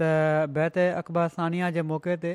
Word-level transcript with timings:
त 0.00 0.48
बैत 0.54 0.78
अकबर 0.84 1.28
सानिया 1.32 1.66
जे 1.74 1.82
मौक़े 1.90 2.14
ते 2.22 2.30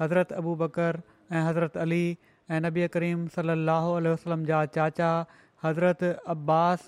हज़रत 0.00 0.32
अबू 0.42 0.54
बकर 0.62 0.96
ऐं 1.30 1.42
हज़रत 1.48 1.76
अली 1.86 2.02
ऐं 2.50 2.58
नबी 2.64 2.86
करीम 2.96 3.20
साह 3.34 3.86
वसलम 4.06 4.42
जा 4.48 4.62
चाचा 4.78 5.10
हज़रत 5.66 6.02
अब्बास 6.34 6.86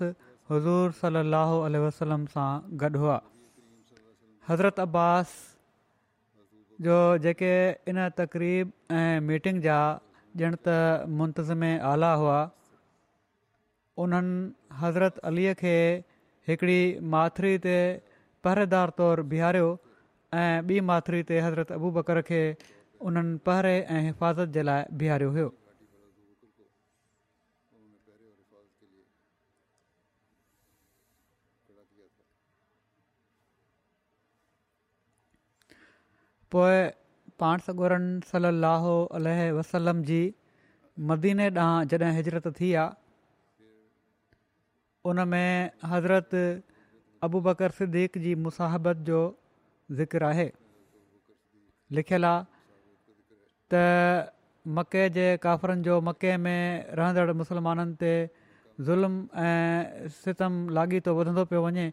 हज़ूर 0.55 0.93
सलाहु 1.03 1.63
आल 1.71 1.77
वसलम 1.87 2.25
सां 2.35 2.49
गॾु 2.83 2.93
हुआ 3.05 3.17
हज़रत 4.51 4.81
अब्बास 4.89 5.29
जो 6.87 6.99
जेके 7.27 7.53
इन 7.93 8.05
तक़रीब 8.25 8.73
ऐं 8.99 9.25
मीटिंग 9.31 9.63
जा 9.71 9.79
ॼण 10.45 10.55
त 10.55 10.75
मुंतज़िम 11.23 11.63
आला 11.97 12.11
हुआ 12.23 12.41
उन्हनि 14.03 14.79
हज़रत 14.85 15.17
अलीअ 15.31 15.55
खे 15.67 15.73
हिकिड़ी 16.51 16.83
माथिरी 17.15 17.57
ते 17.67 17.77
पहिरेदार 18.47 18.93
तौरु 19.01 19.25
बिहारियो 19.35 19.71
ऐं 20.37 20.61
ॿी 20.69 20.79
माथिरी 20.89 21.23
ते 21.29 21.39
हज़रत 21.41 21.71
अबू 21.73 21.91
बकर 21.99 22.21
खे 22.31 22.39
उन्हनि 23.11 23.37
परे 23.49 23.73
ऐं 23.89 24.01
हिफ़ाज़त 24.07 24.49
जे 24.57 24.63
लाइ 24.69 24.83
बिहारियो 25.03 25.31
हुओ 25.37 25.49
पोइ 36.53 36.77
पाण 37.41 37.59
सगोरन 37.67 38.05
सलाहु 38.35 38.93
अलसलम 39.21 40.03
जी 40.13 40.21
मदीने 41.11 41.49
ॾांहुं 41.51 41.89
जॾहिं 41.89 42.15
हिजरत 42.21 42.47
थी 42.61 42.73
आहे 42.85 42.89
उनमें 45.11 45.71
हज़रत 45.97 46.35
अबू 47.29 47.41
बकर 47.51 47.71
सिद्दीक़ 47.83 48.19
जी 48.25 48.35
मुसाबत 48.49 49.07
जो 49.13 49.19
ज़िक्र 49.97 50.23
आहे 50.25 50.51
लिखियलु 51.97 52.27
आहे 52.29 52.43
त 53.73 54.33
मके 54.77 55.09
जे 55.11 55.27
काफरनि 55.43 55.83
जो 55.83 56.01
मके 56.09 56.37
में 56.45 56.93
रहंदड़ 56.99 57.33
मुसलमाननि 57.41 57.95
ते 58.01 58.13
ज़ुल्म 58.89 59.15
ऐं 59.45 60.09
सितम 60.21 60.53
लाॻी 60.77 61.01
थो 61.09 61.15
वधंदो 61.19 61.45
पियो 61.51 61.65
वञे 61.67 61.87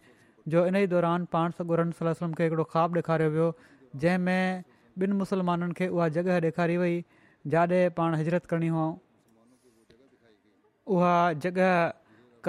जो 0.51 0.65
इन 0.67 0.75
ई 0.75 0.87
दौरान 0.93 1.25
पाण 1.35 1.51
सॻु 1.57 1.63
सलाह 1.99 2.13
खे 2.37 2.43
हिकिड़ो 2.43 2.63
ख़्वाबु 2.73 2.99
ॾेखारियो 2.99 3.29
वियो 3.35 3.47
जंहिंमें 4.03 4.43
ॿिनि 5.03 5.13
मुसलमाननि 5.23 5.73
खे 5.79 5.87
उहा 5.95 6.07
जॻह 6.17 6.31
ॾेखारी 6.43 6.77
वई 6.83 6.95
जाॾे 7.55 7.81
पाण 7.97 8.15
हजरत 8.23 8.45
करणी 8.53 8.67
हुअऊं 8.75 8.95
उहा 10.97 11.13
जॻह 11.45 11.69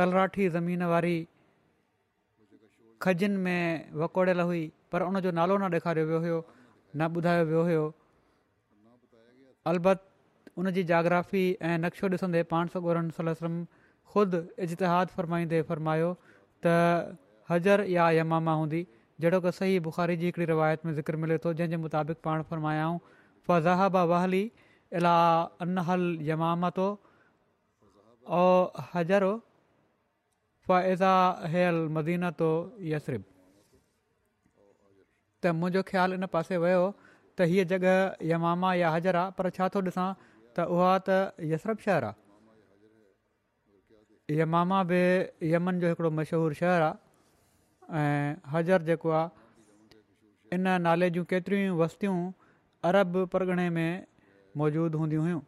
कराठी 0.00 0.48
ज़मीन 0.58 0.82
वारी 0.94 1.16
खजनि 3.04 3.36
में 3.44 3.60
वकोड़ियल 4.02 4.40
हुई 4.50 4.64
पर 4.92 5.02
उनजो 5.10 5.30
नालो 5.38 5.56
न 5.58 5.62
ॾेखारियो 5.76 6.04
वियो 6.08 6.18
हुओ 6.24 6.38
न 6.98 7.02
ॿुधायो 7.18 7.44
वियो 7.50 7.62
हुयो 7.68 7.84
अल्त 9.72 9.98
उनजी 10.60 10.82
जाग्राफ़ी 10.90 11.42
ऐं 11.68 11.78
नक्शो 11.84 12.08
ॾिसंदे 12.16 12.42
पाण 12.52 12.68
सगोरन 12.74 13.08
सलम 13.18 13.54
ख़ुदि 14.14 14.40
इजतिहादु 14.66 15.16
फ़रमाईंदे 15.16 15.58
फ़र्मायो 15.70 16.10
त 16.66 16.74
हज़र 17.50 17.84
या 17.96 18.06
यमामा 18.20 18.52
हूंदी 18.60 18.80
जहिड़ो 19.20 19.40
की 19.46 19.50
सही 19.58 19.76
बुखारी 19.88 20.16
जी 20.22 20.30
हिकिड़ी 20.30 20.46
रिवायत 20.52 20.86
में 20.86 20.92
ज़िक्र 21.00 21.16
मिले 21.24 21.38
थो 21.44 21.52
जंहिंजे 21.60 21.76
मुताबिक़ 21.84 22.20
पाण 22.28 22.42
फ़र्मायाऊं 22.52 22.96
फ़ज़ाहाबा 23.48 24.02
वहली 24.14 24.42
अला 25.00 25.16
अनहल 25.66 26.06
यमा 26.30 26.50
ओ 28.40 28.44
हजर 28.94 29.24
फ़ा 30.66 31.46
है 31.54 31.64
अल 31.72 31.78
मदीना 31.96 32.30
त 35.46 35.46
मुंहिंजो 35.60 35.82
ख़्याल 35.90 36.08
इन 36.18 36.24
पासे 36.34 36.56
वियो 36.62 36.82
त 37.36 37.38
हीअ 37.50 37.64
जॻह 37.70 37.86
यमामा 38.32 38.70
या 38.82 38.88
हज़र 38.96 39.14
आहे 39.22 39.28
पर 39.38 39.44
छा 39.56 39.64
थो 39.72 39.78
ॾिसां 39.88 40.08
त 40.54 40.56
उहा 40.74 40.92
त 41.06 41.08
यसरप 41.52 41.78
शहरु 41.86 42.06
आहे 42.10 42.16
यमामा 44.42 44.78
बि 44.90 45.00
यमन 45.54 45.74
जो 45.82 45.86
हिकिड़ो 45.92 46.10
मशहूरु 46.18 46.54
शहर 46.62 46.80
आहे 46.88 46.94
ऐं 48.02 48.28
हज़र 48.54 48.78
जेको 48.90 49.08
आहे 49.20 49.28
इन 50.56 50.62
नाले 50.86 51.06
जूं 51.18 51.24
केतिरियूं 51.32 51.74
वस्तियूं 51.82 52.18
अरब 52.90 53.10
परगणे 53.34 53.68
में 53.76 53.90
मौजूदु 54.62 54.96
हूंदियूं 55.02 55.22
हुयूं 55.26 55.42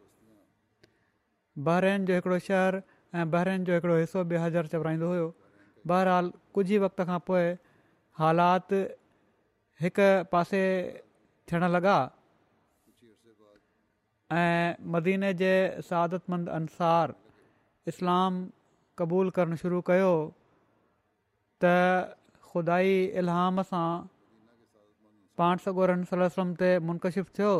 बहरेन 1.66 1.98
जो 2.10 2.14
हिकिड़ो 2.20 2.38
शहर 2.50 2.72
ऐं 3.18 3.24
बहरेन 3.34 3.58
जो 3.68 3.72
हिकिड़ो 3.78 3.96
हिसो 4.02 4.20
बि 4.30 4.36
हज़र 4.44 4.64
चबराईंदो 4.74 5.08
हुयो 5.12 5.28
कुझु 6.54 6.76
वक़्त 6.86 7.00
खां 7.10 7.20
हिकु 9.82 10.06
पासे 10.32 10.62
थियण 11.48 11.64
लॻा 11.74 11.96
ऐं 14.38 14.70
मदीने 14.94 15.32
जे 15.40 15.52
सदत 15.88 16.22
मंद 16.30 16.48
इस्लाम 17.90 18.34
क़बूलु 18.98 19.30
करणु 19.36 19.56
शुरू 19.62 19.80
कयो 19.90 20.10
त 21.62 21.70
खुदा 22.50 22.78
इलहाम 23.22 23.62
सां 23.70 23.88
पाण 25.38 25.56
सगोरनि 25.64 26.06
ते 26.62 26.70
मुनकशिफ़ु 26.86 27.32
थियो 27.38 27.54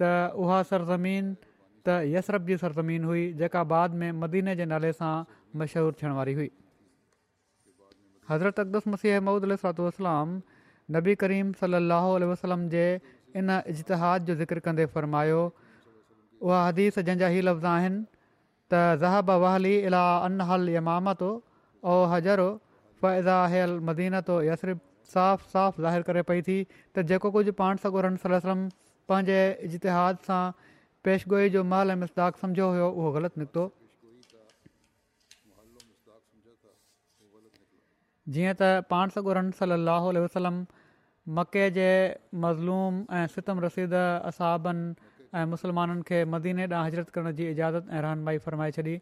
त 0.00 0.02
उहा 0.42 0.58
सरज़मीन 0.70 1.32
त 1.42 2.02
यसरप 2.16 2.50
जी 2.52 2.56
सरज़मीन 2.66 3.04
हुई 3.10 3.24
जेका 3.42 3.62
बाद 3.74 4.00
में 4.02 4.10
मदीने 4.24 4.56
जे 4.62 4.64
नाले 4.74 4.92
सां 5.02 5.14
मशहूरु 5.62 5.98
थियण 6.02 6.12
वारी 6.18 6.34
हुई 6.40 6.50
हज़रत 8.30 8.60
अक़दस 8.60 8.86
मसीह 8.94 9.20
मूदुत 9.28 9.80
वसलाम 9.80 10.40
नबी 10.96 11.14
करीम 11.24 11.52
सली 11.60 12.28
असलम 12.36 12.68
जे 12.76 12.82
इन 13.42 13.56
इजतिहाद 13.74 14.24
जो 14.30 14.34
ज़िकिर 14.34 14.58
कंदे 14.66 14.86
फ़र्मायो 14.96 15.40
उहा 16.48 16.58
हदीस 16.66 16.98
जंहिंजा 16.98 17.28
ई 17.28 17.46
लफ़्ज़ 17.46 17.66
आहिनि 17.72 18.02
त 18.02 19.00
ज़हाब 19.04 19.36
वाहली 19.44 19.72
इलाह 19.90 20.26
अन 20.28 20.46
हल 20.50 20.68
इमाम 20.82 21.12
तो 21.22 21.30
ओ 21.32 21.96
हज़र 22.14 22.46
फ़ैज़ा 23.02 23.38
है 23.54 23.62
अल 23.68 23.76
मदीन 23.90 24.20
तो 24.30 24.38
या 24.50 24.56
साफ़ 24.62 25.80
ज़ाहिरु 25.80 26.08
करे 26.10 26.22
पई 26.32 26.44
थी 26.50 26.58
त 26.74 27.04
जेको 27.12 27.30
कुझु 27.38 27.56
पाण 27.62 27.84
सगोर 27.86 28.10
वसलम 28.36 28.64
पंहिंजे 29.12 29.40
इजतिहाद 29.68 30.24
सां 30.30 30.42
पेशगोए 31.08 31.48
जो 31.58 31.64
महल 31.74 31.96
ऐं 31.96 32.00
मिसदाख 32.04 32.44
सम्झो 32.44 32.70
हुयो 32.76 32.90
उहो 32.94 33.12
ग़लति 33.18 33.40
निकितो 33.44 33.66
जीअं 38.34 38.54
त 38.60 38.62
पाण 38.90 39.08
सॻो 39.14 39.34
रं 39.36 39.50
सली 39.58 39.72
अलाह 39.76 40.08
वसलम 40.24 40.56
मके 41.36 41.64
जे 41.76 41.86
मज़लूम 42.44 42.94
ऐं 43.18 43.26
सितम 43.34 43.60
रसीद 43.64 43.92
असहाबनि 44.00 45.14
ऐं 45.38 45.44
मुसलमाननि 45.52 46.02
खे 46.08 46.18
मदीने 46.32 46.66
ॾांहुं 46.68 46.84
हिजरत 46.88 47.08
करण 47.14 47.34
जी 47.38 47.48
इजाज़त 47.52 47.84
ऐं 47.92 48.00
रहनुमाई 48.06 48.38
फ़रमाए 48.46 48.70
छॾी 48.76 48.94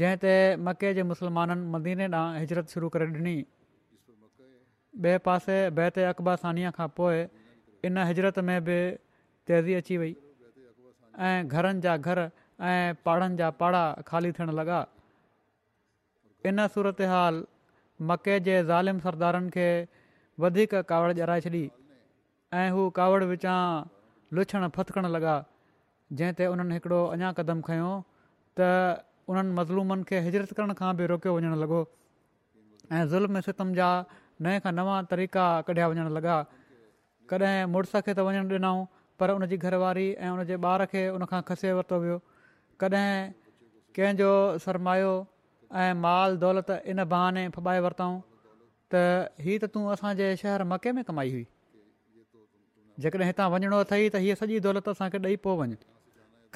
जंहिं 0.00 0.16
ते 0.24 0.32
मके 0.68 0.92
जे 0.98 1.02
मुसलमाननि 1.12 1.64
मदीने 1.74 2.06
ॾांहुं 2.12 2.40
हिजरत 2.42 2.66
शुरू 2.76 2.88
करे 2.96 3.06
ॾिनी 3.16 3.36
ॿिए 3.44 5.22
पासे 5.28 5.56
बैत 5.80 5.98
अकबासनिया 6.12 6.70
खां 6.80 6.88
पोइ 7.00 7.22
इन 7.88 7.98
हिजरत 8.10 8.38
में 8.50 8.58
बि 8.66 8.78
तेज़ी 9.50 9.74
अची 9.82 9.96
वई 10.02 10.12
ऐं 11.26 11.40
घरनि 11.54 11.80
जा 11.88 11.96
घर 11.96 12.18
ऐं 12.26 13.00
पहाड़नि 13.06 13.36
जा 13.40 13.48
पाड़ा 13.62 13.82
ख़ाली 14.12 14.32
थियणु 14.40 14.52
लॻा 14.60 14.80
इन 16.50 16.66
सूरत 16.76 17.00
हाल 17.12 17.42
मके 18.10 18.38
जे 18.46 18.54
ज़ालिम 18.68 18.98
सरदारनि 19.06 19.50
खे 19.54 19.66
वधीक 20.42 20.74
कावड़ 20.90 21.12
ॼाराए 21.18 21.40
छॾी 21.46 21.62
ऐं 22.50 22.70
हू 22.74 22.82
कावड़ 22.98 23.22
विचां 23.32 23.56
लुछणु 24.38 24.68
फथकणु 24.76 25.08
लॻा 25.16 25.34
जंहिं 26.18 26.34
ते 26.38 26.46
उन्हनि 26.52 26.74
हिकिड़ो 26.78 27.00
अञा 27.14 27.30
क़दम 27.38 27.60
खयों 27.68 27.94
त 28.58 28.68
उन्हनि 29.34 29.52
मज़लूमनि 29.58 30.02
खे 30.08 30.18
हिजरत 30.26 30.50
करण 30.58 30.72
खां 30.80 30.90
बि 31.00 31.06
रोकियो 31.12 31.30
वञणु 31.36 31.54
लॻो 31.62 31.80
ऐं 32.96 33.04
ज़ुल्म 33.12 33.40
सितम 33.48 33.72
जा 33.80 33.88
नए 34.46 34.58
खां 34.66 34.74
नवां 34.78 34.98
तरीक़ा 35.12 35.44
कढिया 35.70 35.86
वञणु 35.94 36.10
लॻा 36.18 36.36
कॾहिं 37.32 37.54
मुड़ुस 37.74 37.94
खे 38.08 38.12
त 38.14 38.26
वञणु 38.30 38.46
ॾिनऊं 38.56 38.82
पर 39.22 39.36
उन 39.38 39.46
जी 39.50 39.56
घरवारी 39.64 40.08
ऐं 40.24 40.30
उनजे 40.36 40.56
ॿार 40.68 40.84
खे 40.94 41.02
खसे 41.50 41.72
वरितो 41.80 42.00
वियो 42.04 42.18
कॾहिं 42.82 43.12
कंहिंजो 43.96 44.32
सरमायो 44.66 45.12
ऐं 45.80 45.94
माल 46.04 46.36
दौलत 46.36 46.70
इन 46.92 47.04
बहाने 47.10 47.48
फॿाए 47.56 47.80
वरितऊं 47.84 48.16
त 48.94 49.44
हीअ 49.44 49.58
त 49.64 49.68
तूं 49.76 49.84
असांजे 49.92 50.26
शहर 50.40 50.64
मके 50.72 50.92
में 50.98 51.02
कमाई 51.10 51.30
हुई 51.36 51.44
जेकॾहिं 53.04 53.26
हितां 53.28 53.46
वञिणो 53.54 53.78
अथई 53.84 54.02
त 54.16 54.20
हीअ 54.24 54.34
सॼी 54.40 54.58
दौलत 54.66 54.88
असांखे 54.92 55.18
ॾेई 55.28 55.36
पोइ 55.46 55.56
वञु 55.62 55.76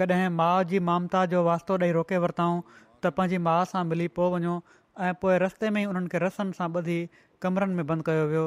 कॾहिं 0.00 0.28
माउ 0.40 0.62
जी 0.72 0.78
ममता 0.90 1.24
जो 1.32 1.42
वास्तो 1.48 1.76
ॾेई 1.86 1.92
रोके 1.98 2.18
वरितऊं 2.26 2.60
त 3.04 3.12
पंहिंजी 3.20 3.38
माउ 3.48 3.64
सां 3.72 3.84
मिली 3.92 4.06
पोइ 4.20 4.30
वञो 4.36 4.58
ऐं 5.06 5.12
पोइ 5.24 5.38
रस्ते 5.46 5.70
में 5.76 5.80
ई 5.82 5.92
उन्हनि 5.94 6.12
खे 6.14 6.18
रसम 6.28 6.52
सां 6.60 6.68
ॿधी 6.80 6.98
कमरनि 7.44 7.74
में 7.80 7.86
बंदि 7.92 8.04
कयो 8.12 8.26
वियो 8.36 8.44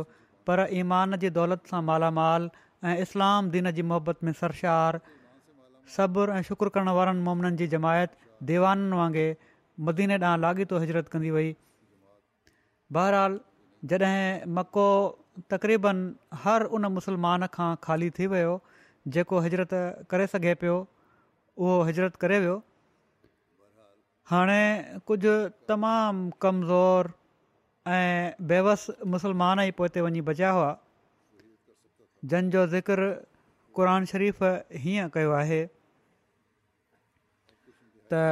पर 0.49 0.65
ईमान 0.83 1.17
जी 1.23 1.29
दौलत 1.41 1.65
सां 1.75 1.81
मालामाल 1.91 2.49
ऐं 2.89 2.95
इस्लाम 3.07 3.49
दीन 3.55 3.71
जी 3.79 3.89
मुहबत 3.93 4.23
में 4.27 4.31
सरशार 4.45 4.99
सब्रु 5.99 6.31
ऐं 6.39 6.41
शुक्रु 6.51 6.69
करण 6.77 6.89
वारनि 7.01 7.25
मोमननि 7.29 7.57
जी 7.63 7.67
जमायत 7.77 8.17
दीवाननि 8.53 8.97
वांगुरु 9.05 9.33
मदीने 9.87 10.15
ॾांहुं 10.21 10.39
लाॻीतो 10.43 10.77
हिजरत 10.83 11.05
कंदी 11.11 11.29
वई 11.31 11.49
बहरहाल 12.95 13.37
जॾहिं 13.89 14.51
मको 14.57 14.87
तक़रीबन 15.51 15.97
हर 16.43 16.65
उन 16.77 16.85
मुसलमान 16.95 17.45
खां 17.57 17.69
ख़ाली 17.85 18.09
थी 18.17 18.27
वियो 18.33 18.55
जेको 19.17 19.39
हिजरत 19.45 19.75
करे 20.13 20.25
सघे 20.33 20.53
पियो 20.63 20.75
उहो 21.61 21.77
हिजरत 21.91 22.15
करे 22.25 22.39
वियो 22.47 22.57
हाणे 24.33 24.59
कुझु 25.11 25.37
तमामु 25.71 26.27
कमज़ोर 26.47 27.11
ऐं 27.95 28.35
बेवस 28.51 28.85
मुसलमान 29.15 29.63
ई 29.67 29.71
पोइ 29.81 30.03
वञी 30.09 30.25
बचिया 30.33 30.51
हुआ 30.59 30.67
जंहिंजो 32.29 32.67
ज़िक्र 32.77 33.09
क़ 33.79 34.13
शरीफ़ 34.13 34.45
हीअं 34.87 35.09
कयो 35.17 35.33
आहे 35.41 35.61
त 38.13 38.25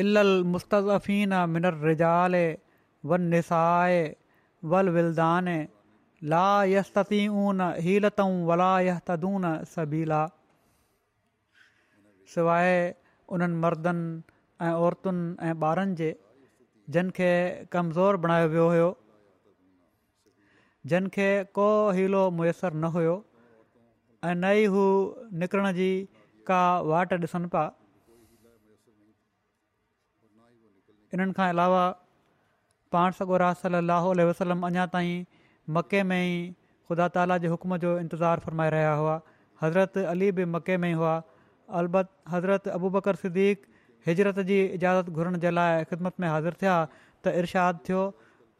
इल 0.00 0.18
मुस्तफीन 0.54 1.32
मिनर 1.54 1.74
रिजाल 1.88 2.34
वन 3.10 3.22
निसाए 3.32 3.98
वल 4.72 4.88
विलदान 4.96 5.48
ला 6.32 6.44
यस्ततीन 6.72 7.60
हीलत 7.86 8.20
वला 8.50 8.70
यह 8.88 8.98
तदून 9.08 9.44
सबीला 9.74 10.20
सवाइ 12.34 12.74
उन्हनि 13.36 13.56
मर्दनि 13.64 14.64
ऐं 14.66 14.72
औरतुनि 14.86 15.24
ऐं 15.48 15.54
ॿारनि 15.70 15.94
जे 16.00 16.10
जिन 16.94 17.10
खे 17.18 17.30
कमज़ोर 17.72 18.16
बणायो 18.24 18.48
वियो 18.52 18.66
हुयो 18.72 18.88
जिन 20.92 21.06
खे 21.16 21.28
को 21.58 21.68
हीलो 21.98 22.22
मुयसरु 22.38 22.76
न 22.80 22.84
हुयो 22.96 23.14
ऐं 24.28 24.34
न 24.40 24.44
ई 24.62 24.66
हू 24.74 24.84
निकिरण 25.42 25.72
जी 25.80 25.90
का 26.50 26.62
वाट 26.92 27.12
ॾिसनि 27.20 27.46
पिया 27.56 27.66
इन्हनि 31.14 31.32
खां 31.38 31.46
अलावा 31.54 31.82
पाण 32.94 33.16
सगोरा 33.20 33.48
रास 33.52 33.80
लाहु 33.90 34.12
वसलम 34.30 34.66
अञा 34.68 34.84
ताईं 34.96 35.24
मके 35.76 36.02
में 36.10 36.20
ई 36.20 36.36
ख़ुदा 36.90 37.08
तालि 37.16 37.36
जे 37.44 37.48
हुकुम 37.54 37.76
जो 37.82 37.90
इंतज़ारु 38.04 38.44
फ़रमाए 38.46 38.70
रहिया 38.74 38.94
हुआ 39.00 39.16
हज़रत 39.64 39.98
अली 40.12 40.30
बि 40.38 40.44
मके 40.54 40.76
में 40.84 40.88
ई 40.94 40.98
हुआ 41.00 41.14
अलबत 41.80 42.08
हज़रत 42.34 42.68
अबू 42.78 42.90
बकर 42.96 43.18
सिद्दीक़ 43.24 43.66
हिजरत 44.08 44.40
जी 44.50 44.58
इजाज़त 44.78 45.10
घुरण 45.18 45.38
जे 45.44 45.50
लाइ 45.56 45.84
ख़िदमत 45.90 46.20
में 46.24 46.28
हाज़िर 46.28 46.56
थिया 46.62 46.76
त 46.94 47.34
इरशाद 47.42 47.82
थियो 47.88 48.02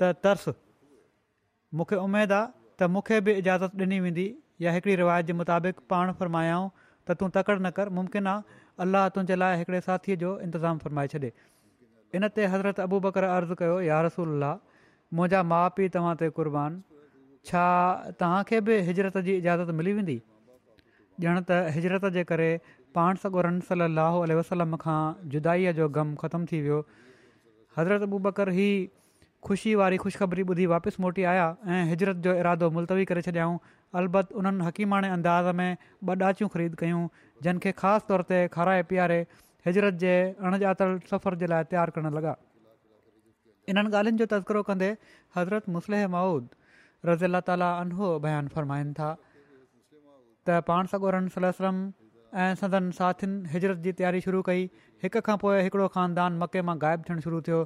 त 0.02 0.12
तर्स 0.26 0.48
मूंखे 1.80 2.00
उमेदु 2.04 2.34
आहे 2.40 2.50
त 2.56 2.90
मूंखे 2.96 3.20
बि 3.28 3.36
इजाज़त 3.44 3.80
ॾिनी 3.86 4.00
वेंदी 4.08 4.26
या 4.66 4.76
हिकिड़ी 4.78 4.96
रिवायत 5.02 5.32
जे 5.32 5.38
मुताबिक़ 5.42 5.80
पाण 5.94 6.12
फ़र्मायाऊं 6.22 6.68
त 6.82 7.16
तूं 7.22 7.30
तकड़ि 7.38 7.58
न 7.66 7.70
कर 7.80 7.94
मुमकिन 8.00 8.32
आहे 8.34 8.60
अलाह 8.86 9.08
तुंहिंजे 9.16 9.40
लाइ 9.44 9.58
हिकिड़े 9.64 9.80
साथीअ 9.90 10.20
जो 10.26 10.36
इंतिज़ामु 10.48 10.86
फ़रमाए 10.86 11.12
छॾे 11.16 11.32
इन 12.18 12.28
ते 12.36 12.46
हज़रत 12.52 12.80
अबू 12.86 12.98
बकर 13.08 13.24
अर्ज़ु 13.24 13.54
कयो 13.62 13.76
यार 13.88 14.04
रसूल 14.06 14.48
मुंहिंजा 15.18 15.42
माउ 15.52 15.68
पीउ 15.76 15.88
तव्हां 15.96 16.14
ते 16.22 16.28
क़ुर्बान 16.38 16.76
छा 17.50 17.62
तव्हांखे 18.22 18.60
बि 18.68 18.76
हिजरत 18.88 19.16
जी 19.30 19.36
इजाज़त 19.44 19.74
मिली 19.80 19.92
वेंदी 20.00 20.16
ॼण 21.22 21.38
त 21.38 21.56
हिजरत 21.76 22.04
जे 22.16 22.22
करे 22.30 22.46
पाण 22.98 23.18
सॻो 23.24 23.42
रंसली 23.46 24.36
वसलम 24.40 24.76
खां 24.84 24.98
जुदाईअ 25.34 25.72
जो 25.78 25.88
ग़म 25.98 26.14
ख़तमु 26.22 26.46
थी 26.52 26.60
वियो 26.64 26.78
हज़रत 27.78 28.06
अबू 28.08 28.18
बकर 28.26 28.50
ही 28.56 28.64
ख़ुशी 29.48 29.74
वारी 29.82 30.00
ख़ुशिखबरी 30.04 30.42
ॿुधी 30.52 30.66
वापसि 30.72 31.02
मोटी 31.04 31.24
आया 31.32 31.46
ऐं 31.74 31.82
हिजरत 31.92 32.20
जो 32.26 32.34
इरादो 32.42 32.70
मुलतवी 32.78 33.04
करे 33.10 33.22
छॾियाऊं 33.28 33.56
अलबत 34.00 34.32
उन्हनि 34.42 34.66
हकीमाणे 34.68 35.08
अंदाज़ 35.18 35.48
में 35.60 35.70
ॿ 35.70 36.26
ॾाचियूं 36.26 36.48
ख़रीद 36.56 36.74
कयूं 36.82 37.00
जिन 37.46 37.58
खे 37.66 37.72
ख़ासि 37.82 38.08
तौर 38.12 38.26
ते 38.32 38.40
खाराए 38.56 38.82
पीआरे 38.92 39.18
हिजरत 39.66 39.98
जे 40.04 40.12
अणॼातलु 40.48 40.96
सफ़र 41.10 41.34
जे 41.42 41.46
लाइ 41.52 41.64
तयारु 41.72 41.92
करणु 41.96 42.10
लॻा 42.18 42.34
इन्हनि 43.72 43.90
ॻाल्हियुनि 43.96 44.18
जो 44.22 44.26
तज़करो 44.30 44.60
कंदे 44.68 44.90
हज़रत 45.36 45.68
मुसलिह 45.74 46.06
माउद 46.14 46.46
रज़ा 47.10 47.40
ताला 47.50 47.68
अनहो 47.82 48.08
बयानु 48.24 48.48
फ़रमाइनि 48.54 48.92
था 48.98 49.10
त 50.46 50.58
पाण 50.70 50.86
सॻोरनि 50.94 51.30
सल 51.34 51.46
सरम 51.58 51.78
ऐं 52.44 52.54
सदन 52.62 52.88
साथियुनि 52.98 53.50
हिजरत 53.54 53.78
जी 53.84 53.92
तयारी 54.00 54.20
शुरू 54.26 54.40
कई 54.48 54.64
हिक 55.04 55.16
खां 55.28 55.36
पोइ 55.44 55.60
हिकिड़ो 55.66 55.86
ख़ानदान 55.96 56.38
मके 56.42 56.62
मां 56.70 56.76
ग़ाइबु 56.84 57.06
थियणु 57.10 57.24
शुरू 57.26 57.40
थियो 57.48 57.60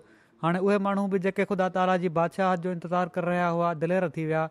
हाणे 0.44 0.60
उहे 0.68 0.76
माण्हू 0.88 1.04
बि 1.14 1.18
जेके 1.28 1.44
ख़ुदा 1.52 1.68
ताला 1.78 1.94
जी 2.04 2.08
बादशाह 2.20 2.50
जो 2.66 2.72
इंतज़ारु 2.78 3.14
करे 3.16 3.28
रहिया 3.30 3.46
हुआ 3.58 3.70
दिलेर 3.84 4.08
थी 4.16 4.24
विया 4.32 4.42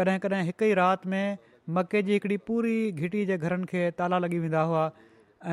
कॾहिं 0.00 0.18
कॾहिं 0.26 0.44
हिक 0.50 0.62
ई 0.70 0.76
राति 0.80 1.10
में 1.14 1.38
मके 1.78 2.02
जी 2.10 2.12
हिकिड़ी 2.18 2.36
पूरी 2.52 2.76
घिटीअ 2.92 3.26
जे 3.32 3.38
घरनि 3.48 3.66
खे 3.74 3.84
ताला 4.02 4.22
लॻी 4.26 4.38
वेंदा 4.44 4.62
हुआ 4.70 4.84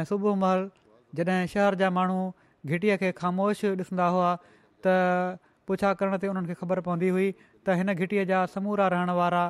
ऐं 0.01 0.05
सुबुह 0.11 0.37
महिल 0.43 0.69
जॾहिं 1.15 1.45
शहर 1.53 1.75
जा 1.83 1.89
माण्हू 1.97 2.19
घिटीअ 2.65 2.95
खे 3.03 3.11
ख़ामोश 3.17 3.63
ॾिसंदा 3.65 4.07
हुआ 4.15 4.29
त 4.87 4.95
पुछा 5.67 5.93
करण 5.99 6.17
ते 6.23 6.27
उन्हनि 6.33 6.47
खे 6.47 6.53
ख़बर 6.61 6.79
पवंदी 6.87 7.09
हुई 7.15 7.29
त 7.65 7.75
हिन 7.81 7.93
घिटीअ 7.93 8.23
जा 8.31 8.45
समूरा 8.55 8.87
रहण 8.95 9.09
वारा 9.19 9.43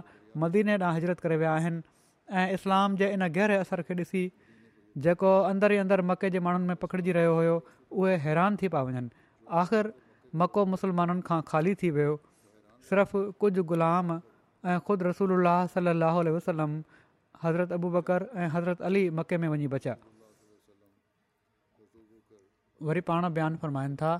मदीने 0.43 0.77
ॾांहुं 0.77 0.95
हिजरत 0.99 1.19
करे 1.25 1.37
विया 1.43 1.53
आहिनि 1.59 2.53
इस्लाम 2.59 2.95
जे 3.01 3.11
इन 3.17 3.27
गहरे 3.37 3.55
असर 3.65 3.81
खे 3.89 3.93
ॾिसी 4.03 4.23
जेको 5.05 5.29
अंदरि 5.51 5.75
ई 5.75 5.85
अंदरि 5.85 6.03
मके 6.13 6.29
जे 6.35 6.39
माण्हुनि 6.47 6.67
में 6.71 6.77
पकिड़िजी 6.85 7.11
रहियो 7.19 7.35
हुयो 7.41 7.55
उहे 8.01 8.17
हैरान 8.27 8.55
थी 8.61 8.67
पिया 8.75 8.81
वञनि 8.89 9.09
आख़िर 9.63 9.93
मको 10.43 10.65
मुस्लमाननि 10.73 11.21
खां 11.29 11.39
ख़ाली 11.53 11.75
थी 11.83 11.89
वियो 11.99 12.17
सिर्फ़ु 12.89 13.19
कुझु 13.43 13.63
ग़ुलाम 13.73 14.15
ऐं 14.15 14.79
ख़ुदि 14.87 15.03
रसूल 15.09 15.37
सलाहु 15.75 16.23
वसलम 16.37 16.79
हज़रत 17.43 17.71
अबूबकर 17.79 18.27
ऐं 18.37 18.47
हज़रत 18.55 18.81
अली 18.89 19.09
मके 19.19 19.37
में 19.45 19.49
वञी 19.55 19.67
बचिया 19.75 19.95
वरी 22.87 23.01
पाण 23.09 23.23
बयानु 23.37 23.57
फ़रमाइनि 23.63 23.95
था 24.01 24.11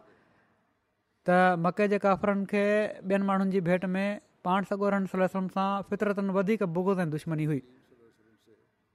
त 1.27 1.58
मके 1.65 1.88
जे 1.94 1.98
काफ़रनि 2.06 2.46
खे 2.51 2.63
ॿियनि 3.12 3.25
माण्हुनि 3.30 3.51
जी 3.56 3.62
भेट 3.68 3.86
में 3.96 4.08
पाण 4.46 4.63
सॻोरनि 4.70 5.08
सल 5.13 5.25
सलम 5.34 5.48
सां 5.56 5.68
फितरतनि 5.89 6.32
वधीक 6.38 6.63
बुग 6.77 6.89
ऐं 7.01 7.10
दुश्मनी 7.15 7.46
हुई 7.51 7.60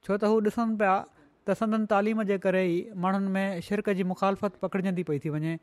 छो 0.05 0.17
त 0.17 0.23
हू 0.33 0.39
ॾिसनि 0.49 0.75
पिया 0.81 0.95
त 1.47 1.55
संदन 1.61 1.85
तालीम 1.93 2.23
जे 2.31 2.37
करे 2.45 2.63
ई 2.71 2.75
माण्हुनि 3.05 3.31
में 3.35 3.61
शिरक 3.67 3.89
जी 3.99 4.07
मुखालफ़त 4.13 4.59
पकड़जंदी 4.65 5.05
पई 5.11 5.21
थी 5.25 5.31
वञे 5.35 5.53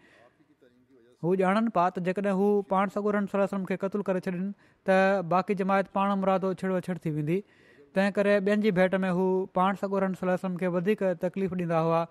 हू 1.27 1.35
ॼाणनि 1.43 1.75
पिया 1.77 1.87
त 1.99 2.05
जेकॾहिं 2.09 2.37
हू 2.41 2.49
पाण 2.75 2.95
सॻोर 2.97 3.21
सलम 3.37 3.69
खे 3.73 3.77
क़तलु 3.85 4.09
करे 4.11 4.25
छॾनि 4.29 4.49
त 4.89 4.99
बाक़ी 5.35 5.59
जमायत 5.63 5.93
पाण 6.01 6.17
मुरादो 6.25 6.55
छिड़छेड़ 6.63 6.99
थी 7.07 7.15
वेंदी 7.19 7.39
तंहिं 7.97 8.13
करे 8.21 8.39
ॿियनि 8.41 8.63
जी 8.67 8.71
भेट 8.81 8.95
में 9.07 9.11
हू 9.21 9.27
पाण 9.61 9.83
सॻो 9.85 10.07
सलास 10.23 10.47
खे 10.63 10.73
वधीक 10.79 11.05
तकलीफ़ 11.27 11.55
ॾींदा 11.61 11.83
हुआ 11.89 12.03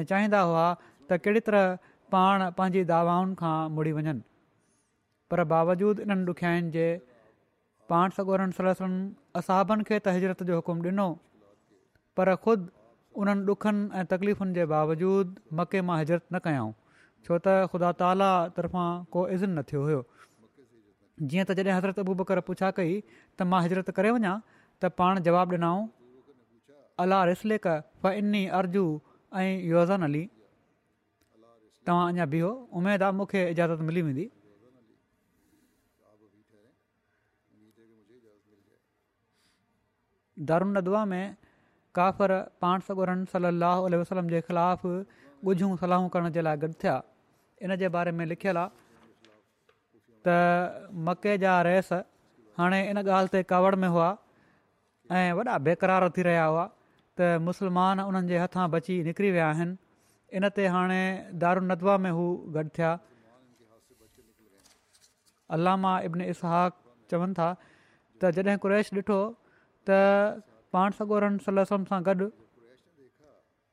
ऐं 0.00 0.02
चाहींदा 0.10 0.38
हुआ 0.50 0.66
त 1.10 1.18
कहिड़ी 1.24 1.40
तरह 1.48 1.78
पाण 2.14 2.44
पंहिंजी 2.58 2.82
दावाउनि 2.92 3.34
खां 3.42 3.56
मुड़ी 3.78 3.92
वञनि 3.98 4.14
पर 5.32 5.44
बावजूद 5.54 6.00
इन्हनि 6.06 6.26
ॾुखियाईनि 6.32 6.70
जे 6.76 6.86
पाण 7.92 8.14
सगोरनि 8.18 8.56
सलसन 8.58 8.92
असाबनि 9.42 9.86
खे 9.90 9.98
त 9.98 10.14
हिजरत 10.18 10.42
जो 10.50 10.60
हुकुम 10.60 10.82
ॾिनो 10.90 11.06
पर 12.18 12.34
ख़ुदि 12.46 12.70
उन्हनि 13.22 13.46
ॾुखनि 13.54 13.82
ऐं 14.00 14.04
तकलीफ़ुनि 14.12 14.56
जे 14.58 14.66
बावजूद 14.74 15.34
मके 15.60 15.82
मां 15.90 15.98
हिजरत 16.02 16.26
न 16.32 16.42
कयाऊं 16.48 16.72
छो 17.26 17.40
त 17.46 17.56
ख़ुदा 17.74 17.92
ताली 18.02 18.30
तरफ़ां 18.58 18.88
को 19.16 19.26
इज़न 19.38 19.58
न 19.58 19.64
थियो 19.70 19.82
हुयो 19.88 20.02
जीअं 20.12 21.46
त 21.48 21.56
जॾहिं 21.58 21.74
हज़रत 21.78 22.04
अबू 22.04 22.14
बकर 22.22 22.40
पुछा 22.52 22.70
कई 22.80 22.94
त 23.08 23.48
मां 23.54 23.62
हिजरत 23.68 23.90
करे 23.98 24.12
वञा 24.18 24.34
त 24.84 24.92
पाण 25.02 25.22
जवाबु 25.30 25.58
ॾिनऊं 25.58 25.90
अलाह 27.02 27.34
फ 27.42 27.76
फ़इनी 28.04 28.46
अर्ज़ू 28.60 28.84
ऐं 29.42 29.52
योज़न 29.74 30.10
अली 30.10 30.24
तव्हां 31.86 32.10
अञा 32.12 32.24
बीहो 32.32 32.50
उमेदु 32.78 33.04
आहे 33.04 33.14
मूंखे 33.18 33.40
इजाज़त 33.52 33.80
मिली 33.88 34.02
वेंदी 34.08 34.26
धर्म 40.50 40.68
नदवा 40.78 41.04
में 41.12 41.24
काफ़र 41.96 42.32
पाण 42.64 42.84
सगुरन 42.88 43.24
सलाहु 43.34 43.98
वसलम 44.02 44.28
जे 44.34 44.40
ख़िलाफ़ु 44.50 44.92
ॻुझूं 45.50 45.68
सलाहूं 45.82 46.08
करण 46.14 46.30
जे 46.38 46.42
लाइ 46.46 46.56
गॾु 46.62 46.72
थिया 46.84 46.96
इन 47.66 47.74
जे 47.82 47.88
बारे 47.96 48.10
में 48.18 48.24
लिखियलु 48.34 48.60
आहे 48.64 49.10
त 50.26 50.36
मके 51.08 51.36
जा 51.44 51.54
रेस 51.68 51.90
हाणे 52.58 52.78
इन 52.90 52.98
ॻाल्हि 53.04 53.32
ते 53.34 53.42
कावड़ 53.54 53.74
में 53.84 53.88
हुआ 53.94 54.06
ऐं 55.20 55.28
वॾा 55.38 55.56
बेकरार 55.68 56.08
थी 56.18 56.22
रहिया 56.30 56.44
हुआ 56.52 56.66
त 57.18 57.34
मुस्लमान 57.46 58.00
उन्हनि 58.10 58.30
जे 58.34 58.38
हथां 58.42 58.66
बची 58.76 58.98
निकिरी 59.10 59.30
विया 59.36 59.48
आहिनि 59.54 59.74
इन 60.36 60.48
ते 60.56 60.66
हाणे 60.74 61.02
नदवा 61.70 61.96
में 62.04 62.10
हू 62.16 62.24
गॾु 62.56 62.68
थिया 62.76 62.90
अलामा 65.54 65.92
इब्न 66.08 66.20
इसहाक 66.32 66.72
चवनि 67.10 67.34
था 67.38 67.48
त 68.20 68.32
जॾहिं 68.36 68.56
क्रैश 68.64 68.90
ॾिठो 68.98 69.20
त 69.88 70.40
पाण 70.72 70.90
सगोरम 70.98 71.36
सलम 71.46 71.84
सां 71.90 72.00
गॾु 72.08 72.26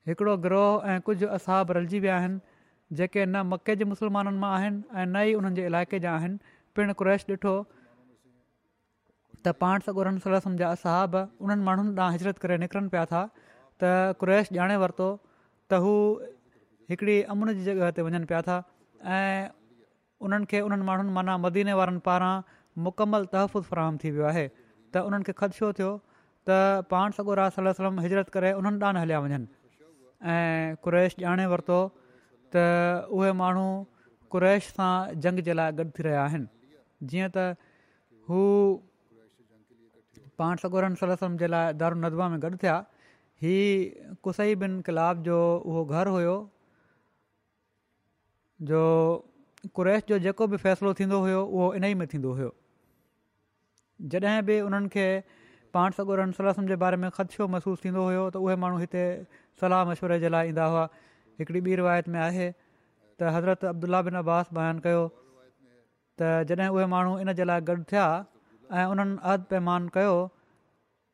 हिकिड़ो 0.10 0.34
ग्रोह 0.46 0.88
ऐं 0.92 1.00
कुझु 1.08 1.28
असहाब 1.38 1.72
रलिजी 1.78 2.00
विया 2.06 2.16
आहिनि 2.20 2.40
जेके 3.00 3.26
न 3.30 3.44
मके 3.52 3.76
जे 3.80 3.88
मुसलमाननि 3.94 4.40
मां 4.44 4.52
आहिनि 4.60 4.80
ऐं 5.00 5.06
न 5.08 5.24
ई 5.30 5.34
उन्हनि 5.40 5.56
जे 5.60 5.66
इलाइक़े 5.72 6.00
जा 6.08 6.16
आहिनि 6.20 6.56
पिणु 6.76 6.96
क्रैश 7.04 7.26
ॾिठो 7.34 7.54
त 9.46 9.56
पाण 9.64 9.86
सगोरन 9.88 10.20
सलम 10.28 10.58
जा 10.64 10.74
असहाब 10.78 11.16
उन्हनि 11.26 11.68
माण्हुनि 11.70 12.10
हिजरत 12.18 12.42
करे 12.46 12.58
निकिरनि 12.66 12.92
पिया 12.96 13.06
था 13.14 13.24
त 13.84 13.94
कुरैश 14.24 14.52
ॼाणे 14.60 14.78
वरितो 14.86 15.10
त 15.74 15.82
हिकिड़ी 16.90 17.22
अमून 17.32 17.54
जी 17.54 17.64
जॻह 17.64 17.90
ते 17.98 18.02
वञनि 18.02 18.26
पिया 18.30 18.42
था 18.50 18.56
ऐं 19.06 19.54
उन्हनि 20.26 20.46
खे 20.50 20.60
उन्हनि 20.68 20.84
माण्हुनि 20.90 21.12
माना 21.18 21.38
मदीने 21.46 21.74
वारनि 21.80 22.00
पारां 22.08 22.34
मुकमल 22.86 23.24
तहफ़ु 23.34 23.60
फरहम 23.70 23.98
थी 24.04 24.10
वियो 24.16 24.26
आहे 24.32 24.46
त 24.50 25.04
उन्हनि 25.10 25.24
खे 25.30 25.34
ख़दशो 25.44 25.68
थियो 25.82 25.92
त 26.50 26.86
पाण 26.94 27.14
सगोरा 27.20 27.46
सलम 27.60 28.00
हिजरत 28.08 28.28
करे 28.38 28.50
उन्हनि 28.62 28.80
ॾांहुं 28.90 29.02
हलिया 29.04 29.20
वञनि 29.28 29.50
ऐं 30.34 30.76
क़्रैश 30.90 31.12
ॼाणे 31.30 31.46
वरितो 31.54 31.80
त 32.58 32.68
उहे 33.22 33.32
माण्हू 33.46 33.68
कुरैश 34.36 34.64
सां 34.82 34.92
जंग 35.26 35.46
जे 35.46 35.54
लाइ 35.62 35.72
गॾु 35.80 35.88
थी 35.98 36.02
रहिया 36.12 36.24
आहिनि 36.26 36.48
जीअं 37.12 37.30
त 37.40 37.48
हू 38.30 38.40
पाण 40.42 40.56
सगोर 40.68 40.90
सलम 41.08 41.38
जे 41.44 41.48
लाइ 41.56 42.28
में 42.38 42.40
गॾु 42.44 42.58
थिया 42.62 42.76
हीअ 43.42 43.66
कुसई 44.28 44.56
बिन 44.66 44.80
कलाब 44.90 45.24
जो 45.30 45.38
उहो 45.50 45.92
घरु 45.98 46.12
हुयो 46.22 46.36
जो 48.62 48.80
कुरैश 49.76 50.02
जो 50.10 50.18
जेको 50.24 50.48
बि 50.54 50.58
फ़ैसिलो 50.58 50.94
थींदो 51.00 51.20
हुयो 51.24 51.44
उहो 51.44 51.74
इन 51.74 51.84
ई 51.84 51.94
में 52.02 52.08
थींदो 52.14 52.32
हुयो 52.38 52.52
जॾहिं 54.14 54.42
बि 54.46 54.60
उन्हनि 54.62 54.88
खे 54.96 55.06
पाण 55.74 55.92
जे 56.72 56.76
बारे 56.84 56.98
में 57.04 57.10
ख़दशो 57.18 57.48
महसूसु 57.56 57.84
थींदो 57.84 58.04
हुयो 58.04 58.26
त 58.30 58.36
उहे 58.44 58.56
माण्हू 58.64 58.80
हिते 58.80 59.04
सलाह 59.62 59.84
मशवरे 59.92 60.20
जे 60.20 60.30
लाइ 60.30 60.48
ईंदा 60.50 60.66
हुआ 60.76 60.84
हिकिड़ी 61.40 61.60
ॿी 61.70 61.76
रिवायत 61.82 62.08
में 62.16 62.20
आहे 62.20 62.50
त 63.20 63.32
हज़रत 63.36 63.66
अब्दुला 63.72 64.02
बिन 64.10 64.16
अब्बास 64.24 64.50
बयानु 64.60 64.82
कयो 64.88 65.08
त 66.22 66.32
जॾहिं 66.52 66.68
उहे 66.68 66.86
माण्हू 66.96 67.18
इन 67.24 67.34
जे 67.40 67.44
लाइ 67.50 67.62
गॾु 67.72 67.78
थिया 67.92 68.06
ऐं 68.76 68.86
उन्हनि 68.96 69.38
पैमान 69.54 69.88
कयो 69.98 70.16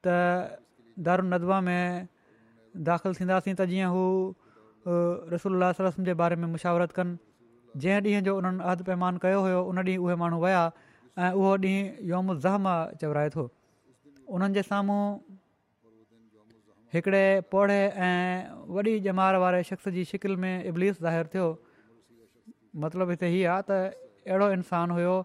त 0.07 1.21
में 1.69 2.07
दाख़िलु 2.89 3.13
थींदासीं 3.19 3.53
त 3.55 3.65
जीअं 3.73 3.89
हू 3.93 4.03
रसोल 5.35 5.71
जे 6.09 6.13
बारे 6.25 6.35
में 6.41 6.47
मुशावरत 6.57 6.91
कनि 6.97 7.17
जंहिं 7.75 8.01
ॾींहं 8.01 8.21
जो 8.25 8.35
उन्हनि 8.37 8.63
अद 8.71 8.81
पैमान 8.89 9.17
कयो 9.23 9.39
हुयो 9.41 9.61
उन 9.69 9.77
ॾींहुं 9.85 9.99
उहे 10.05 10.15
माण्हू 10.21 10.39
विया 10.43 10.63
ऐं 11.19 11.31
उहो 11.31 11.55
ॾींहुं 11.57 12.07
योमुज़ 12.09 12.39
ज़हमा 12.43 12.75
चवराए 13.01 13.29
थो 13.35 13.43
उन्हनि 14.31 14.53
जे 14.55 14.61
साम्हूं 14.71 15.05
हिकिड़े 16.93 17.25
पौढे 17.51 17.79
ऐं 18.07 18.19
वॾी 18.75 18.93
जमार 19.07 19.35
वारे 19.43 19.61
शख़्स 19.71 19.89
जी 19.97 20.03
शिकिल 20.11 20.35
में 20.39 20.53
इबलीस 20.71 21.01
ज़ाहिर 21.03 21.27
थियो 21.35 21.47
मतिलबु 22.79 23.11
हिते 23.11 23.27
हीअ 23.35 23.51
आहे 23.51 23.63
त 23.67 23.71
अहिड़ो 24.31 24.49
इंसानु 24.55 24.93
हुयो 24.99 25.15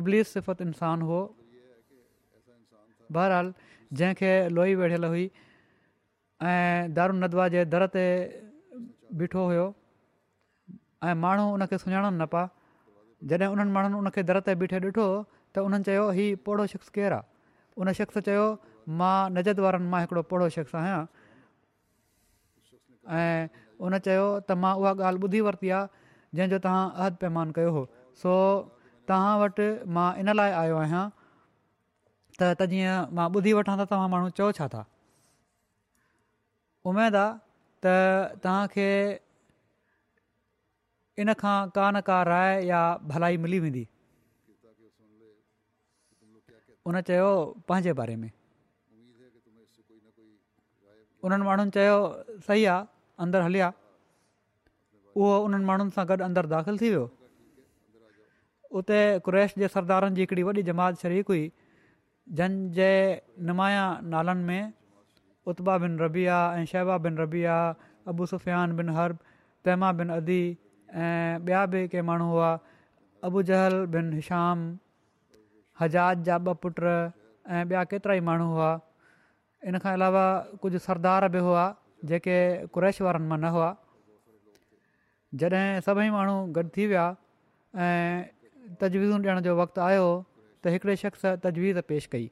इब्लीस 0.00 0.32
सिफ़ति 0.38 0.64
इंसानु 0.72 1.04
हुओ 1.12 1.22
बहरहाल 3.12 3.52
जंहिंखे 4.00 4.32
लोही 4.56 4.74
वेढ़ियलु 4.80 5.08
हुई 5.12 5.26
ऐं 6.48 6.94
दारू 6.96 7.12
नदवा 7.22 7.46
जे 7.54 7.64
दर 7.76 7.86
ते 7.96 8.04
हुयो 9.40 9.72
ऐं 11.10 11.14
माण्हू 11.24 11.44
उन 11.54 11.62
खे 11.70 11.76
सुञाणनि 11.82 12.16
न 12.22 12.24
पिया 12.32 12.42
जॾहिं 13.28 13.48
उन्हनि 13.52 13.72
माण्हुनि 13.76 13.96
उन 14.00 14.08
दर 14.28 14.36
ते 14.46 14.52
बीठे 14.60 14.78
ॾिठो 14.88 15.06
त 15.52 15.54
उन्हनि 15.66 15.84
चयो 15.86 16.04
हीउ 16.16 16.28
पौड़ो 16.46 16.64
शख़्स 16.72 16.88
केरु 16.96 17.14
आहे 17.20 17.26
उन 17.80 17.88
शख़्स 18.00 18.16
चयो 18.26 18.44
मां 18.98 19.18
नजत 19.36 19.58
वारनि 19.64 19.88
मां 19.92 20.00
हिकिड़ो 20.04 20.22
पौड़ो 20.30 20.46
शख़्स 20.56 20.72
आहियां 20.80 21.00
ऐं 23.20 23.40
उन 23.84 23.92
चयो 24.06 24.24
त 24.48 24.50
मां 24.62 24.72
उहा 24.80 24.92
ॻाल्हि 25.08 25.20
ॿुधी 25.28 25.40
वरिती 25.48 25.68
आहे 25.78 25.84
जंहिंजो 26.36 26.58
तव्हां 26.66 26.84
अहदु 27.00 27.16
पैमानु 27.22 27.50
कयो 27.58 27.70
हो 27.76 27.82
सो 28.22 28.32
तव्हां 29.08 29.32
वटि 29.42 29.68
मां 29.96 30.08
इन 30.24 30.28
लाइ 30.40 30.50
आयो 30.62 30.76
आहियां 30.84 31.04
त 32.38 32.40
त 32.62 32.64
जीअं 32.72 32.96
मां 33.18 33.26
ॿुधी 33.36 33.52
वठां 33.60 33.74
त 33.80 33.82
तव्हां 33.92 34.08
माण्हू 34.14 34.28
इन 41.20 41.30
खां 41.40 41.56
का 41.70 41.86
न 41.94 42.00
का 42.06 42.18
राय 42.30 42.66
या 42.66 42.78
भलाई 43.10 43.36
मिली 43.42 43.58
वेंदी 43.64 43.86
उन 46.90 47.00
चयो 47.08 47.28
पंहिंजे 47.68 47.92
बारे 48.00 48.16
में 48.22 48.30
उन्हनि 51.22 51.44
माण्हुनि 51.48 51.70
चयो 51.76 51.94
सही 52.46 52.62
आहे 52.72 52.82
अंदरि 53.24 53.42
हलिया 53.46 53.68
उहो 55.16 55.34
उन्हनि 55.46 55.64
माण्हुनि 55.70 55.92
सां 55.96 56.04
गॾु 56.10 56.18
अंदरि 56.28 56.48
दाख़िलु 56.54 56.76
थी 56.82 56.88
वियो 56.92 57.04
उते 58.78 58.98
कुरैश 59.24 59.54
जे 59.62 59.66
सरदारनि 59.74 60.14
जी 60.18 60.26
हिकिड़ी 60.26 60.42
वॾी 60.48 60.62
जमात 60.68 60.92
शरीक 61.02 61.24
हुई 61.32 61.44
जंहिंजे 62.38 62.92
नुमाया 63.48 63.84
नालनि 64.12 64.44
में 64.48 64.62
उत्बा 65.50 65.74
बिन 65.82 65.92
रबिया 66.04 66.36
ऐं 66.58 66.64
शहबा 66.74 66.94
बिन 67.06 67.14
रबिया 67.22 67.54
अबू 68.10 68.24
सुफ़ियान 68.34 68.76
बिन 68.76 68.88
हर्ब 68.98 69.18
पैमा 69.64 69.88
बिन 69.98 70.08
अदी 70.18 70.42
ऐं 70.94 71.38
ॿिया 71.46 71.62
बि 71.70 71.82
के 71.92 72.00
माण्हू 72.08 72.26
हुआ 72.30 72.50
अबूजहल 73.26 73.76
बिन 73.92 74.12
हिशाम 74.18 74.58
हज़ात 75.80 76.16
जा 76.26 76.36
ॿ 76.38 76.54
पुट 76.62 76.78
ऐं 77.54 77.62
ॿिया 77.70 77.82
केतिरा 77.90 78.14
ई 78.20 78.22
माण्हू 78.28 78.46
हुआ 78.54 78.70
इन 79.68 79.78
खां 79.82 79.92
अलावा 79.98 80.24
कुझु 80.62 80.78
सरदार 80.86 81.26
बि 81.34 81.38
हुआ 81.46 81.64
जेके 82.08 82.36
कुरैश 82.74 83.00
वारनि 83.06 83.26
मां 83.30 83.38
न 83.42 83.50
हुआ 83.56 83.70
जॾहिं 85.42 85.66
सभई 85.86 86.10
माण्हू 86.18 86.36
गॾु 86.56 86.66
थी 86.76 86.86
विया 86.90 87.06
ऐं 87.82 88.14
तजवीज़ूं 88.80 89.18
ॾियण 89.26 89.36
जो 89.46 89.52
वक़्तु 89.62 89.80
आयो 89.88 90.06
त 90.62 90.78
हिकिड़े 90.78 90.94
शख़्स 91.04 91.22
तजवीज़ 91.46 91.78
पेश 91.90 92.06
कई 92.14 92.30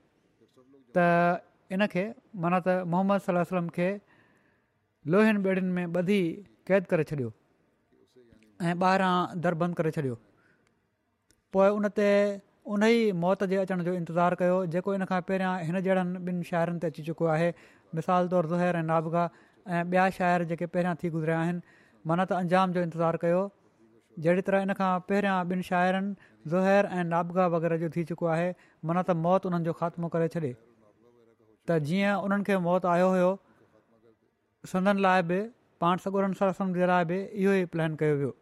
त 0.96 1.42
इनखे 1.74 2.04
माना 2.40 2.58
त 2.62 2.86
मोहम्मद 2.86 3.74
खे 3.76 3.88
लोहेनि 5.10 5.38
ॿेड़ियुनि 5.42 5.72
में 5.76 5.86
ॿधी 6.02 6.20
क़ैद 6.66 6.84
करे 6.90 7.04
छॾियो 7.10 7.30
ऐं 8.70 8.74
ॿाहिरां 8.86 9.14
दरबंदि 9.44 9.74
करे 9.78 9.90
छॾियो 9.94 10.16
पोइ 11.54 11.68
उन 11.76 11.86
ते 11.94 12.08
उन 12.74 12.82
ई 12.88 12.98
मौत 13.22 13.40
जे 13.52 13.56
अचण 13.62 13.80
जो 13.86 13.92
इंतज़ारु 14.00 14.36
कयो 14.42 14.58
जेको 14.74 14.92
इन 14.98 15.04
खां 15.12 15.20
पहिरियां 15.30 15.54
हिन 15.70 15.78
जहिड़नि 15.86 16.20
ॿिनि 16.28 16.44
शाइरनि 16.50 16.78
ते 16.84 16.90
अची 16.92 17.02
चुको 17.08 17.30
आहे 17.36 17.48
मिसाल 18.00 18.28
तौरु 18.34 18.50
ज़ुहैर 18.54 18.76
ऐं 18.80 18.84
नाबगा 18.90 19.24
ऐं 19.78 19.80
ॿिया 19.94 20.04
शाइर 20.18 20.44
जेके 20.52 20.68
पहिरियां 20.76 21.00
थी 21.02 21.10
गुज़रिया 21.16 21.38
आहिनि 21.46 21.80
मन 22.12 22.22
त 22.26 22.36
अंजाम 22.44 22.76
जो 22.76 22.84
इंतज़ारु 22.88 23.22
कयो 23.24 23.40
जहिड़ी 24.26 24.44
तरह 24.50 24.66
इन 24.68 24.74
खां 24.82 24.90
पहिरियां 25.10 25.50
ॿिनि 25.54 25.66
शाइरनि 25.70 26.14
ज़हर 26.54 26.90
ऐं 27.00 27.04
नाबगा 27.14 27.46
वग़ैरह 27.56 27.80
जो 27.82 27.90
थी 27.96 28.04
चुको 28.12 28.30
आहे 28.36 28.46
मन 28.90 29.00
त 29.02 29.18
मौत 29.26 29.48
उन्हनि 29.50 29.70
जो 29.70 29.74
ख़ात्मो 29.82 30.12
करे 30.14 30.28
छॾे 30.36 30.44
त 30.44 31.80
जीअं 31.90 32.14
उन्हनि 32.28 32.48
खे 32.50 32.60
आयो 32.94 33.10
हुयो 33.16 33.32
सदनि 34.74 35.06
लाइ 35.08 35.28
बि 35.32 35.40
पाण 35.86 36.06
सॻु 36.06 36.22
संड 36.62 36.82
जे 36.84 36.90
लाइ 36.94 37.10
बि 37.12 37.20
इहो 37.42 37.58
ई 37.64 37.68
प्लैन 37.76 37.98
कयो 38.04 38.32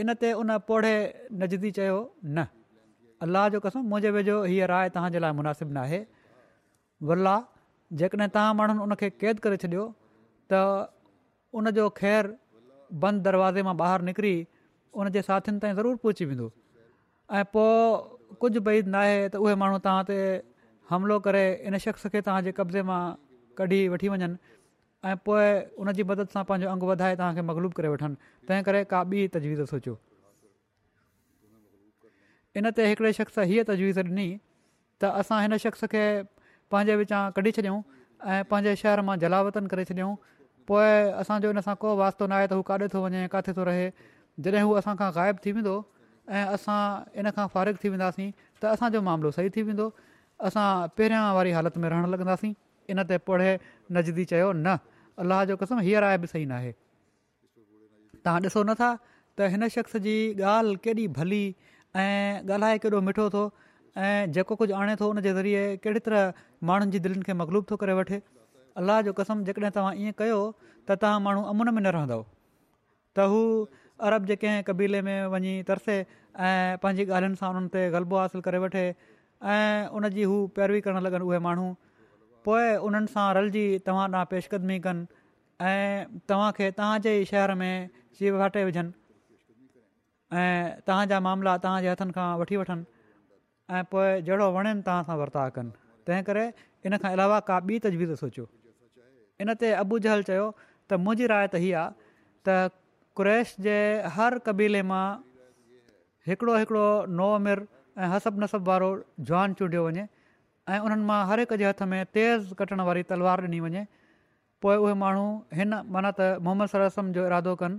इन 0.00 0.12
ते 0.20 0.32
उन 0.40 0.50
पोड़े 0.68 0.92
नजदी 1.40 1.70
चयो 1.78 1.96
न 2.28 2.38
अलाह 3.24 3.48
जो 3.54 3.58
कसम 3.64 3.80
मुंहिंजे 3.90 4.10
वेझो 4.16 4.34
हीअ 4.52 4.66
राय 4.72 4.88
तव्हांजे 4.96 5.18
लाइ 5.24 5.32
मुनासिबु 5.40 5.72
न 5.76 5.76
आहे 5.86 6.00
वल्ला 7.10 7.34
जेकॾहिं 8.00 8.28
तव्हां 8.34 8.52
माण्हुनि 8.58 8.82
उन 8.86 8.92
क़ैद 9.22 9.38
करे 9.44 9.56
छॾियो 9.62 9.84
त 10.52 10.52
उनजो 11.56 11.86
ख़ैरु 12.00 12.36
बंदि 13.04 13.20
दरवाज़े 13.28 13.62
मां 13.68 13.74
ॿाहिरि 13.82 14.04
निकिरी 14.10 14.34
उन 14.98 15.06
जे 15.16 15.22
साथियुनि 15.28 15.58
ताईं 15.64 15.74
ज़रूरु 15.78 15.96
पहुची 16.04 16.24
वेंदो 16.30 16.46
ऐं 17.36 17.44
पोइ 17.54 18.36
कुझु 18.40 18.60
न 18.64 18.94
आहे 19.04 19.16
त 19.32 19.40
उहे 19.44 19.54
माण्हू 19.64 19.78
तव्हां 19.86 20.02
ते 20.12 20.16
हमिलो 20.92 21.16
करे 21.26 21.44
इन 21.70 21.78
शख़्स 21.86 22.06
खे 22.12 22.20
तव्हांजे 22.26 22.52
कब्ज़े 22.60 22.82
मां 22.92 23.00
कढी 23.58 23.80
वठी 23.96 24.08
वञनि 24.12 24.34
ऐं 25.06 25.16
पोइ 25.26 25.78
उन 25.80 25.92
जी 25.96 26.02
मदद 26.10 26.28
सां 26.34 26.42
पंहिंजो 26.50 26.68
अंगु 26.74 26.86
वधाए 26.90 27.14
तव्हांखे 27.22 27.42
मगलूबु 27.48 27.74
करे 27.78 27.88
वठनि 27.94 28.14
तंहिं 28.50 28.62
करे 28.68 28.82
का 28.92 29.00
ॿी 29.14 29.26
तजवीज़ 29.34 29.62
सोचियो 29.72 29.94
इन 32.58 32.70
ते 32.78 32.86
हिकिड़े 32.90 33.12
शख़्स 33.18 33.38
हीअ 33.50 33.64
तजवीज़ 33.70 34.00
ॾिनी 34.02 34.26
त 35.00 35.10
असां 35.22 35.38
हिन 35.46 35.56
शख़्स 35.64 35.84
खे 35.94 36.04
पंहिंजे 36.74 36.96
विचां 37.02 37.20
कढी 37.38 37.52
छॾियऊं 37.58 37.82
ऐं 38.30 38.40
पंहिंजे 38.54 38.72
शहर 38.82 39.04
मां 39.10 39.16
जलावतन 39.26 39.66
करे 39.74 39.84
छॾियूं 39.92 40.08
पोइ 40.72 40.90
असांजो 41.24 41.50
इन 41.54 41.60
सां 41.68 41.74
को 41.86 41.94
वास्तो 42.02 42.26
न 42.26 42.32
आहे 42.40 42.46
त 42.50 42.58
हू 42.60 42.66
काॾे 42.72 42.88
थो 42.96 43.04
वञे 43.06 43.26
किथे 43.36 43.52
थो 43.60 43.64
रहे 43.70 43.86
जॾहिं 44.48 44.64
हू 44.70 44.74
असांखां 44.82 45.10
ग़ाइबु 45.20 45.44
थी 45.46 45.52
वेंदो 45.60 45.76
ऐं 46.40 46.44
असां 46.58 46.80
इन 47.20 47.30
खां 47.38 47.46
फ़ारिग 47.54 47.76
थी 47.84 47.92
वेंदासीं 47.94 48.28
त 48.62 48.72
असांजो 48.74 49.00
मामिलो 49.12 49.30
सही 49.38 49.54
थी 49.56 49.62
वेंदो 49.70 49.88
असां 50.50 50.66
पहिरियां 50.98 51.24
वारी 51.40 51.54
हालति 51.60 51.78
में 51.86 51.88
रहणु 51.96 52.12
लॻंदासीं 52.16 52.52
इन 52.94 53.02
ते 53.12 53.16
पढ़े 53.30 53.50
नजदी 53.94 54.24
चयो 54.34 54.50
न 54.56 54.74
अलाह 55.22 55.44
जो 55.48 55.56
कसम 55.56 55.78
हींअर 55.80 56.00
राय 56.02 56.18
बि 56.18 56.26
सही 56.26 56.44
न 56.46 56.52
आहे 56.52 56.72
तव्हां 58.24 58.40
ॾिसो 58.42 58.62
नथा 58.70 58.90
त 59.38 59.48
हिन 59.52 59.66
शख़्स 59.76 59.96
जी 60.06 60.16
ॻाल्हि 60.52 60.76
केॾी 60.84 61.06
भली 61.18 61.44
ऐं 62.02 62.42
ॻाल्हाए 62.56 62.78
केॾो 62.84 63.00
मिठो 63.08 63.28
थो 63.34 63.44
ऐं 63.96 64.32
जेको 64.36 64.56
कुझु 64.60 64.74
आणे 64.80 64.94
थो 65.00 65.08
उन 65.10 65.20
जे 65.26 65.32
ज़रिए 65.38 65.62
कहिड़ी 65.84 66.00
तरह 66.08 66.40
माण्हुनि 66.70 66.90
जी 66.92 66.98
दिलनि 67.06 67.22
खे 67.28 67.32
मकलूब 67.40 67.64
थो 67.70 67.76
करे 67.84 67.92
वठे 68.00 68.20
अलाह 68.82 69.00
जो 69.08 69.12
कसम 69.20 69.44
जेकॾहिं 69.48 69.70
तव्हां 69.78 69.94
ईअं 70.04 70.16
कयो 70.20 70.40
त 70.88 70.98
तव्हां 71.04 71.20
माण्हू 71.28 71.42
अमुन 71.54 71.70
में 71.76 71.80
न 71.82 71.92
रहंदव 71.98 72.24
त 73.16 73.28
हू 73.32 73.40
अरब 74.08 74.26
जेके 74.32 74.52
कबीले 74.68 75.00
में 75.08 75.16
वञी 75.34 75.54
तरसे 75.70 75.96
ऐं 76.00 76.76
पंहिंजी 76.82 77.08
ॻाल्हियुनि 77.10 77.40
सां 77.42 77.50
उन्हनि 77.54 77.72
ते 77.76 77.88
ग़लबो 77.96 78.20
हासिलु 78.24 78.44
करे 78.50 78.60
वठे 78.66 78.84
ऐं 79.56 80.10
हू 80.20 80.38
पैरवी 80.60 80.80
करणु 80.88 81.08
लॻनि 81.08 81.28
उहे 81.32 81.38
माण्हू 81.48 81.72
पोइ 82.48 82.66
उन्हनि 82.86 83.10
सां 83.12 83.26
रलिजी 83.38 83.62
तव्हां 83.88 84.02
ॾांहुं 84.14 84.28
पेशकदमी 84.32 84.74
कनि 84.82 85.06
ऐं 85.70 86.12
तव्हांखे 86.32 86.70
तव्हांजे 86.80 87.14
ई 87.22 87.24
शहर 87.30 87.54
में 87.62 87.72
हटे 88.42 88.62
विझनि 88.68 88.90
ऐं 90.42 90.76
तव्हांजा 90.90 91.18
मामला 91.28 91.56
तव्हांजे 91.64 91.88
हथनि 91.90 92.12
खां 92.18 92.28
वठी 92.42 92.56
वठनि 92.62 92.84
ऐं 93.76 93.82
पोइ 93.94 94.06
जहिड़ो 94.28 94.48
वणेनि 94.58 94.86
तव्हां 94.86 95.02
सां 95.10 95.16
वर्ताव 95.22 95.48
कनि 95.58 95.74
तंहिं 96.08 96.22
करे 96.30 96.46
इन 96.86 96.96
खां 97.02 97.12
अलावा 97.18 97.38
का 97.50 97.58
ॿी 97.68 97.78
तजवीज़ 97.88 98.14
सोचियो 98.24 98.46
इन 99.44 99.52
ते 99.62 99.72
अबू 99.82 99.98
जहल 100.08 100.22
चयो 100.32 100.46
त 100.58 101.02
मुंहिंजी 101.06 101.26
राय 101.34 101.46
त 101.56 101.62
हीअ 101.66 101.78
आहे 101.82 102.10
त 102.48 102.76
क्रेश 103.20 103.56
जे 103.66 103.76
हर 104.18 104.38
क़बीले 104.50 104.82
मां 104.92 105.04
हिकिड़ो 106.30 106.58
हिकिड़ो 106.64 106.86
नओ 107.22 107.30
मिर 107.48 107.66
ऐं 108.02 108.12
हसब 108.14 108.44
नसब 108.46 108.68
वारो 108.72 108.90
जवान 109.30 109.58
चूंडियो 109.60 109.84
वञे 109.88 110.06
ऐं 110.68 110.78
उन्हनि 110.84 111.04
मां 111.08 111.18
हर 111.26 111.38
हिक 111.40 111.52
जे 111.62 111.64
हथ 111.68 111.82
में 111.90 112.02
तेज़ 112.16 112.54
कटण 112.58 112.80
वारी 112.86 113.02
तलवार 113.10 113.40
ॾिनी 113.46 113.58
वञे 113.64 113.82
पोइ 114.62 114.76
उहे 114.82 114.94
माण्हू 115.02 115.26
हिन 115.58 115.74
माना 115.94 116.10
त 116.18 116.42
मोहम्मद 116.46 116.68
सरसम 116.72 117.10
जो 117.18 117.26
इरादो 117.26 117.54
कनि 117.60 117.78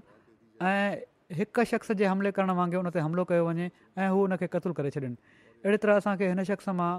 ऐं 0.63 1.63
शख़्स 1.71 1.91
जे 2.01 2.05
हमले 2.11 2.31
करण 2.37 2.51
वांगुरु 2.59 2.79
उन 2.83 2.89
ते 2.95 3.03
हमिलो 3.05 3.23
कयो 3.31 3.43
वञे 3.47 3.67
ऐं 3.99 4.07
हू 4.15 4.19
हुन 4.23 4.35
खे 4.43 4.47
करे 4.53 4.91
छॾनि 4.95 5.07
अहिड़ी 5.07 5.77
तरह 5.83 5.99
असांखे 6.03 6.29
हिन 6.31 6.43
शख़्स 6.51 6.69
मां 6.79 6.91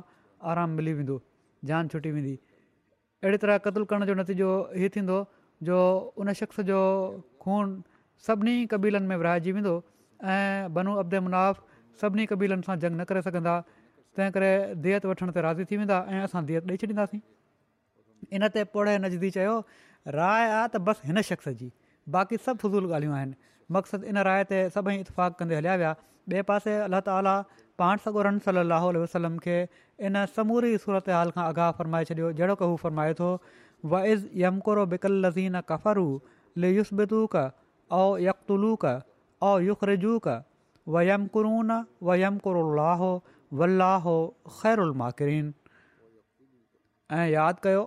आरामु 0.53 0.77
मिली 0.83 0.93
वेंदो 1.01 1.17
जान 1.73 1.89
छुटी 1.97 2.11
वेंदी 2.21 2.35
अहिड़ी 3.25 3.39
तरह 3.47 3.59
कतुलु 3.69 3.89
करण 3.95 4.05
जो 4.13 4.19
नतीजो 4.21 4.49
हीअ 4.83 4.93
थींदो 4.97 5.17
जो 5.71 5.79
उन 6.25 6.33
शख़्स 6.43 6.61
जो 6.73 6.79
खून 7.47 7.75
सभिनी 8.29 8.55
कबीलनि 8.77 9.07
में 9.15 9.17
विराएजी 9.25 9.57
वेंदो 9.61 9.75
ऐं 10.37 10.71
बनू 10.79 10.95
अब्दे 11.07 11.19
मुनाफ़ 11.31 11.65
सभिनी 12.05 12.27
कबीलनि 12.35 12.69
सां 12.71 12.77
जंग 12.87 13.01
न 13.01 13.09
करे 13.13 13.23
सघंदा 13.31 13.57
तंहिं 14.19 14.31
करे 14.37 14.51
देयत 14.85 15.05
वठण 15.11 15.31
ते 15.37 15.41
राज़ी 15.47 15.65
थी 15.71 15.77
वेंदा 15.83 15.99
ऐं 16.15 16.21
असां 16.27 16.45
देयत 16.49 16.65
ॾेई 16.71 16.77
छॾींदासीं 16.83 17.21
इन 18.39 18.45
ते 18.55 18.65
पुड़े 18.75 18.97
नज़दीक 19.05 19.33
चयो 19.35 19.55
राय 20.19 20.45
आहे 20.51 20.65
त 20.69 20.83
बसि 20.89 21.07
हिन 21.09 21.21
शख़्स 21.29 21.49
जी 21.61 21.71
बाक़ी 22.17 22.37
सभु 22.47 22.61
फ़ज़ूल 22.67 22.89
ॻाल्हियूं 22.93 23.15
आहिनि 23.19 23.37
मक़सदु 23.77 24.07
इन 24.13 24.19
राय 24.29 24.45
ते 24.51 24.59
सभई 24.77 24.97
इतफ़ाक़ 25.05 25.35
कंदे 25.43 25.57
हलिया 25.61 25.75
विया 25.83 25.93
ॿिए 26.33 26.43
पासे 26.51 26.75
अलाह 26.87 27.01
ताला 27.09 27.35
पाण 27.83 28.03
सगु 28.07 28.23
वसलम 29.03 29.39
सली 29.47 29.61
इन 30.07 30.25
समूरी 30.37 30.73
सूरत 30.87 31.09
हाल 31.19 31.31
खां 31.37 31.45
आगाह 31.53 31.71
फ़रमाए 31.79 32.09
छॾियो 32.11 32.33
जहिड़ो 32.41 32.57
की 32.63 32.69
हू 32.73 32.77
फ़रमाए 32.85 33.15
थो 33.23 33.31
व 33.93 34.03
इज़ 34.15 34.27
यमकोरो 34.43 34.43
य 34.43 34.43
यम 34.43 34.59
कोरो 34.69 34.85
बिकल 34.97 35.17
लज़ीन 35.27 35.63
कफ़र 35.71 36.05
लुस्बतुक 36.65 37.41
ओ 37.47 38.05
यकुलुक 38.29 38.93
औ 38.95 39.57
यु 39.71 39.75
रिजूक 39.93 40.29
व 40.95 41.01
यमक़ुरून 41.11 41.73
व 42.07 42.15
यमोरोलाहो 42.27 43.11
वल्ला 43.57 43.95
हो 44.05 44.17
ख़ैरु 44.61 44.83
उलमाकिरीन 44.89 45.47
ऐं 47.11 47.29
यादि 47.33 47.61
कयो 47.65 47.83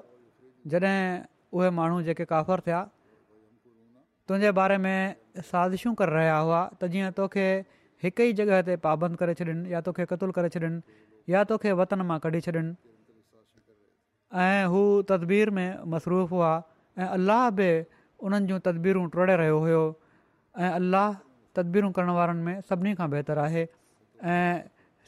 जॾहिं 0.71 0.97
उहे 1.53 1.69
माण्हू 1.77 2.01
जेके 2.07 2.25
काफ़र 2.25 2.59
थिया 2.65 2.79
तुंहिंजे 4.27 4.51
बारे 4.57 4.77
में 4.81 4.95
साज़िशूं 5.37 5.93
करे 5.93 6.11
रहिया 6.17 6.37
हुआ 6.37 6.61
त 6.81 6.85
जीअं 6.89 7.11
तोखे 7.13 7.45
हिकु 8.03 8.21
ई 8.23 8.33
پابند 8.33 8.65
ते 8.65 8.73
पाबंद 8.81 9.15
करे 9.17 9.33
छॾनि 9.37 9.73
या 9.73 9.81
तोखे 9.85 10.05
क़तुलु 10.09 10.31
करे 10.33 10.49
छॾिन 10.49 10.81
या 11.29 11.43
तोखे 11.45 11.71
वतन 11.77 12.01
मां 12.09 12.17
कढी 12.19 12.41
छॾिन 12.41 12.73
तदबीर 14.33 15.49
में 15.53 15.69
मसरूफ़ 15.93 16.29
हुआ 16.33 16.51
ऐं 16.97 17.05
अलाह 17.07 17.49
बि 17.57 17.69
उन्हनि 18.25 18.45
जूं 18.49 18.59
तदबीरूं 18.67 19.05
टुड़े 19.13 19.35
रहियो 19.37 19.57
हुयो 19.59 19.83
ऐं 20.57 20.71
अल्लाह 20.71 21.13
तदबीरूं 21.55 21.91
करण 21.93 22.09
वारनि 22.19 22.41
में 22.43 22.55
सभिनी 22.65 22.93
खां 22.97 23.09
बहितरु 23.09 23.39
आहे 23.45 23.63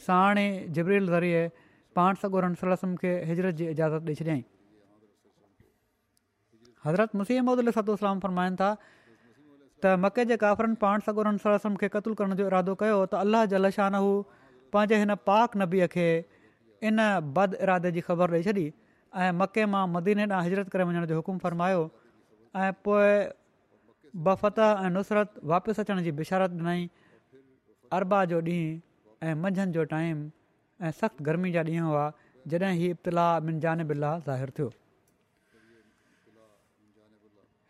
साण 0.06 0.40
जबरील 0.76 1.06
ज़रिए 1.10 1.42
पाण 1.96 2.14
सगोरनि 2.22 2.56
सलम 2.62 2.96
खे 3.02 3.12
हिजरत 3.30 3.54
जी 3.62 3.66
इजाज़त 3.74 4.06
ॾेई 4.10 4.16
छॾियई 4.20 4.42
हज़रत 6.86 7.16
मुसीम 7.16 7.56
सतलाम 7.80 8.20
फ़रमाइनि 8.26 8.56
था 8.62 8.70
त 9.84 9.96
मके 10.06 10.26
जे 10.32 10.38
काफ़रनि 10.44 10.76
पाण 10.84 11.06
सगोरनु 11.10 11.44
सलसम 11.46 11.76
खे 11.84 11.88
क़तलु 11.96 12.14
करण 12.22 12.36
जो 12.42 12.48
इरादो 12.52 12.76
कयो 12.84 12.98
त 13.14 13.20
अलाह 13.28 13.46
ज 13.54 13.62
लशान 13.66 13.96
हू 14.06 14.12
पंहिंजे 14.76 14.98
हिन 15.04 15.16
पाक 15.30 15.58
नबीअ 15.64 15.88
खे 15.96 16.08
इन 16.90 17.04
बद 17.38 17.58
इरादे 17.68 17.92
जी 17.98 18.02
ख़बर 18.10 18.38
ॾेई 18.38 18.48
छॾी 18.50 18.66
ऐं 19.24 19.32
मके 19.40 19.66
मां 19.72 19.86
मदीने 19.96 20.26
ॾांहुं 20.30 20.46
हिजरत 20.50 20.70
करे 20.76 20.84
वञण 20.92 21.06
जो 21.12 21.16
हुकुमु 21.16 21.40
फ़रमायो 21.44 21.82
ऐं 22.62 22.72
पोइ 22.88 23.12
बफ़त 24.28 24.60
ऐं 24.70 24.90
नुसरत 24.96 25.40
वापसि 25.54 25.82
अचण 25.82 26.02
जी 26.08 26.12
बिशारत 26.24 26.58
ॾिनई 26.62 26.86
अरबा 27.98 28.24
जो 28.34 28.40
ॾींहुं 28.48 28.80
ऐं 29.30 29.34
मंझंदि 29.44 29.74
जो 29.80 29.84
टाइम 29.92 30.16
ऐं 30.88 30.92
सख़्तु 31.00 31.24
गर्मी 31.30 31.50
जा 31.56 31.62
ॾींहं 31.68 31.86
हुआ 31.90 32.04
जॾहिं 32.54 32.72
हीउ 32.80 32.96
इब्तिलाह 32.96 33.30
मिन 33.48 33.60
जान 33.66 33.84
बिला 33.92 34.10
ज़ाहिर 34.28 34.50
थियो 34.58 34.70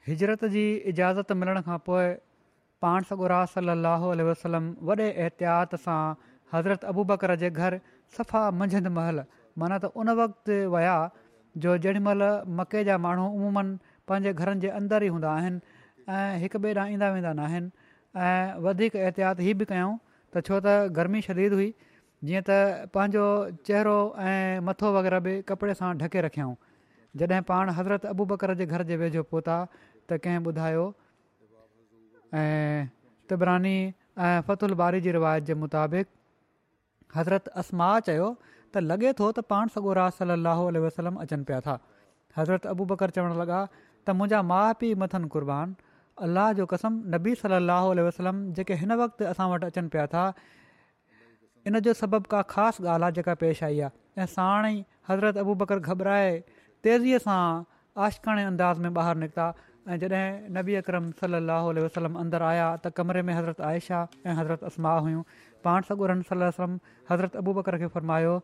हिजरत 0.08 0.46
जी 0.54 0.64
इजाज़त 0.92 1.34
मिलण 1.42 1.60
खां 1.68 1.78
पोइ 1.90 2.08
पाण 2.86 3.06
सगुरा 3.10 3.38
सली 3.56 3.74
अलाह 3.74 4.08
वसलम 4.30 4.70
वॾे 4.92 5.10
एहतियात 5.12 5.76
सां 5.84 5.98
हज़रत 6.56 6.88
बकर 7.12 7.34
जे 7.44 7.52
घर 7.62 7.78
सफ़ा 8.18 8.42
मंझंदि 8.62 8.94
महल 8.98 9.24
माना 9.64 9.78
त 9.84 9.92
उन 10.06 10.10
वक़्ति 10.22 10.58
विया 10.78 10.96
जो 11.68 11.76
जेॾीमहिल 11.86 12.24
मके 12.62 12.84
जा 12.90 12.96
माण्हू 13.06 13.28
अमूमनि 13.38 13.78
पंहिंजे 14.12 14.34
घरनि 14.42 14.66
जे 14.66 14.72
अंदर 14.82 15.06
ई 15.08 15.12
हूंदा 15.20 15.36
आहिनि 15.44 15.84
ऐं 16.16 16.26
हिक 16.46 16.58
ॿिए 16.66 16.74
ॾांहुं 16.80 16.98
ईंदा 16.98 17.12
वेंदा 17.18 17.34
न 17.42 17.48
आहिनि 17.52 17.96
ऐं 18.32 18.90
एहतियात 19.06 19.48
हीअ 19.50 19.56
बि 19.64 19.70
कयूं 19.74 19.94
त 20.34 20.42
छो 20.50 20.58
त 20.66 20.94
गर्मी 21.00 21.20
शदीद 21.30 21.56
हुई 21.60 21.68
जीअं 22.30 22.44
त 22.50 22.90
पंहिंजो 22.98 23.26
चहिरो 23.70 23.96
ऐं 24.28 24.62
मथो 24.70 24.92
वग़ैरह 24.98 25.24
बि 25.28 25.34
कपिड़े 25.52 25.76
सां 25.82 25.90
ढके 26.04 26.24
रखियाऊं 26.28 26.56
जॾहिं 27.22 27.42
पाण 27.50 27.74
हज़रत 27.80 28.08
अबू 28.12 28.28
बकर 28.34 28.54
जे 28.62 28.68
घर 28.76 28.86
जे 28.92 28.98
वेझो 29.04 29.24
पहुता 29.34 29.58
त 29.76 30.20
कंहिं 30.26 30.42
ॿुधायो 30.52 30.86
ऐं 32.42 32.82
तिबरानी 33.34 33.76
ऐं 33.78 34.36
फ़तु 34.50 34.72
अल 34.72 34.76
बारी 34.84 35.04
जी 35.08 35.16
रिवायत 35.20 35.50
जे 35.52 35.58
मुताबिक़ 35.66 36.10
हज़रत 37.20 37.54
असमा 37.64 37.92
चयो 38.10 38.30
त 38.42 38.86
लॻे 38.90 39.14
थो 39.22 39.30
त 39.34 39.46
पाण 39.54 39.74
सॻो 39.78 39.98
राज 40.02 40.18
सलाहु 40.22 40.70
वसलम 40.90 41.22
अचनि 41.28 41.50
पिया 41.52 41.62
था 41.70 41.78
हज़रत 42.42 42.70
अबू 42.76 42.90
बकर 42.94 43.16
चवणु 43.20 43.40
लॻा 43.44 43.62
त 43.78 44.22
मुंहिंजा 44.22 44.42
माउ 44.54 44.74
पीउ 44.84 45.02
मथनि 45.04 45.30
अलाह 46.22 46.52
जो 46.58 46.66
कसम 46.72 47.02
नबी 47.14 47.34
सलाहु 47.36 47.88
اللہ 47.90 48.02
वसलम 48.02 48.54
जेके 48.58 48.74
हिन 48.82 48.92
वक़्तु 49.02 49.26
असां 49.34 49.48
वटि 49.52 49.66
अचनि 49.72 49.90
पिया 49.94 50.06
था 50.14 50.26
इन 51.68 51.80
जो 51.88 51.94
सबबु 51.94 52.30
का 52.30 52.42
ख़ासि 52.54 52.84
ॻाल्हि 52.84 53.06
आहे 53.06 53.12
जेका 53.18 53.34
पेश 53.44 53.64
आई 53.68 53.80
आहे 53.80 53.92
ऐं 54.22 54.26
साण 54.36 54.66
ई 54.66 54.86
हज़रत 55.10 55.38
अबू 55.44 55.56
बकरु 55.62 55.80
घबराए 55.82 56.32
तेज़ीअ 56.84 57.20
सां 57.26 57.66
आशकाणे 58.06 58.44
अंदाज़ 58.52 58.80
में 58.86 58.90
ॿाहिरि 58.98 59.20
निकिता 59.24 59.48
ऐं 59.90 59.98
जॾहिं 60.02 60.54
नबी 60.58 60.76
अकरम 60.84 61.10
सल 61.22 61.40
اندر 61.42 61.84
वसलम 61.86 62.22
अंदरि 62.26 62.46
आया 62.54 62.68
त 62.78 62.94
कमरे 63.00 63.22
में 63.30 63.34
हज़रत 63.34 63.62
आयशा 63.74 64.06
ऐं 64.28 64.36
हज़रत 64.42 64.64
असमा 64.70 64.96
हुयूं 65.08 65.24
पाण 65.70 65.90
सॻु 65.90 65.98
उन्हनि 66.10 66.30
वसलम 66.46 66.78
हज़रत 67.12 67.40
अबू 67.42 67.54
बकर 67.62 67.78
खे 67.86 67.94
फ़रमायो 67.98 68.36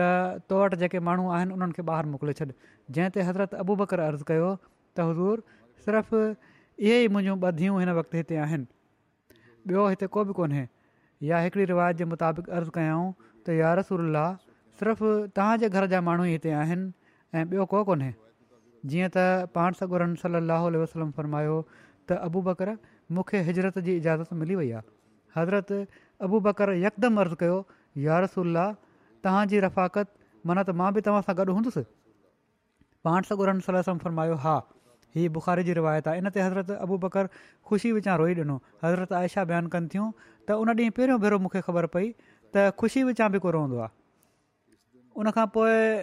त 0.00 0.08
तो 0.52 0.62
वटि 0.62 0.76
जेके 0.84 1.00
माण्हू 1.10 1.28
आहिनि 1.40 1.54
उन्हनि 1.58 1.76
खे 1.80 1.90
ॿाहिरि 1.92 2.10
मोकिले 2.16 2.32
छॾ 2.40 2.46
जंहिं 2.46 3.16
ते 3.16 3.28
हज़रत 3.32 3.60
अबू 3.64 3.76
बकरु 3.84 4.08
अर्ज़ु 4.12 4.26
कयो 4.32 4.46
त 4.96 5.08
हज़ूर 5.10 5.60
सिर्फ़ु 5.88 6.24
इहे 6.80 6.98
ई 7.04 7.08
मुंहिंजूं 7.14 7.36
ॿधियूं 7.46 7.80
हिन 7.80 7.90
वक़्तु 7.96 8.16
हिते 8.16 8.36
आहिनि 8.42 8.66
ॿियो 9.72 9.82
हिते 9.92 10.06
को 10.12 10.24
बि 10.28 10.32
कोन्हे 10.36 10.60
या 11.30 11.38
हिकिड़ी 11.46 11.64
रिवायत 11.70 11.96
जे 11.96 12.04
मुताबिक़ 12.12 12.46
अर्ज़ु 12.58 12.70
कयाऊं 12.76 13.10
त 13.48 13.56
यारसुल्ला 13.56 14.22
सिर्फ़ु 14.80 15.10
तव्हांजे 15.40 15.68
घर 15.76 15.86
जा 15.94 16.00
माण्हू 16.06 16.24
ई 16.30 16.38
हिते 16.38 16.54
आहिनि 16.62 16.86
ऐं 17.40 17.44
ॿियो 17.50 17.66
को 17.74 17.82
कोन्हे 17.90 18.08
जीअं 18.94 19.10
त 19.16 19.50
पाण 19.58 19.76
सॻु 19.82 20.08
सलाहु 20.24 20.72
वसलम 20.84 21.10
फ़रमायो 21.18 21.58
त 22.12 22.20
अबू 22.30 22.42
बकर 22.48 22.72
मूंखे 23.18 23.42
हिजरत 23.50 23.78
जी 23.90 23.98
इजाज़त 24.02 24.32
मिली 24.44 24.56
वई 24.62 24.72
आहे 24.80 24.90
हज़रति 25.38 25.82
अबू 26.28 26.40
बकरुकदमि 26.50 27.20
अर्ज़ु 27.28 27.40
कयो 27.46 27.60
यारसुल्ला 28.08 28.64
तव्हांजी 29.28 29.62
रफ़ाकत 29.68 30.18
माना 30.48 30.66
त 30.72 30.80
मां 30.82 30.90
बि 30.98 31.06
तव्हां 31.10 31.28
सां 31.30 31.36
गॾु 31.42 31.54
हूंदुसि 31.60 31.84
पाण 33.10 33.32
सगुरन 33.32 33.66
फरमायो 33.80 34.44
हा 34.48 34.58
ही 35.14 35.28
बुख़ारी 35.28 35.62
जी 35.64 35.72
रिवायत 35.74 36.08
आहे 36.08 36.18
इन 36.18 36.26
حضرت 36.26 36.36
हज़रत 36.38 36.70
अबू 36.82 36.98
बकुरु 37.10 37.28
ख़ुशी 37.68 37.90
विचां 37.92 38.16
रोई 38.18 38.34
حضرت 38.34 38.60
हज़रत 38.84 39.12
आयशा 39.12 39.44
बयानु 39.44 39.68
कनि 39.68 39.88
थियूं 39.88 40.12
ان 40.50 40.54
उन 40.54 40.68
ॾींहुं 40.68 40.90
पहिरियों 40.96 41.20
भेरो 41.20 41.38
خبر 41.38 41.60
ख़बर 41.66 41.86
पई 41.94 42.14
त 42.54 42.70
ख़ुशी 42.80 43.02
विचां 43.04 43.30
बि 43.32 43.38
को 43.42 43.50
रहंदो 43.50 43.78
आहे 43.78 43.88
उनखां 45.16 45.46
पोइ 45.56 46.02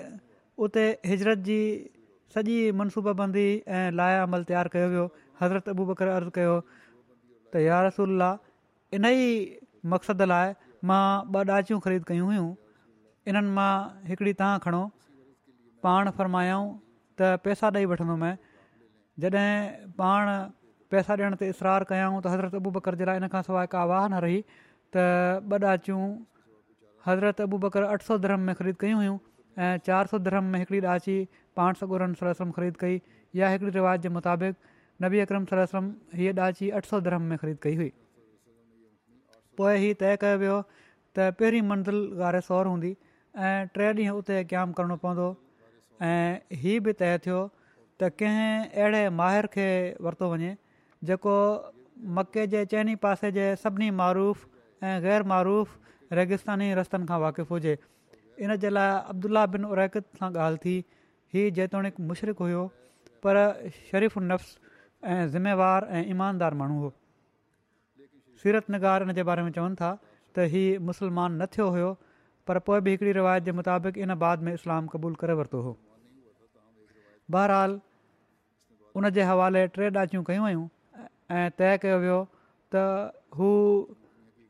उते 0.58 1.00
हिजरत 1.06 1.38
بندی 1.38 1.90
सॼी 2.34 2.72
मनसूबा 2.78 3.14
बंदी 3.22 3.62
लाया 3.98 4.24
अमल 4.24 4.44
तयारु 4.44 4.70
कयो 4.70 4.90
वियो 4.90 5.10
हज़रत 5.42 5.70
अबू 5.70 5.86
बकरु 5.92 6.10
अर्ज़ु 6.18 6.32
कयो 6.38 6.62
यार 7.70 7.86
مقصد 7.88 8.40
इन 8.94 9.06
ई 9.06 9.60
मक़सद 9.86 10.22
लाइ 10.22 10.54
मां 10.86 11.24
ख़रीद 11.84 12.04
कयूं 12.04 12.26
हुयूं 12.28 12.50
इन्हनि 13.28 13.50
मां 13.56 13.74
हिकिड़ी 14.08 14.34
तव्हां 14.34 14.60
खणो 14.66 14.92
पाण 15.86 16.06
जॾहिं 19.20 19.90
पाण 19.98 20.28
पैसा 20.92 21.16
ॾियण 21.20 21.36
ते 21.42 21.48
इसरार 21.54 21.84
कयूं 21.92 22.20
त 22.22 22.32
हज़रत 22.34 22.56
अबू 22.62 22.72
बकर 22.78 22.96
जे 23.02 23.06
लाइ 23.10 23.18
इन 23.22 23.28
खां 23.36 23.42
सवाइ 23.48 23.68
हिकु 23.68 23.78
आवाह 23.84 24.06
न 24.14 24.20
रही 24.26 24.40
त 24.48 25.06
ॿ 25.52 25.66
ॾाचियूं 25.72 26.04
हज़रत 27.08 27.42
अबू 27.48 27.58
बकरु 27.66 27.88
अठ 27.96 28.06
सौ 28.10 28.18
धरम 28.26 28.46
में 28.50 28.54
ख़रीद 28.60 28.78
कयूं 28.84 29.00
हुयूं 29.00 29.18
ऐं 29.66 29.72
चारि 29.88 30.12
सौ 30.14 30.20
धरम 30.28 30.52
में 30.54 30.60
हिकिड़ी 30.60 30.82
ॾाची 30.94 31.18
पाण 31.60 31.80
सौ 31.82 31.88
ॻोरनि 31.98 32.20
सर 32.22 32.30
रसलम 32.30 32.52
ख़रीद 32.60 32.78
कई 32.86 33.02
या 33.42 33.50
हिकिड़ी 33.56 33.74
रिवाज़ 33.80 34.06
जे 34.06 34.14
मुताबिक़ 34.20 34.70
नबी 35.06 35.24
अक्रम 35.26 35.50
सर 35.54 35.66
हीअ 36.22 36.34
ॾाची 36.48 36.70
अठ 36.80 36.90
सौ 36.94 37.00
धरम 37.10 37.28
में 37.34 37.38
ख़रीद 37.46 37.60
कई 37.68 37.76
हुई 37.82 37.92
पोइ 39.62 39.76
हीअ 39.86 40.00
तय 40.06 40.18
कयो 40.24 40.40
वियो 40.46 40.60
त 40.72 41.30
पहिरीं 41.42 41.62
मंज़िल 41.74 42.00
ॻारे 42.30 42.44
सौरु 42.50 42.76
हूंदी 42.78 42.94
ऐं 43.52 43.56
टे 43.78 43.92
ॾींहं 43.92 44.24
उते 44.24 44.42
करणो 44.56 45.02
पवंदो 45.06 45.30
ऐं 46.14 46.60
हीअ 46.64 46.82
बि 46.90 46.98
तइ 47.06 47.14
थियो 47.30 47.42
त 48.02 48.10
कंहिं 48.22 48.78
अहिड़े 48.82 49.04
माहिर 49.20 49.46
खे 49.58 49.68
वरितो 50.06 50.26
वञे 50.34 50.52
जेको 51.10 51.34
मके 52.18 52.44
जे 52.54 52.64
चइनी 52.74 52.96
पासे 53.06 53.32
जे 53.38 53.46
सभिनी 53.62 53.90
मरुूफ़ 54.00 54.44
ऐं 54.86 54.96
ग़ैरमारुफ़ 55.06 55.72
रेगिस्तानी 56.20 56.68
रस्तनि 56.80 57.06
खां 57.12 57.18
वाक़फ़ु 57.26 57.54
हुजे 57.54 57.74
इन 58.46 58.56
जे 58.64 58.70
लाइ 58.78 58.92
अब्दुला 59.14 59.46
बिन 59.54 59.66
उरेक 59.74 59.98
सां 60.20 60.30
ॻाल्हि 60.34 60.60
थी 60.66 60.76
हीउ 61.34 61.50
जेतोणीकि 61.62 62.04
मुशरक़ 62.12 62.38
हुयो 62.46 62.62
पर 63.26 63.36
शरीफ़ 63.90 64.20
नफ़्स 64.30 64.78
ऐं 65.16 65.22
ज़िम्मेवारु 65.34 65.86
ऐं 65.98 66.04
ईमानदार 66.18 66.54
माण्हू 66.62 66.78
हो 66.86 66.90
सीरत 68.46 68.70
निगार 68.78 69.08
इन 69.10 69.14
जे 69.22 69.24
बारे 69.32 69.44
में 69.48 69.52
चवनि 69.58 69.76
था 69.82 69.92
त 70.36 70.46
हीउ 70.54 70.80
मुस्लमान 70.92 71.42
न 71.42 71.46
थियो 71.58 71.68
हुयो 71.78 71.90
पर 72.48 72.60
पोइ 72.70 72.80
बि 72.86 72.90
हिकड़ी 72.94 73.12
रिवायत 73.22 73.44
जे 73.50 73.58
मुताबिक़ 73.64 73.98
इन 74.06 74.16
बाद 74.28 74.46
में 74.48 74.54
इस्लाम 74.54 74.88
क़बूलु 74.96 75.16
करे 75.26 75.34
वरितो 75.44 75.60
हो 75.66 75.72
बहरहाल 77.36 77.78
उन 78.98 79.10
जे 79.16 79.22
हवाले 79.30 79.66
टे 79.78 79.90
ॾांचियूं 79.96 80.24
कयूं 80.28 80.44
वयूं 80.46 80.66
ऐं 81.40 81.50
तय 81.60 81.78
कयो 81.82 81.98
वियो 82.04 82.18
त 82.74 83.12
हू 83.40 83.50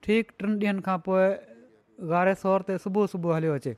ठीकु 0.08 0.34
टिनि 0.42 0.56
ॾींहनि 0.62 0.82
खां 0.86 0.98
पोइ 1.08 1.26
घारे 2.12 2.36
सौर 2.44 2.64
ते 2.70 2.78
सुबुह 2.84 3.08
सुबुह 3.14 3.36
हलियो 3.38 3.56
अचे 3.60 3.74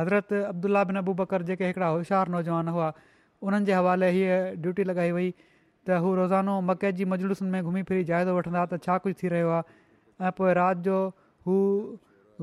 हज़रत 0.00 0.32
अब्दुला 0.48 0.82
बिन 0.90 0.96
अबू 1.02 1.14
बकर 1.20 1.46
जेके 1.50 1.70
हिकिड़ा 1.70 1.88
होशियारु 1.94 2.32
नौजवान 2.36 2.68
हुआ 2.74 2.90
उन्हनि 3.46 3.66
जे 3.70 3.72
हवाले 3.80 4.10
हीअ 4.16 4.36
ड्यूटी 4.66 4.84
लॻाई 4.90 5.14
वई 5.20 5.32
त 5.38 6.02
हू 6.04 6.12
रोज़ानो 6.20 6.58
मके 6.72 6.92
जी 7.00 7.08
मजलूसनि 7.14 7.48
में 7.56 7.72
घुमी 7.72 7.82
फिरी 7.92 8.04
जाइदो 8.12 8.36
वठंदा 8.42 8.66
त 8.74 8.80
छा 8.90 8.98
कुझु 9.06 9.18
थी 9.22 9.32
रहियो 9.36 9.56
आहे 9.56 9.80
ऐं 10.26 10.36
पोइ 10.42 10.52
राति 10.60 10.84
जो 10.90 11.00
हू 11.48 11.56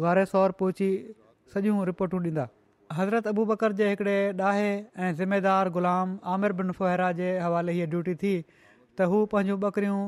गारे 0.08 0.26
सौर 0.36 0.58
पहुची 0.64 0.90
सॼियूं 1.58 1.82
रिपोटूं 1.94 2.26
ॾींदा 2.34 2.50
हज़रत 2.96 3.28
अबू 3.28 3.46
बकर 3.46 3.72
जे 3.80 3.90
हिकिड़े 3.90 4.16
ॾाहे 4.42 4.72
ऐं 4.98 5.12
ज़िमेदारु 5.16 5.72
ग़ुलाम 5.72 6.18
आमिर 6.36 6.52
बिन 6.60 6.72
फुहिरा 6.80 7.12
जे 7.20 7.38
हवाले 7.40 7.74
इहा 7.74 7.86
ड्यूटी 7.96 8.16
थी 8.22 8.34
त 8.98 9.02
हू 9.14 9.26
पंहिंजूं 9.34 9.58
ॿकरियूं 9.60 10.02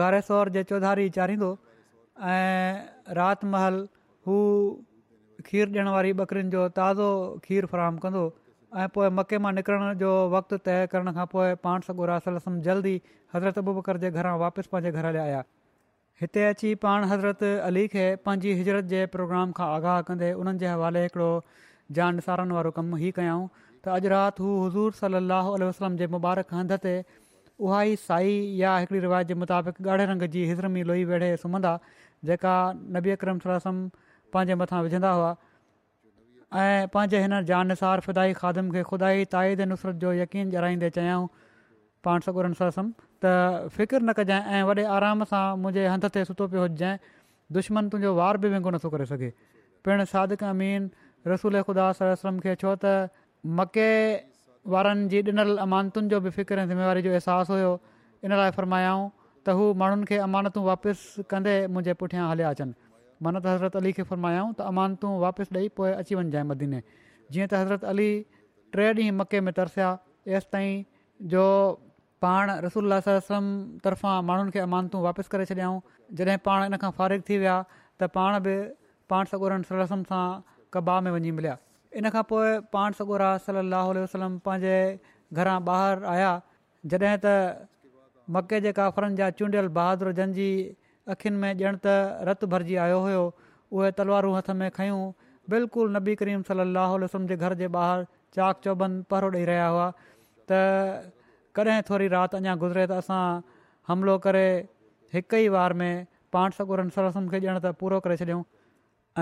गारेस्वर 0.00 0.48
जे 0.56 0.62
चौधारी 0.72 1.08
चाढ़ींदो 1.16 1.50
ऐं 2.34 3.50
महल 3.54 3.80
हू 4.26 4.36
खीर 5.46 5.68
ॾियण 5.68 5.88
वारी 5.96 6.12
ॿकिरियुनि 6.12 6.50
जो 6.50 6.68
ताज़ो 6.78 7.08
खीर 7.48 7.66
फराहम 7.72 7.98
कंदो 8.04 8.24
ऐं 8.76 8.88
पोइ 8.94 9.08
मके 9.16 9.38
मां 9.46 9.52
निकिरण 9.54 9.98
जो 10.04 10.10
वक़्तु 10.36 10.56
तइ 10.68 10.86
करण 10.92 11.12
खां 11.18 11.26
पोइ 11.34 11.54
पाण 11.66 11.80
सॻो 11.90 12.06
रा 12.12 12.18
जल्दी 12.68 12.96
हज़रत 13.34 13.58
अबू 13.64 13.74
बकर 13.80 13.98
जे 14.06 14.10
घरां 14.10 14.38
वापसि 14.46 14.68
पंहिंजे 14.76 14.96
घर 14.98 15.10
लाइ 15.14 15.22
आया 15.26 15.42
हिते 16.20 16.44
अची 16.46 16.74
पाण 16.86 17.04
हज़रत 17.12 17.44
अली 17.68 17.86
खे 17.92 18.06
पंहिंजी 18.26 18.54
हिजरत 18.62 18.84
जे 18.96 19.04
प्रोग्राम 19.14 19.52
खां 19.60 19.68
आगाह 19.76 20.00
कंदे 20.08 20.32
उन्हनि 20.40 20.58
जे 20.58 20.66
हवाले 20.72 21.02
हिकिड़ो 21.04 21.30
जान 21.92 22.14
निसारनि 22.16 22.54
वारो 22.54 22.70
कमु 22.78 22.96
ई 22.96 23.10
कयाऊं 23.16 23.48
त 23.84 23.88
अॼु 23.88 24.08
राति 24.08 24.42
हू 24.42 24.50
हज़ूर 24.64 24.92
علیہ 25.00 25.66
وسلم 25.68 25.96
जे 25.96 26.06
मुबारक 26.08 26.46
हंध 26.54 26.72
ते 26.84 27.04
उहा 27.60 27.82
ई 27.84 27.96
साई 27.96 28.32
या 28.58 28.76
हिकिड़ी 28.76 29.00
रिवायत 29.00 29.26
जे 29.28 29.34
मुताबिक़ 29.34 29.82
ॻाढ़े 29.88 30.04
रंग 30.08 30.22
जी 30.34 30.44
हिसरमी 30.48 30.82
लोही 30.82 31.04
वेड़े 31.04 31.36
सुम्हंदा 31.42 31.78
जेका 32.24 32.54
नबी 32.96 33.10
अकरम 33.10 33.38
पंहिंजे 34.32 34.54
मथां 34.60 34.82
विझंदा 34.82 35.10
हुआ 35.12 35.36
ऐं 36.54 36.88
पंहिंजे 36.94 37.20
हिन 37.22 37.42
जानसार 37.50 38.00
फिदाई 38.06 38.32
खादम 38.40 38.70
खे 38.70 38.82
खुदा 38.90 39.10
ताईद 39.36 39.60
नुसरत 39.72 39.96
जो 40.04 40.12
यकीन 40.12 40.50
जराईंदे 40.50 40.90
चयाऊं 40.96 41.28
पाण 42.04 42.20
सकुरनि 42.28 42.54
सला 42.62 42.70
त 42.78 43.68
फ़िकिर 43.76 44.02
न 44.02 44.12
कजांइ 44.18 44.42
ऐं 44.58 44.62
वॾे 44.70 44.84
आराम 44.98 45.24
सां 45.34 45.44
मुंहिंजे 45.60 45.86
हंध 45.92 46.06
ते 46.16 46.24
सुतो 46.30 46.46
पियो 46.54 46.66
हुजांइ 46.66 46.98
दुश्मन 47.58 47.88
तुंहिंजो 47.94 48.14
वार 48.18 48.36
बि 48.44 48.50
महांगो 48.54 48.70
नथो 48.76 48.90
करे 48.96 49.06
सघे 49.14 49.30
पिणु 49.86 50.04
सादिक 50.12 50.44
अमीन 50.50 50.90
रसूल 51.32 51.60
ख़ुदाम 51.66 52.36
खे 52.44 52.54
छो 52.62 52.74
त 52.84 53.08
मके 53.58 53.88
वारनि 54.72 55.08
जी 55.12 55.20
ॾिनल 55.30 55.56
अमानतुनि 55.64 56.08
जो 56.08 56.20
बि 56.26 56.30
फ़िक्र 56.34 56.58
ऐं 56.58 56.66
ज़िमेवारी 56.68 57.02
जो 57.04 57.10
अहसासु 57.12 57.52
हुयो 57.52 57.72
इन 58.24 58.32
लाइ 58.40 58.50
फ़रमायाऊं 58.58 59.02
त 59.46 59.56
हू 59.56 59.64
माण्हुनि 59.80 60.04
खे 60.10 60.16
अमानतूं 60.26 60.62
वापसि 60.64 61.22
कंदे 61.30 61.54
मुंहिंजे 61.72 61.92
पुठियां 62.00 62.24
हलिया 62.30 62.48
अचनि 62.56 62.72
मन 63.24 63.34
त 63.40 63.46
हज़रत 63.54 63.76
अली 63.80 63.92
खे 63.96 64.02
फरमायाऊं 64.10 64.50
त 64.52 64.58
अमानतूं 64.72 65.10
वापसि 65.24 65.50
ॾेई 65.56 65.68
पोइ 65.76 65.90
अची 66.00 66.14
वञिजाइ 66.18 66.42
मदीने 66.52 66.80
जीअं 67.32 67.48
त 67.48 67.54
हज़रत 67.62 67.84
अली 67.92 68.10
टे 68.76 68.88
ॾींहं 68.92 69.12
मके 69.20 69.38
में 69.48 69.52
तरसिया 69.58 69.88
एसिताईं 70.36 70.72
जो 71.32 71.44
पाण 72.24 72.46
रसूलम 72.64 73.44
तरफ़ां 73.84 74.14
माण्हुनि 74.30 74.50
खे 74.56 74.60
अमानतूं 74.68 75.00
वापसि 75.08 75.28
करे 75.36 75.44
छॾियऊं 75.52 75.76
जॾहिं 76.20 76.38
पाण 76.48 76.64
इन 76.72 76.76
खां 76.82 76.90
फ़ारिग 76.98 77.20
थी 77.28 77.36
विया 77.44 77.56
त 78.00 78.08
पाण 78.16 78.40
बि 78.46 78.54
पाण 79.12 79.22
सगरनि 79.32 79.64
सर 79.68 79.76
रसम 79.84 80.02
सां 80.10 80.24
कबाब 80.74 81.06
में 81.08 81.12
वञी 81.16 81.30
मिलिया 81.38 81.56
इन 82.00 82.10
खां 82.14 82.22
पोइ 82.30 82.46
पाण 82.74 82.98
सगोरा 83.00 83.30
सल 83.46 83.58
लहल 83.72 84.02
वसलम 84.04 84.38
पंहिंजे 84.48 84.78
घरां 85.40 85.58
ॿाहिरि 85.70 86.06
आया 86.14 86.30
जॾहिं 86.94 87.18
त 87.24 87.34
मके 88.36 88.60
जेका 88.64 88.86
फरनि 88.96 89.20
जा 89.20 89.28
चूंडियल 89.40 89.68
बहादुरु 89.78 90.12
जंहिंजी 90.20 90.48
अखियुनि 91.14 91.38
में 91.44 91.50
ॼण 91.62 91.78
त 91.86 91.94
रतु 92.30 92.48
भरिजी 92.56 92.78
आयो 92.86 93.00
हुयो 93.06 93.22
उहे 93.26 93.90
तलवारूं 94.00 94.32
हथ 94.38 94.50
में 94.62 94.66
खयूं 94.78 95.00
बिल्कुलु 95.54 95.94
नबी 95.96 96.14
करीम 96.22 96.42
सलाहु 96.50 96.94
हल 96.96 97.06
वसलम 97.08 97.28
जे 97.32 97.36
घर 97.46 97.56
जे 97.62 97.68
ॿाहिरि 97.78 98.08
चाक 98.38 98.64
चौबंद 98.66 99.04
पर 99.14 99.28
ॾेई 99.36 99.48
रहिया 99.52 99.68
हुआ 99.76 99.84
त 100.52 100.64
कॾहिं 101.58 101.76
थोरी 101.90 102.08
राति 102.16 102.40
अञा 102.42 102.56
गुज़िरे 102.64 102.84
त 102.86 103.04
असां 103.04 103.20
हमिलो 103.92 104.16
करे 104.26 104.46
हिक 105.18 105.38
ई 105.42 105.54
वार 105.56 105.76
में 105.82 105.92
पाण 106.38 106.58
सगुरनि 106.60 106.96
खे 106.98 107.44
ॼण 107.46 107.62
त 107.66 107.72
पूरो 107.84 108.00
करे 108.08 108.18
छॾियऊं 108.24 108.42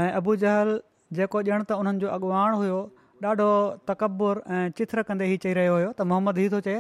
ऐं 0.02 0.08
अबूजहल 0.22 0.74
जेको 1.18 1.40
ॼण 1.55 1.62
त 1.70 1.79
उन्हनि 1.85 2.01
जो 2.05 2.09
अॻुवाण 2.18 2.55
हुयो 2.61 2.79
ॾाढो 3.25 3.48
तकब्बु 3.88 4.29
ऐं 4.55 4.62
चिथ्र 4.79 5.03
कंदे 5.09 5.27
ई 5.33 5.37
चई 5.42 5.53
रहियो 5.59 5.75
हुयो 5.75 5.90
त 5.98 6.07
मोहम्मद 6.12 6.38
हीअ 6.42 6.51
थो 6.55 6.61
चए 6.68 6.72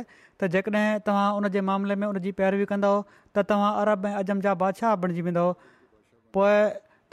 त 0.42 0.48
जेकॾहिं 0.54 0.86
तव्हां 1.08 1.26
उन 1.40 1.46
जे 1.56 1.60
मामले 1.68 1.96
में 2.02 2.06
उन 2.06 2.16
पैरवी 2.40 2.66
कंदव 2.70 2.94
त 3.10 3.44
तव्हां 3.52 3.68
अरब 3.82 4.08
ऐं 4.12 4.14
अजम 4.22 4.40
जा 4.46 4.54
बादशाह 4.62 4.96
बणिजी 5.04 5.24
वेंदव 5.28 5.52
पोइ 6.38 6.56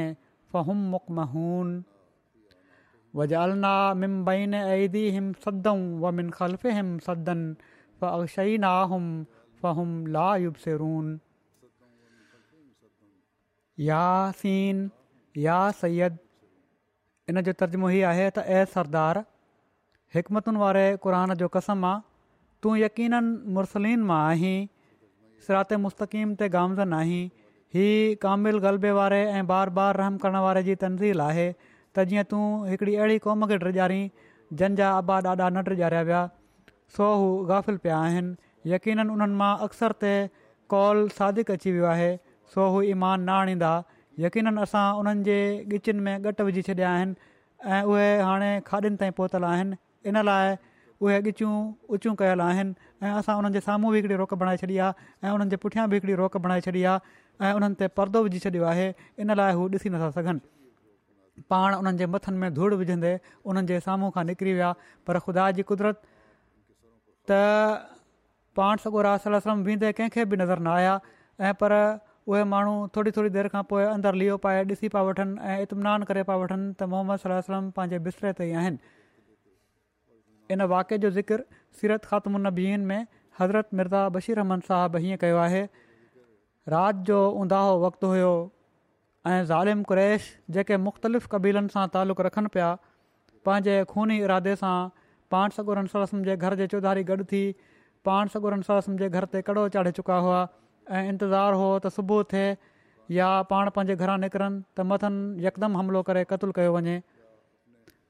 فہم 0.53 0.79
مکمہ 0.95 1.23
و 3.21 3.25
جلنا 3.33 3.73
مم 4.03 4.23
بین 4.25 4.55
ادیم 4.55 5.31
صدوں 5.45 5.77
و 6.03 6.11
من 6.19 6.31
خلف 6.39 6.67
صدن 7.07 7.41
ف 8.01 8.05
عشعی 8.05 8.57
نام 8.65 9.09
فہم 9.61 9.89
لا 10.17 10.29
یوب 10.45 10.59
سرون 10.65 11.17
یا 13.89 14.05
سین 14.41 14.87
یا 15.47 15.59
سید 15.81 16.13
ان 17.29 17.43
جو 17.47 17.53
ترجمہ 17.63 17.91
ہی 17.91 18.05
ہے 18.05 18.31
ت 18.35 18.39
اے 18.51 18.65
سردار 18.75 19.17
حکمتن 20.15 20.57
والے 20.63 20.87
قرآن 21.03 21.35
جو 21.39 21.49
قسم 21.53 21.85
آ 21.85 21.95
یقیناً 22.77 23.35
مرسلین 23.57 24.07
میں 24.07 24.15
آہی 24.15 24.57
سرات 25.47 25.73
مستقیم 25.87 26.35
تے 26.39 26.49
گامزن 26.53 26.93
آہیں 26.93 27.40
हीअ 27.75 28.15
कामिल 28.23 28.59
ग़लबे 28.59 28.91
वारे 28.93 29.19
ऐं 29.39 29.47
बार 29.47 29.71
बार 29.75 29.97
रहम 29.97 30.17
करण 30.23 30.37
वारे 30.45 30.63
जी 30.69 30.75
तंज़ील 30.83 31.21
आहे 31.21 31.47
त 31.97 32.03
जीअं 32.13 32.25
तूं 32.31 32.41
हिकिड़ी 32.71 32.95
अहिड़ी 32.95 33.19
क़ौम 33.27 33.47
खे 33.51 33.59
ॾिजारीं 33.71 34.03
जंहिंजा 34.63 34.89
अबा 35.03 35.19
ॾाॾा 35.27 35.49
न 35.51 35.63
ट्रिॼारिया 35.69 36.01
विया 36.09 36.23
सो 36.97 37.07
हू 37.21 37.29
गाफ़िल 37.51 37.77
पिया 37.85 37.99
आहिनि 38.09 38.73
यकीननि 38.75 39.13
उन्हनि 39.17 39.37
मां 39.43 39.53
अक्सर 39.69 39.95
ते 40.03 40.13
कौल 40.75 41.07
सादिक 41.21 41.51
अची 41.57 41.73
वियो 41.79 41.85
आहे 41.95 42.11
सो 42.55 42.67
हू 42.75 42.83
ईमान 42.97 43.23
न 43.29 43.35
आणींदा 43.39 43.73
यकीननि 44.27 44.63
असां 44.67 44.85
उन्हनि 45.05 45.31
जे 45.71 45.93
में 46.09 46.15
ॻट 46.33 46.41
विझी 46.51 46.67
छॾिया 46.71 46.91
आहिनि 46.91 47.33
ऐं 47.71 47.83
उहे 47.95 48.11
हाणे 48.31 48.51
खाॾियुनि 48.73 49.01
ताईं 49.05 49.17
पहुतल 49.23 49.47
आहिनि 49.55 49.81
इन 50.11 50.23
लाइ 50.33 50.55
उहे 51.01 51.19
ॻिचियूं 51.23 51.55
ऊचूं 51.97 52.15
कयल 52.23 52.41
आहिनि 52.51 52.93
ऐं 53.07 53.13
असां 53.23 53.37
उन्हनि 53.39 53.55
जे 53.59 53.67
साम्हूं 53.71 53.93
बि 53.93 53.99
हिकिड़ी 54.05 54.17
रोक 54.25 54.35
बणाए 54.45 54.57
छॾी 54.67 54.79
आहे 54.79 55.11
ऐं 55.27 55.33
उन्हनि 55.35 55.99
जे 56.09 56.15
रोक 56.27 56.37
बणाए 56.47 56.61
छॾी 56.69 56.83
आहे 56.95 57.29
ऐं 57.49 57.53
उन्हनि 57.59 57.75
ते 57.81 57.87
परदो 57.99 58.21
विझी 58.25 58.39
छॾियो 58.45 58.65
आहे 58.73 58.89
इन 59.25 59.35
लाइ 59.41 59.53
हू 59.59 59.67
ॾिसी 59.75 59.91
नथा 59.95 60.09
सघनि 60.17 61.45
पाण 61.53 61.75
उन्हनि 61.77 61.99
जे 62.01 62.07
मथनि 62.15 62.37
में 62.43 62.55
धूड़ 62.59 62.73
विझंदे 62.83 63.13
उन्हनि 63.53 63.67
जे 63.71 63.79
साम्हूं 63.87 64.11
खां 64.17 64.25
निकिरी 64.33 64.53
विया 64.59 64.73
पर 65.11 65.19
ख़ुदा 65.27 65.47
जी 65.59 65.63
कुदरत 65.71 66.03
त 67.31 67.41
पाण 68.61 68.83
सगो 68.85 69.03
राह 69.09 69.29
वेंदे 69.51 69.93
कंहिंखे 70.01 70.25
बि 70.35 70.43
नज़र 70.45 70.65
न 70.69 70.75
आया 70.77 70.95
ऐं 71.49 71.55
पर 71.65 71.77
उहे 72.31 72.43
माण्हू 72.55 72.73
थोरी 72.97 73.11
थोरी 73.19 73.33
देरि 73.39 73.53
खां 73.57 73.63
पोइ 73.75 73.85
अंदरु 73.97 74.21
लीओ 74.25 74.37
पाए 74.47 74.61
ॾिसी 74.73 74.93
पिया 74.95 75.03
वठनि 75.11 75.51
ऐं 75.53 75.57
इतमिनान 75.67 76.05
करे 76.11 76.27
पिया 76.31 76.41
वठनि 76.47 76.69
त 76.81 76.91
मोहम्मद 76.95 77.29
सलम 77.29 77.71
पंहिंजे 77.79 78.03
बिसरे 78.09 78.35
ते 78.41 78.51
ई 78.55 78.79
इन 80.55 80.63
वाके 80.73 80.97
जो 81.07 81.11
ज़िकिर 81.19 81.43
सीरत 81.81 82.05
ख़ात्मुनबीन 82.13 82.87
में 82.93 83.03
हज़रत 83.41 83.77
मिर्ज़ा 83.81 84.09
बशीरहमन 84.19 84.65
साहबु 84.69 85.01
हीअं 85.03 85.19
कयो 85.25 85.37
आहे 85.43 85.61
राति 86.71 87.03
जो 87.07 87.19
उंदाहो 87.43 87.79
वक़्तु 87.85 88.07
हुओ 88.11 88.31
ऐं 89.31 89.43
ज़ालिमु 89.47 89.85
कु्रेश 89.91 90.23
जेके 90.55 90.77
मुख़्तलिफ़ 90.87 91.27
क़बीलनि 91.33 91.69
सां 91.75 91.87
तालुक़ु 91.95 92.23
रखनि 92.27 92.49
पिया 92.55 92.69
पंहिंजे 93.47 93.75
खूनी 93.91 94.17
इरादे 94.27 94.55
सां 94.63 94.77
पाण 95.35 95.57
सगोरनि 95.57 96.23
जे 96.31 96.37
घर 96.45 96.55
जे 96.63 96.67
चौधारी 96.75 97.03
गॾु 97.11 97.25
थी 97.33 97.43
पाण 98.09 98.29
सगोरन 98.35 98.63
सलसम 98.71 98.97
जे 99.03 99.09
घर 99.19 99.25
ते 99.35 99.43
कड़ो 99.51 99.67
चाढ़े 99.77 99.91
चुका 99.99 100.17
हुआ 100.27 100.39
ऐं 100.99 101.03
इंतज़ारु 101.09 101.59
हो 101.65 101.69
त 101.85 101.95
सुबुह 101.99 102.23
थिए 102.33 102.47
या 103.19 103.27
पाण 103.53 103.71
पंहिंजे 103.79 103.97
घरां 104.05 104.17
निकिरनि 104.25 104.63
त 104.79 104.87
मथनि 104.93 105.47
यकदमि 105.47 105.81
हमिलो 105.83 106.03
करे 106.11 106.23
क़तलु 106.31 106.57
कयो 106.59 106.73
वञे 106.79 106.97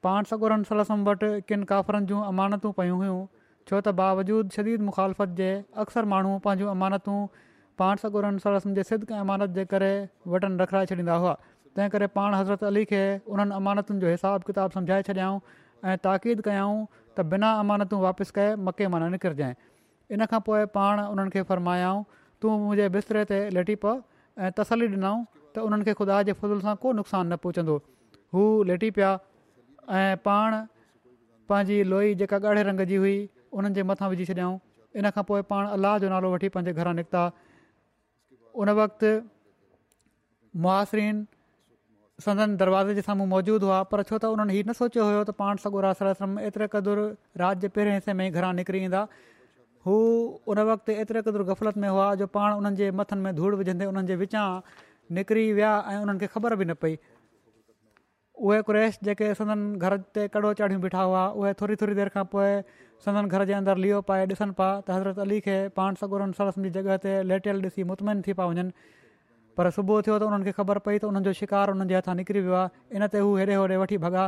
पाण 0.06 0.30
सगोरनि 0.32 0.70
सलसम 0.70 1.02
वटि 1.08 1.30
किन 1.50 1.66
काफ़िरनि 1.72 2.08
जूं 2.12 2.20
अमानतूं 2.30 2.72
पयूं 2.80 3.00
हुयूं 3.02 3.18
छो 3.70 3.76
त 3.76 4.00
बावजूदु 4.02 4.56
शदीद 4.58 4.86
मुखालफ़त 4.90 5.36
जे 5.42 5.50
अक्सर 5.84 6.10
माण्हू 6.14 6.38
पंहिंजूं 6.46 6.70
अमानतूं 6.76 7.18
पाण 7.80 7.96
सगुरनि 8.00 8.38
सरस 8.44 8.64
जे 8.76 8.82
सिद 8.88 9.04
अमानत 9.18 9.52
जे 9.58 9.64
करे 9.68 9.92
वटणु 10.32 10.56
रखाए 10.62 10.86
छॾींदा 10.88 11.14
हुआ 11.22 11.32
तंहिं 11.76 11.88
करे 11.94 12.06
पाण 12.18 12.34
हज़रत 12.38 12.64
अली 12.70 12.84
खे 12.90 13.00
उन्हनि 13.34 13.54
अमानतुनि 13.58 14.00
जो 14.02 14.08
हिसाब 14.14 14.42
किताब 14.48 14.76
सम्झाए 14.78 15.04
छॾियाऊं 15.08 15.38
ऐं 15.88 15.96
ताक़ीद 16.08 16.42
कयूं 16.48 16.74
त 17.18 17.24
बिना 17.32 17.52
अमानतूं 17.62 18.00
वापसि 18.06 18.32
कए 18.40 18.48
मके 18.66 18.88
माना 18.96 19.08
निकिरजांइ 19.16 19.54
इन 20.16 20.26
खां 20.34 20.40
पोइ 20.50 20.64
पाण 20.76 21.00
उन्हनि 21.14 21.30
खे 21.38 21.42
फरमायाऊं 21.54 22.02
तूं 22.42 22.52
मुंहिंजे 22.64 22.88
बिस्तरे 23.00 23.22
ते 23.32 23.40
लेटी 23.58 23.78
पए 23.88 23.96
ऐं 24.44 24.54
तसली 24.62 24.90
ॾिनऊं 24.96 25.24
त 25.56 25.64
उन्हनि 25.72 25.88
खे 25.90 25.96
ख़ुदा 26.04 26.20
जे 26.30 26.36
फज़ूल 26.44 26.60
सां 26.68 26.76
को 26.86 26.92
नुक़सानु 27.00 27.32
न 27.32 27.40
पहुचंदो 27.48 27.78
हू 28.36 28.44
लेटी 28.72 28.90
पिया 28.98 29.10
ऐं 30.00 30.08
पाण 30.28 30.60
पंहिंजी 31.52 31.84
लोई 31.94 32.14
जेका 32.24 32.42
ॻाढ़े 32.48 32.68
रंग 32.72 32.84
जी 32.94 33.00
हुई 33.04 33.16
उन्हनि 33.60 33.76
जे 33.80 33.88
मथां 33.92 34.10
विझी 34.16 34.28
छॾियाऊं 34.32 34.60
इन 35.02 35.12
खां 35.18 35.26
पोइ 35.32 35.48
पाण 35.54 35.74
अलाह 35.78 35.98
जो 36.06 36.12
नालो 36.18 36.32
वठी 36.36 36.54
पंहिंजे 36.58 36.80
घरां 36.82 36.98
निकिता 37.02 37.24
उन 38.60 38.68
वक़्तु 38.76 39.10
मुआसरीन 40.62 41.16
संदन 42.24 42.56
दरवाज़े 42.60 42.94
जे 42.94 43.02
साम्हूं 43.08 43.26
मौजूदु 43.32 43.66
हुआ 43.66 43.82
पर 43.92 44.02
छो 44.08 44.16
त 44.20 44.24
उन्हनि 44.36 44.52
हीउ 44.54 44.64
न 44.68 44.72
सोचियो 44.78 45.04
हुयो 45.08 45.20
त 45.28 45.32
पाण 45.40 45.56
सॻो 45.64 45.80
राम 45.86 46.34
एतिरे 46.48 46.66
क़दुरु 46.74 47.04
राति 47.42 47.60
जे 47.64 47.68
पहिरें 47.76 47.92
हिसे 47.96 48.12
में 48.18 48.24
ई 48.26 48.30
घरां 48.36 48.50
निकिरी 48.58 48.82
ईंदा 48.88 49.00
हू 49.88 49.94
उन 50.54 50.60
वक़्तु 50.72 50.98
एतिरे 51.04 51.22
क़दुरु 51.28 51.46
गफ़लत 51.52 51.78
में 51.84 51.88
हुआ 51.92 52.08
जो 52.22 52.26
पाण 52.36 52.58
उन्हनि 52.60 52.80
जे 52.82 52.90
मथनि 53.00 53.24
में 53.28 53.32
धूड़ 53.40 53.54
विझंदे 53.62 53.88
उन्हनि 53.94 54.12
जे 54.12 54.18
विचां 54.24 54.46
निकिरी 55.20 55.46
विया 55.60 55.72
ऐं 55.94 55.96
उन्हनि 56.04 56.20
खे 56.26 56.30
ख़बर 56.36 56.56
बि 56.64 56.68
न 56.72 56.76
पई 56.84 56.98
उहे 58.40 58.60
क्रेस 58.68 58.98
जेके 59.04 59.26
घर 59.34 59.96
ते 60.16 60.26
कड़ो 60.34 60.52
चाढ़ियूं 60.60 60.80
बीठा 60.82 61.00
हुआ 61.08 61.24
उहे 61.40 61.52
थोरी 61.62 61.74
थोरी 61.80 61.94
देरि 61.96 62.10
खां 62.12 62.24
पोइ 62.34 62.48
संदनि 63.06 63.28
घर 63.28 63.44
जे 63.48 63.52
अंदरि 63.56 63.80
लियो 63.84 64.00
पाए 64.10 64.24
ॾिसनि 64.32 64.54
पिया 64.60 64.70
त 64.80 64.90
हज़रत 64.96 65.18
अली 65.24 65.40
खे 65.48 65.56
पाण 65.80 65.94
सॻुरनि 66.02 66.32
सरस 66.38 66.58
जी 66.66 66.70
जॻह 66.76 66.96
ते 67.04 67.12
लेटियल 67.32 67.60
ॾिसी 67.68 67.84
मुतमिन 67.90 68.22
थी 68.28 68.32
पिया 68.38 68.46
वञनि 68.52 68.72
पर 69.60 69.70
सुबुह 69.78 70.00
थियो 70.06 70.18
त 70.24 70.28
उन्हनि 70.30 70.44
खे 70.44 70.52
ख़बर 70.60 70.78
पई 70.88 70.98
त 71.04 71.10
उन्हनि 71.10 71.24
जो 71.28 71.32
शिकार 71.42 71.74
उन्हनि 71.74 71.92
जे 71.92 71.96
हथां 72.00 72.14
निकिरी 72.22 72.40
वियो 72.46 72.54
आहे 72.62 72.96
इन 73.00 73.06
ते 73.16 73.22
हू 73.26 73.36
होड़े 73.52 73.76
वठी 73.84 73.98
भॻा 74.06 74.24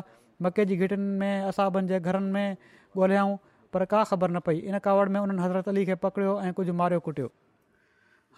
मके 0.49 0.69
जी 0.73 0.77
घिटियुनि 0.81 1.17
में 1.25 1.49
असाबनि 1.53 1.93
जे 1.95 2.01
घरनि 2.13 2.31
में 2.37 2.57
ॻोल्हियऊं 3.05 3.37
पर 3.75 3.85
का 3.95 4.05
ख़बर 4.13 4.37
न 4.37 4.45
पई 4.51 4.59
इन 4.73 4.79
कावड़ 4.91 5.09
में 5.17 5.21
उन्हनि 5.23 5.43
हज़रत 5.47 5.73
अली 5.75 5.87
खे 5.93 5.99
पकड़ियो 6.05 6.37
ऐं 6.47 6.53
कुझु 6.61 6.77
मारियो 6.85 7.05
कुटियो 7.09 7.33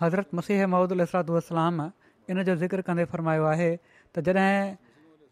हज़रत 0.06 0.40
मसीह 0.42 0.66
महमूदु 0.78 1.42
इन 2.32 2.42
जो 2.44 2.52
ज़िक्र 2.64 2.82
कंदे 2.84 3.04
फ़र्मायो 3.16 3.46
आहे 3.56 3.66
त 4.16 4.20
जॾहिं 4.26 4.83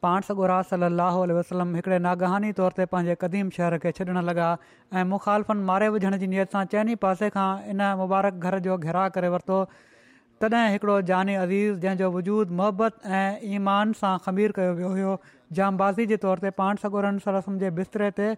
पाण 0.02 0.20
सॻोरास 0.28 0.68
सली 0.70 1.32
वसलम 1.38 1.74
हिकिड़े 1.78 1.98
नागहानी 2.04 2.50
तौर 2.60 2.72
ते 2.78 2.84
पंहिंजे 2.94 3.14
क़दीम 3.20 3.50
शहर 3.56 3.76
खे 3.84 3.90
छॾणु 3.98 4.20
लॻा 4.28 4.46
ऐं 4.98 5.04
मुखालफ़नि 5.10 5.62
मारे 5.68 5.88
विझण 5.96 6.16
जी 6.22 6.26
नियत 6.32 6.56
सां 6.56 6.62
चइनि 6.72 6.94
पासे 7.04 7.28
खां 7.34 7.50
इन 7.74 7.82
मुबारक 8.00 8.48
घर 8.50 8.58
जो 8.64 8.78
घिराउ 8.86 9.12
करे 9.18 9.28
वरितो 9.34 9.60
तॾहिं 10.44 10.64
हिकिड़ो 10.74 10.96
जानी 11.12 11.36
अज़ीज़ 11.44 11.78
जंहिंजो 11.86 12.10
वजूदु 12.16 12.56
मोहबत 12.62 13.08
ऐं 13.20 13.54
ईमान 13.60 13.92
सां 14.02 14.12
ख़मीर 14.26 14.56
कयो 14.58 14.72
वियो 14.82 14.90
हुयो 14.98 15.12
जामबाज़ी 15.60 16.06
जे 16.14 16.18
तौर 16.26 16.44
ते 16.48 16.54
पाण 16.60 16.82
सगोरनि 16.86 17.24
सरसम 17.28 17.62
जे 17.64 17.70
बिस्तरे 17.80 18.10
ते 18.20 18.30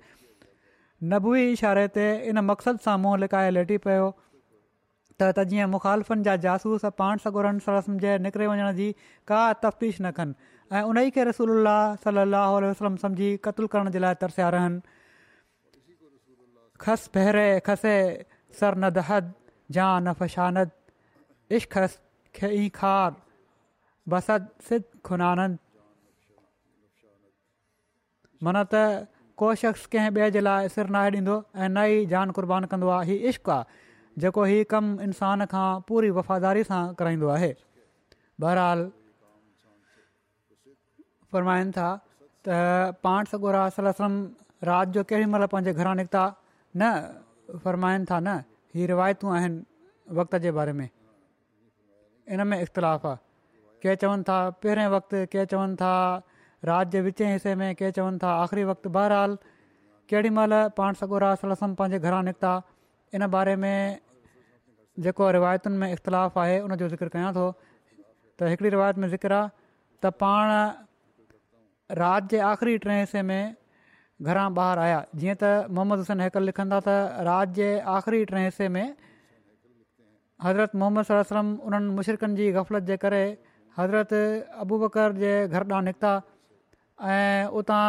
नबई 1.15 1.49
इशारे 1.55 1.87
ते 1.99 2.07
इन 2.33 2.47
मक़सद 2.53 2.85
सां 2.89 2.99
मुंहुं 3.07 3.25
लिकाए 3.27 3.55
लेटी 3.61 3.81
पियो 3.89 4.11
त 4.19 5.35
त 5.37 5.51
जीअं 5.55 5.73
मुखालफ़न 5.77 6.29
जा 6.29 6.37
जासूस 6.49 6.91
पाण 7.03 7.25
सॻुरनि 7.29 7.67
सरसम 7.71 7.99
जे 8.05 8.15
निकिरे 8.29 8.51
वञण 8.55 8.77
जी 8.83 8.93
का 9.33 9.43
तफ़्तीश 9.65 9.97
न 10.01 10.15
कनि 10.21 10.53
ऐं 10.73 10.83
उन 10.89 10.99
ई 10.99 11.11
खे 11.15 11.23
रसूल 11.29 11.51
सलाहु 12.05 12.55
वसलम 12.65 12.97
सम्झी 13.03 13.29
क़तलु 13.45 13.67
करण 13.73 13.91
जे 13.95 13.99
लाइ 14.05 14.15
तरसिया 14.21 14.49
रहनि 14.57 14.81
ख़सि 16.81 17.09
पहिरे 17.15 17.61
खसे 17.67 17.95
सर 18.61 18.73
न 18.79 18.91
दहद 18.97 19.33
जान 19.77 20.13
फ़शानद 20.19 20.71
इश्क़सि 21.57 21.97
खे 22.37 22.49
खार 22.81 23.13
बस 24.09 24.27
सिद 24.69 24.85
खुनानंद 25.07 25.59
मन 28.49 28.57
त 28.73 29.09
को 29.37 29.55
शख़्स 29.61 29.87
कंहिं 29.93 30.11
ॿिए 30.17 30.31
जे 30.35 30.41
लाइ 30.49 30.69
सिर 30.75 30.87
नाहे 30.95 31.11
ॾींदो 31.11 31.37
ऐं 31.61 31.69
न 31.69 31.79
ई 31.93 32.07
जान 32.13 32.31
क़ुर्बान 32.37 32.65
कंदो 32.73 32.89
आहे 32.97 33.05
हीउ 33.13 33.29
इश्क़ 33.29 33.51
आहे 33.51 34.21
जेको 34.23 34.43
हीउ 34.51 34.65
कमु 34.73 35.01
इंसान 35.11 35.45
खां 35.53 35.69
पूरी 35.89 36.11
वफ़ादारी 36.19 36.63
सां 36.71 36.85
कराईंदो 36.99 37.29
आहे 37.37 37.51
बहरहाल 38.41 38.91
फरमाइनि 41.35 41.71
था 41.79 41.89
त 42.47 42.57
पाण 43.07 43.31
सॻोरास 43.33 43.77
सलसम 43.81 44.15
राति 44.69 44.91
जो 44.97 45.03
केॾी 45.13 45.25
महिल 45.33 45.47
पंहिंजे 45.55 45.73
घरां 45.83 45.95
निकिता 46.01 46.25
न 46.81 47.61
फ़रमाइनि 47.65 48.05
था 48.11 48.19
न 48.27 48.37
हीअ 48.79 48.87
रिवायतूं 48.93 49.31
आहिनि 49.37 49.63
वक़्त 50.19 50.37
जे 50.45 50.51
बारे 50.59 50.73
में 50.81 50.87
इन 52.35 52.47
में 52.53 52.57
इख़्तिलाफ़ु 52.61 53.09
आहे 53.09 53.19
के 53.85 53.97
चवनि 54.03 54.23
था 54.31 54.39
पहिरें 54.63 54.87
वक़्ति 54.97 55.21
के 55.35 55.47
चवनि 55.53 55.75
था 55.83 55.93
राति 56.71 56.91
जे 56.97 57.01
विचें 57.09 57.27
हिसे 57.33 57.55
में 57.63 57.69
के 57.81 57.91
चवनि 57.99 58.19
था 58.23 58.31
आख़िरी 58.45 58.65
वक़्तु 58.73 58.89
बहरहालु 58.97 59.35
केॾी 60.13 60.31
महिल 60.39 60.55
पाण 60.79 60.93
सॻोरा 61.03 61.35
सलसम 61.43 61.75
पंहिंजे 61.81 61.99
घरां 62.07 62.23
निकिता 62.31 62.53
इन 63.17 63.27
बारे 63.37 63.55
में 63.65 63.75
जेको 65.05 65.31
रिवायतुनि 65.39 65.77
में 65.83 65.89
इख़्तिलाफ़ु 65.93 66.37
आहे 66.47 66.57
उनजो 66.69 66.89
ज़िक्र 66.97 67.09
कयां 67.19 67.33
थो 67.37 67.47
त 68.39 68.51
हिकिड़ी 68.55 68.71
रिवायत 68.79 68.97
में 69.05 69.09
ज़िक्र 69.17 69.41
त 70.05 70.15
पाण 70.25 70.51
राति 71.93 72.37
जे 72.37 72.41
आख़िरी 72.43 72.77
टे 72.81 72.99
हिसे 73.01 73.23
में 73.23 73.55
घरां 74.23 74.49
ॿाहिरि 74.57 74.81
आया 74.81 75.01
जीअं 75.21 75.35
त 75.43 75.69
मोहम्मद 75.69 75.99
हुसैन 76.01 76.21
हिकु 76.25 76.41
लिखंदा 76.41 76.79
त 76.81 76.89
राति 77.29 77.53
जे 77.61 77.69
आख़िरी 77.85 78.25
टे 78.25 78.41
हिसे 78.45 78.69
में 78.73 78.89
हज़रत 80.45 80.71
मोहम्मद 80.81 81.05
सर 81.05 81.17
वसलम 81.21 81.49
उन्हनि 81.61 81.93
मुशरकनि 81.93 82.35
जी 82.41 82.47
ग़फ़लत 82.57 82.83
जे 82.89 82.97
करे 83.05 83.23
हज़रत 83.79 84.13
अबू 84.65 84.79
बकर 84.81 85.13
जे 85.21 85.33
घर 85.53 85.63
ॾांहुं 85.69 85.85
निकिता 85.93 86.13
ऐं 87.05 87.53
उतां 87.53 87.85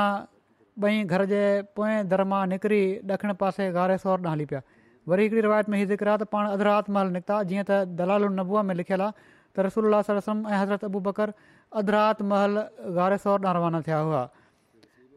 ॿई 0.83 1.03
घर 1.07 1.25
जे 1.31 1.41
पोएं 1.75 1.99
दर 2.11 2.23
मां 2.27 2.43
निकिरी 2.51 2.83
ॾखिण 3.15 3.33
पासे 3.39 3.71
घारे 3.71 3.97
स्वर 4.03 4.17
ॾांहुं 4.19 4.31
हली 4.35 4.45
पिया 4.51 4.61
वरी 5.07 5.23
हिकिड़ी 5.23 5.41
रिवायत 5.47 5.69
में 5.69 5.77
हीअ 5.77 5.87
ज़िक्र 5.87 6.07
आहे 6.09 6.17
त 6.19 6.27
पाण 6.35 6.47
अधर 6.59 6.65
राति 6.67 6.91
महल 6.91 7.07
निकिता 7.17 7.41
जीअं 7.47 7.63
त 7.71 7.71
दलाल 8.03 8.27
उन 8.27 8.43
में 8.67 8.75
लिखियलु 8.75 9.03
आहे 9.07 9.35
त 9.55 9.67
रसूल 9.71 10.01
सलम 10.11 10.47
ऐं 10.51 10.59
हज़रत 10.61 10.83
अबू 10.91 10.99
बकरु 11.11 11.31
अध 11.73 11.89
राति 11.89 12.23
महल 12.23 12.57
गारे 12.95 13.17
सौर 13.17 13.41
न 13.41 13.47
रवाना 13.57 13.81
थिया 13.81 13.99
हुआ 13.99 14.27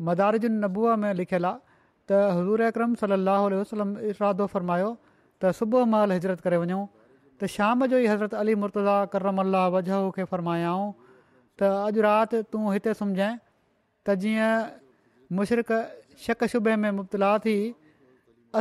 میں 0.07 0.15
जिन 0.39 0.53
नबूअ 0.65 0.95
में 0.97 1.13
लिखियलु 1.15 1.47
आहे 1.49 1.59
त 2.07 2.13
हज़ूर 2.33 2.61
अकरम 2.63 2.95
सलाहु 2.95 3.49
वसलम 3.51 3.97
इरादो 4.15 4.47
फ़रमायो 4.47 4.91
त 5.43 5.53
सुबुह 5.59 5.85
महल 5.93 6.13
हज़रत 6.13 6.41
करे 6.41 6.57
वञूं 6.57 6.87
त 7.41 7.47
शाम 7.55 7.87
जो 7.91 7.97
ई 7.99 8.07
हज़रत 8.07 8.35
अली 8.39 8.55
मुर्तज़ 8.55 9.11
करम 9.13 9.39
अलाह 9.45 9.67
वजहू 9.75 10.11
खे 10.17 10.25
फ़रमायाऊं 10.31 10.93
त 11.59 11.63
अॼु 11.89 12.03
राति 12.09 12.43
तूं 12.53 12.63
हिते 12.77 12.95
सुमझांइ 13.01 13.35
त 14.07 14.15
जीअं 14.23 14.55
मुशरक़ 15.37 15.75
शक़ुबे 16.27 16.77
में 16.87 16.91
मुबतला 17.03 17.37
थी 17.49 17.57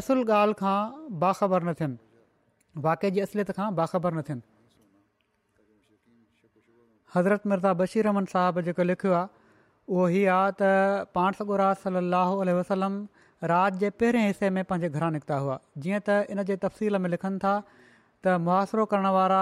असुल 0.02 0.26
ॻाल्हि 0.42 0.58
खां 0.66 0.78
बाख़बर 1.24 1.64
न 1.70 1.74
थियनि 1.80 2.82
वाके 2.88 3.12
जी 3.14 3.20
असलियत 3.30 3.52
खां 3.60 3.74
बाख़बर 3.78 4.14
न 4.18 4.22
थियनि 4.30 4.42
हज़रत 7.16 7.48
मिर्ज़ा 7.52 7.74
बशीर 7.82 8.04
बशीरमन 8.10 8.26
साहिबु 8.32 8.62
जेको 8.68 8.84
लिखियो 8.88 9.14
आहे 9.20 9.28
उहो 9.96 10.06
हीअ 10.14 10.34
आहे 10.34 10.52
त 10.60 10.72
सगोरा 11.16 11.46
गुरास 11.52 11.84
सलाह 11.88 12.34
वसलम 12.60 12.98
रात 13.52 13.80
जे 13.84 13.90
पहिरें 14.02 14.26
हिसे 14.28 14.50
में 14.58 14.64
पंहिंजे 14.72 14.90
घरां 15.00 15.12
निकिता 15.18 15.38
हुआ 15.46 15.58
जीअं 15.86 16.00
त 16.00 16.36
इन 16.36 16.44
जे 16.50 16.58
तफ़सील 16.66 17.02
में 17.06 17.10
लिखनि 17.16 17.42
था 17.46 17.54
त 17.68 18.36
मुआासिरो 18.50 18.86
करण 18.94 19.08
वारा 19.18 19.42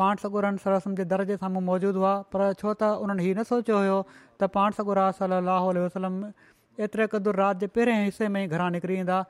पाण 0.00 0.22
सगुरन 0.24 0.60
सलम 0.66 0.96
जे 1.02 1.08
दर्जे 1.14 1.38
साम्हूं 1.42 1.64
मौजूदु 1.70 2.04
हुआ 2.04 2.14
पर 2.36 2.46
छो 2.62 2.70
त 2.70 2.90
उन्हनि 3.06 3.26
हीउ 3.28 3.34
न 3.38 3.48
सोचियो 3.52 3.78
हुयो 3.84 3.98
त 4.14 4.52
पाण 4.58 4.78
सॻुरा 4.80 5.04
सल 5.20 5.36
लाहोह 5.50 5.84
वसलम 5.86 6.20
एतिरे 6.88 7.06
क़दुरु 7.14 7.40
राति 7.44 7.66
जे 7.66 7.72
पहिरें 7.78 7.94
हिसे 8.00 8.30
में 8.36 8.42
ई 8.44 8.52
घरां 8.58 8.70
निकिरी 8.78 8.98
वेंदा 9.00 9.20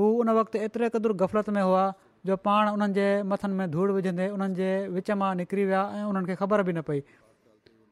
हू 0.00 0.10
उन 0.24 0.36
वक़्तु 0.42 0.64
एतिरे 0.68 0.90
क़दुरु 0.98 1.18
गफ़लत 1.24 1.54
में 1.56 1.62
हुआ 1.66 1.86
जो 2.28 2.36
पाण 2.46 2.68
उन्हनि 2.76 2.94
जे 2.96 3.04
मथनि 3.30 3.54
में 3.58 3.70
धूड़ 3.74 3.90
विझंदे 3.96 4.24
उन्हनि 4.36 4.54
जे 4.60 4.70
विच 4.96 5.10
मां 5.20 5.28
निकिरी 5.40 5.64
विया 5.68 5.82
ऐं 5.98 6.08
उन्हनि 6.08 6.26
खे 6.30 6.34
ख़बर 6.40 6.62
बि 6.68 6.72
न 6.76 6.82
पई 6.88 7.00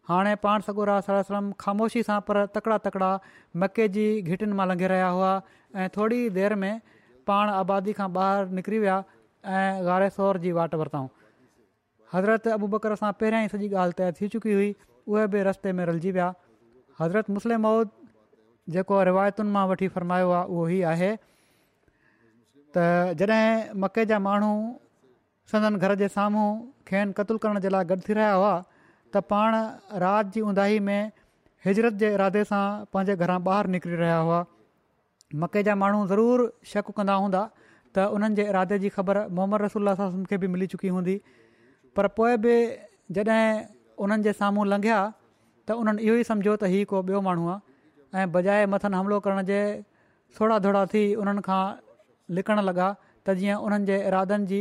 हाणे 0.09 0.35
पाण 0.47 0.65
सगुरा 0.67 0.97
सरा 1.07 1.41
ख़ामोशी 1.65 2.03
सां 2.09 2.19
पर 2.27 2.41
तकिड़ा 2.57 2.77
तकिड़ा 2.89 3.09
मके 3.63 3.87
जी 3.95 4.05
घिटियुनि 4.33 4.59
मां 4.61 4.67
लंघे 4.73 4.91
रहिया 4.93 5.09
हुआ 5.19 5.31
ऐं 5.85 5.87
थोरी 5.97 6.21
देरि 6.41 6.59
में 6.65 6.83
पाण 7.31 7.53
आबादी 7.61 7.97
खां 8.01 8.09
ॿाहिरि 8.19 8.57
निकिरी 8.61 8.81
विया 8.85 8.97
ऐं 9.61 9.87
गारे 9.89 10.11
सौर 10.19 10.41
जी 10.47 10.53
वाट 10.61 10.77
वरितऊं 10.83 11.09
हज़रत 12.17 12.51
अबू 12.59 12.71
बकर 12.77 12.97
सां 13.05 13.13
पहिरियां 13.23 13.49
ई 13.49 13.55
सॼी 13.57 13.71
ॻाल्हि 13.85 13.99
तय 14.03 14.13
थी 14.21 14.31
चुकी 14.37 14.59
हुई 14.61 14.69
उहे 14.83 15.27
बि 15.37 15.47
रस्ते 15.51 15.75
में 15.81 15.85
रलिजी 15.93 16.13
विया 16.19 16.29
हज़रत 17.01 17.33
मुस्लिम 17.39 17.65
माउद 17.69 17.97
जेको 18.77 19.01
रिवायतुनि 19.13 19.57
मां 19.59 19.65
वठी 19.73 19.93
फ़रमायो 19.97 20.31
आहे 20.41 20.51
उहो 20.59 20.69
ई 20.81 20.83
आहे 20.93 21.11
त 22.77 22.85
जॾहिं 23.19 23.73
मके 23.83 24.05
जा 24.09 24.17
माण्हू 24.25 24.53
संदनि 25.53 25.79
घर 25.83 25.93
जे 26.03 26.09
साम्हूं 26.17 26.49
खेनि 26.89 27.13
क़तूल 27.19 27.37
करण 27.43 27.59
जे 27.65 27.69
लाइ 27.75 27.85
गॾु 27.91 28.01
थी 28.07 28.13
रहिया 28.21 28.33
हुआ 28.39 28.55
त 29.15 29.23
पाण 29.31 29.55
राति 30.05 30.29
जी 30.35 30.41
उंदाही 30.49 30.79
में 30.89 31.01
हिजरत 31.67 31.95
जे 32.01 32.09
इरादे 32.17 32.43
सां 32.51 32.65
पंहिंजे 32.93 33.15
घरां 33.23 33.39
ॿाहिरि 33.49 33.71
निकिरी 33.77 33.97
रहिया 34.03 34.19
हुआ 34.27 34.39
मके 35.43 35.63
जा 35.69 35.75
माण्हू 35.83 36.03
ज़रूरु 36.13 36.45
शक 36.73 36.91
कंदा 36.99 37.15
हूंदा 37.23 37.43
त 37.95 38.13
उन्हनि 38.19 38.37
जे 38.41 38.45
इरादे 38.53 38.79
जी 38.85 38.89
ख़बर 38.99 39.23
मोहम्मद 39.39 39.63
रसूल 39.67 39.95
खे 40.33 40.37
बि 40.45 40.53
मिली 40.57 40.67
चुकी 40.75 40.93
हूंदी 40.99 41.17
पर 41.97 42.09
पोइ 42.21 42.37
बि 42.45 42.57
जॾहिं 43.19 43.49
उन्हनि 44.05 44.29
जे 44.29 44.37
साम्हूं 44.43 44.67
लंघिया 44.75 44.99
त 45.15 45.81
उन्हनि 45.85 46.07
इहो 46.11 46.21
ई 46.21 46.29
सम्झो 46.33 46.53
त 46.61 46.73
हीउ 46.77 46.91
को 46.93 47.01
ॿियो 47.11 47.25
माण्हू 47.31 47.47
आहे 47.57 48.23
ऐं 48.23 48.31
बजाए 48.39 48.69
मथनि 48.75 48.97
हमिलो 49.03 49.17
करण 49.29 49.43
जे 49.53 49.61
थी 50.93 51.05
उन्हनि 51.25 51.43
लिकणु 52.35 52.63
लॻा 52.71 52.89
त 53.27 53.31
जीअं 53.39 53.59
उन्हनि 53.65 53.85
जे 53.89 53.97
इरादनि 54.09 54.45
जी 54.51 54.61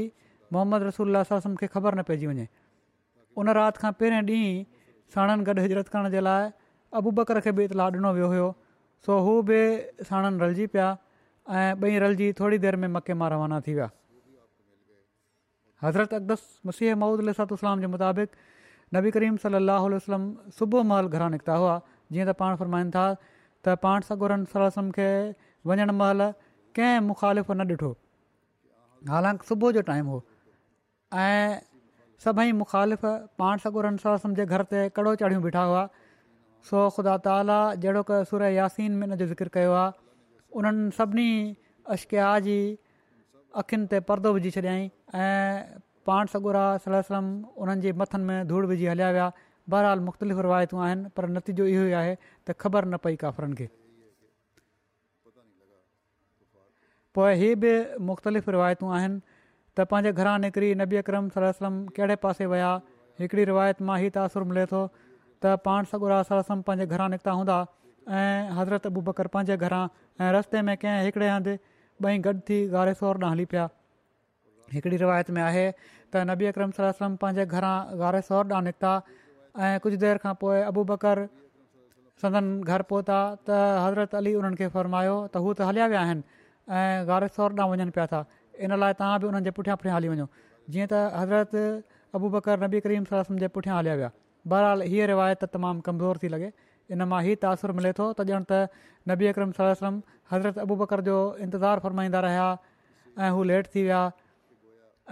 मुहम्मद 0.54 0.84
रसूल 0.90 1.18
खे 1.60 1.68
ख़बर 1.76 1.96
न 1.96 2.02
पइजी 2.10 2.26
वञे 2.30 2.46
उन 3.42 3.50
राति 3.60 3.80
खां 3.82 3.92
पहिरें 4.00 4.22
ॾींहुं 4.22 4.64
साणनि 5.14 5.44
गॾु 5.48 5.62
हिजरत 5.62 5.88
करण 5.94 6.10
जे 6.16 6.20
लाइ 6.28 6.44
अबूबकर 7.00 7.40
खे 7.46 7.52
बि 7.58 7.64
इतलाउ 7.70 7.90
ॾिनो 7.98 8.12
वियो 8.18 8.28
हुयो 8.34 8.48
सो 9.06 9.18
हू 9.26 9.34
बि 9.50 9.60
साणनि 10.10 10.38
रलिजी 10.44 10.66
पिया 10.74 10.88
ऐं 11.58 11.70
ॿई 11.82 11.98
रलिजी 12.06 12.32
थोरी 12.40 12.58
देरि 12.66 12.78
में 12.84 12.88
मके 12.96 13.14
मां 13.22 13.30
रवाना 13.34 13.60
थी 13.68 13.74
विया 13.78 13.90
हज़रत 15.84 16.14
अकदस 16.20 16.42
मुसीह 16.66 16.96
महूदुसातलाम 17.02 17.80
जे 17.82 17.88
मुताबिक़ 17.96 18.32
नबी 18.96 19.12
करीम 19.12 19.38
साहिल 19.44 19.70
वलम्म 19.72 20.52
सुबुह 20.60 20.84
महिल 20.94 21.08
घरां 21.18 21.30
निकिता 21.36 21.54
हुआ 21.62 21.76
जीअं 22.14 22.26
त 22.32 22.38
पाण 22.42 22.56
फरमाइनि 22.64 22.92
था 22.96 23.06
त 23.66 23.78
पाण 23.86 24.08
सगुरम 24.10 24.50
खे 24.98 25.10
वञणु 25.70 25.94
महिल 26.02 26.22
कंहिं 26.76 27.00
मुख़ालिफ़ 27.08 27.48
न 27.52 27.62
ॾिठो 27.72 27.92
हालांकि 29.10 29.44
सुबुह 29.48 29.72
जो 29.80 29.82
टाइम 29.90 30.06
हो 30.14 30.18
ऐं 31.24 31.64
सभई 32.24 32.52
मुखालिफ़ 32.62 33.06
पाण 33.40 33.56
सगुरनि 33.66 34.00
सां 34.04 34.16
सम्झे 34.24 34.46
घर 34.50 34.62
ते 34.72 34.80
कड़ो 34.98 35.14
चढ़ियूं 35.22 35.42
बीठा 35.48 35.64
हुआ 35.70 35.84
सो 36.70 36.90
ख़ुदा 36.96 37.14
ताला 37.28 37.60
जहिड़ो 37.86 38.04
क 38.12 38.20
सुर 38.32 38.44
यासीन 38.60 38.92
में 39.02 39.06
इन 39.08 39.16
जो 39.22 39.26
ज़िक्र 39.32 39.48
कयो 39.58 39.72
आहे 39.80 39.92
उन्हनि 40.60 40.90
सभिनी 41.00 41.30
अशकिया 41.96 42.30
जी 42.50 42.58
अखियुनि 43.64 43.86
ते 43.94 44.00
परदो 44.12 44.34
विझी 44.40 44.52
छॾियईं 44.58 44.90
ऐं 45.24 45.80
पाण 46.10 46.34
सगुरा 46.34 46.66
सलम 46.88 47.32
उन्हनि 47.64 47.82
जे 47.88 47.94
मथनि 48.04 48.24
में 48.30 48.40
धूड़ 48.52 48.66
विझी 48.74 48.90
हलिया 48.96 49.12
विया 49.20 49.30
बहरहाल 49.70 50.04
मुख़्तलिफ़ 50.10 50.42
रिवायतूं 50.50 50.82
आहिनि 50.90 51.10
पर 51.16 51.30
नतीजो 51.40 51.72
इहो 51.78 51.86
ई 51.88 51.96
आहे 52.04 52.14
त 52.20 52.62
ख़बर 52.66 52.90
न 52.94 53.04
पई 53.08 53.16
काफ़रनि 53.26 53.56
खे 53.64 53.70
पोइ 57.16 57.34
इहे 57.34 57.50
बि 57.64 57.70
मुख़्तलिफ़ 58.08 58.50
रिवायतूं 58.54 58.88
आहिनि 58.96 59.20
त 59.76 59.84
पंहिंजे 59.92 60.12
घरां 60.20 60.36
निकिरी 60.46 60.70
नबी 60.84 60.96
अकरम 61.04 61.28
सलम 61.36 61.76
कहिड़े 61.98 62.16
पासे 62.24 62.46
विया 62.54 62.72
हिकिड़ी 63.24 63.44
रिवायत 63.52 63.82
मां 63.90 63.98
ई 64.04 64.10
तासुरु 64.18 64.44
मिले 64.50 64.66
थो 64.72 64.82
त 64.92 65.56
पाण 65.68 65.88
सगुरा 65.92 66.18
सलम 66.32 66.66
पंहिंजे 66.70 66.86
घरां 66.96 67.08
निकिता 67.16 67.32
हूंदा 67.40 67.58
ऐं 68.20 68.52
हज़रत 68.60 68.92
अबू 68.92 69.04
बकर 69.12 69.32
पंहिंजे 69.38 69.56
घरां 69.64 69.84
ऐं 70.26 70.32
रस्ते 70.40 70.62
में 70.72 70.76
कंहिं 70.84 71.00
हिकिड़े 71.08 71.30
हंधि 71.36 71.56
ॿई 72.06 72.18
गॾु 72.28 72.40
थी 72.52 72.60
घारे 72.76 72.94
ॾांहुं 73.00 73.32
हली 73.36 73.46
पिया 73.56 73.64
हिकिड़ी 74.76 74.96
रिवायत 75.06 75.32
में 75.38 75.42
आहे 75.48 75.66
त 75.80 76.28
नबी 76.34 76.52
अकरम 76.54 76.76
सलम 76.82 77.16
पंहिंजे 77.26 77.46
घरां 77.56 77.76
ॻारे 78.06 78.26
ॾांहुं 78.30 78.64
निकिता 78.70 78.94
ऐं 79.70 79.76
कुझु 79.88 79.98
देरि 80.08 80.26
खां 80.28 80.36
पोइ 80.46 80.62
अबू 80.74 80.84
बकर 80.96 81.26
संदन 82.26 82.52
घर 82.74 82.88
पहुता 82.94 83.20
त 83.50 83.68
हज़रत 83.88 84.22
अली 84.24 84.36
उन्हनि 84.44 84.58
खे 84.64 84.72
फरमायो 84.80 85.16
त 85.28 85.46
हू 85.48 85.54
त 85.56 85.72
हलिया 85.72 85.88
विया 85.94 86.04
आहिनि 86.10 86.35
ऐं 86.70 87.08
गारेसर 87.08 87.54
ॾांहुं 87.60 87.70
वञनि 87.72 87.90
पिया 87.96 88.06
था 88.12 88.24
इन 88.60 88.74
लाइ 88.80 88.94
तव्हां 89.00 89.20
बि 89.22 89.28
उन्हनि 89.28 89.46
जे 89.46 89.52
पुठियां 89.58 89.76
पुठियां 89.78 89.96
हली 89.98 90.08
वञो 90.10 90.28
जीअं 90.74 90.88
त 90.92 90.98
हज़रत 91.22 91.56
अबू 92.18 92.30
बकर 92.36 92.64
नबी 92.64 92.80
करीम 92.86 93.04
सलम 93.10 93.38
जे 93.44 93.48
पुठियां 93.58 93.78
हलिया 93.78 93.96
विया 94.02 94.12
बहरहाल 94.54 94.82
हीअ 94.94 95.08
रिवायत 95.14 95.46
तमामु 95.58 95.82
कमज़ोर 95.88 96.18
थी 96.24 96.28
लॻे 96.36 96.50
इन 96.98 97.04
मां 97.14 97.22
ई 97.30 97.36
तासुरु 97.46 97.74
मिले 97.80 97.92
थो 98.00 98.08
त 98.20 98.26
ॼण 98.38 98.48
त 98.52 98.82
नबी 99.14 99.28
अक्रीम 99.34 99.52
सलम 99.60 100.02
हज़रत 100.32 100.58
अबू 100.66 100.76
बकर 100.82 101.02
जो 101.10 101.18
इंतज़ारु 101.48 101.86
फ़रमाईंदा 101.88 102.20
रहिया 102.28 102.48
ऐं 103.26 103.32
हू 103.38 103.44
लेट 103.54 103.68
थी 103.76 103.84
विया 103.90 104.02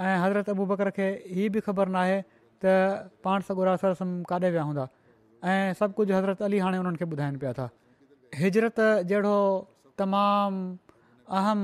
ऐं 0.02 0.18
हज़रत 0.26 0.50
अबू 0.54 0.66
बकर 0.74 0.90
खे 1.00 1.08
हीअ 1.38 1.50
बि 1.58 1.62
ख़बर 1.70 1.88
नाहे 1.98 2.18
त 2.66 2.74
पाण 3.28 3.46
सॻु 3.52 3.62
सर 3.70 3.90
रसम 3.94 4.22
काॾे 4.34 4.50
विया 4.50 4.62
हूंदा 4.74 4.88
ऐं 5.54 5.74
सभु 5.84 5.94
कुझु 6.02 6.14
हज़रत 6.20 6.42
अली 6.50 6.64
हाणे 6.68 6.78
उन्हनि 6.86 6.98
खे 7.04 7.10
ॿुधाइनि 7.14 7.38
पिया 7.46 7.54
था 7.62 7.70
हिजरत 8.42 8.80
जहिड़ो 9.12 9.36
तमामु 10.02 10.83
अहम 11.40 11.62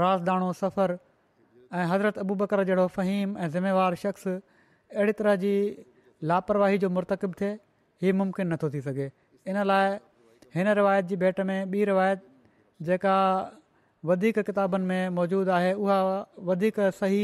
राज़दाणो 0.00 0.52
सफ़र 0.62 0.98
ऐं 1.80 1.86
हज़रत 1.92 2.18
अबू 2.24 2.34
बकर 2.42 2.62
जहिड़ो 2.68 2.86
फ़हीम 2.96 3.36
ऐं 3.44 3.48
ज़िमेवारु 3.54 3.96
शख़्स 4.02 4.26
अहिड़ी 4.28 5.12
तरह 5.20 5.36
जी 5.44 5.52
लापरवाही 6.30 6.78
जो 6.84 6.90
मुर्तकिब 6.98 7.34
थिए 7.40 7.50
हीअ 8.02 8.12
मुमकिन 8.20 8.52
नथो 8.52 8.70
थी 8.74 8.80
सघे 8.88 9.10
इन 9.52 9.62
लाइ 9.72 9.96
हिन 10.54 10.68
रिवायत 10.80 11.10
जी 11.12 11.16
भेट 11.24 11.40
में 11.50 11.58
ॿी 11.72 11.84
रिवायत 11.92 12.22
जेका 12.90 13.16
वधीक 14.10 14.38
किताबनि 14.50 14.86
में 14.86 15.08
मौजूदु 15.18 15.50
आहे 15.58 15.72
उहा 15.74 15.98
वधीक 16.50 16.80
सही 17.02 17.22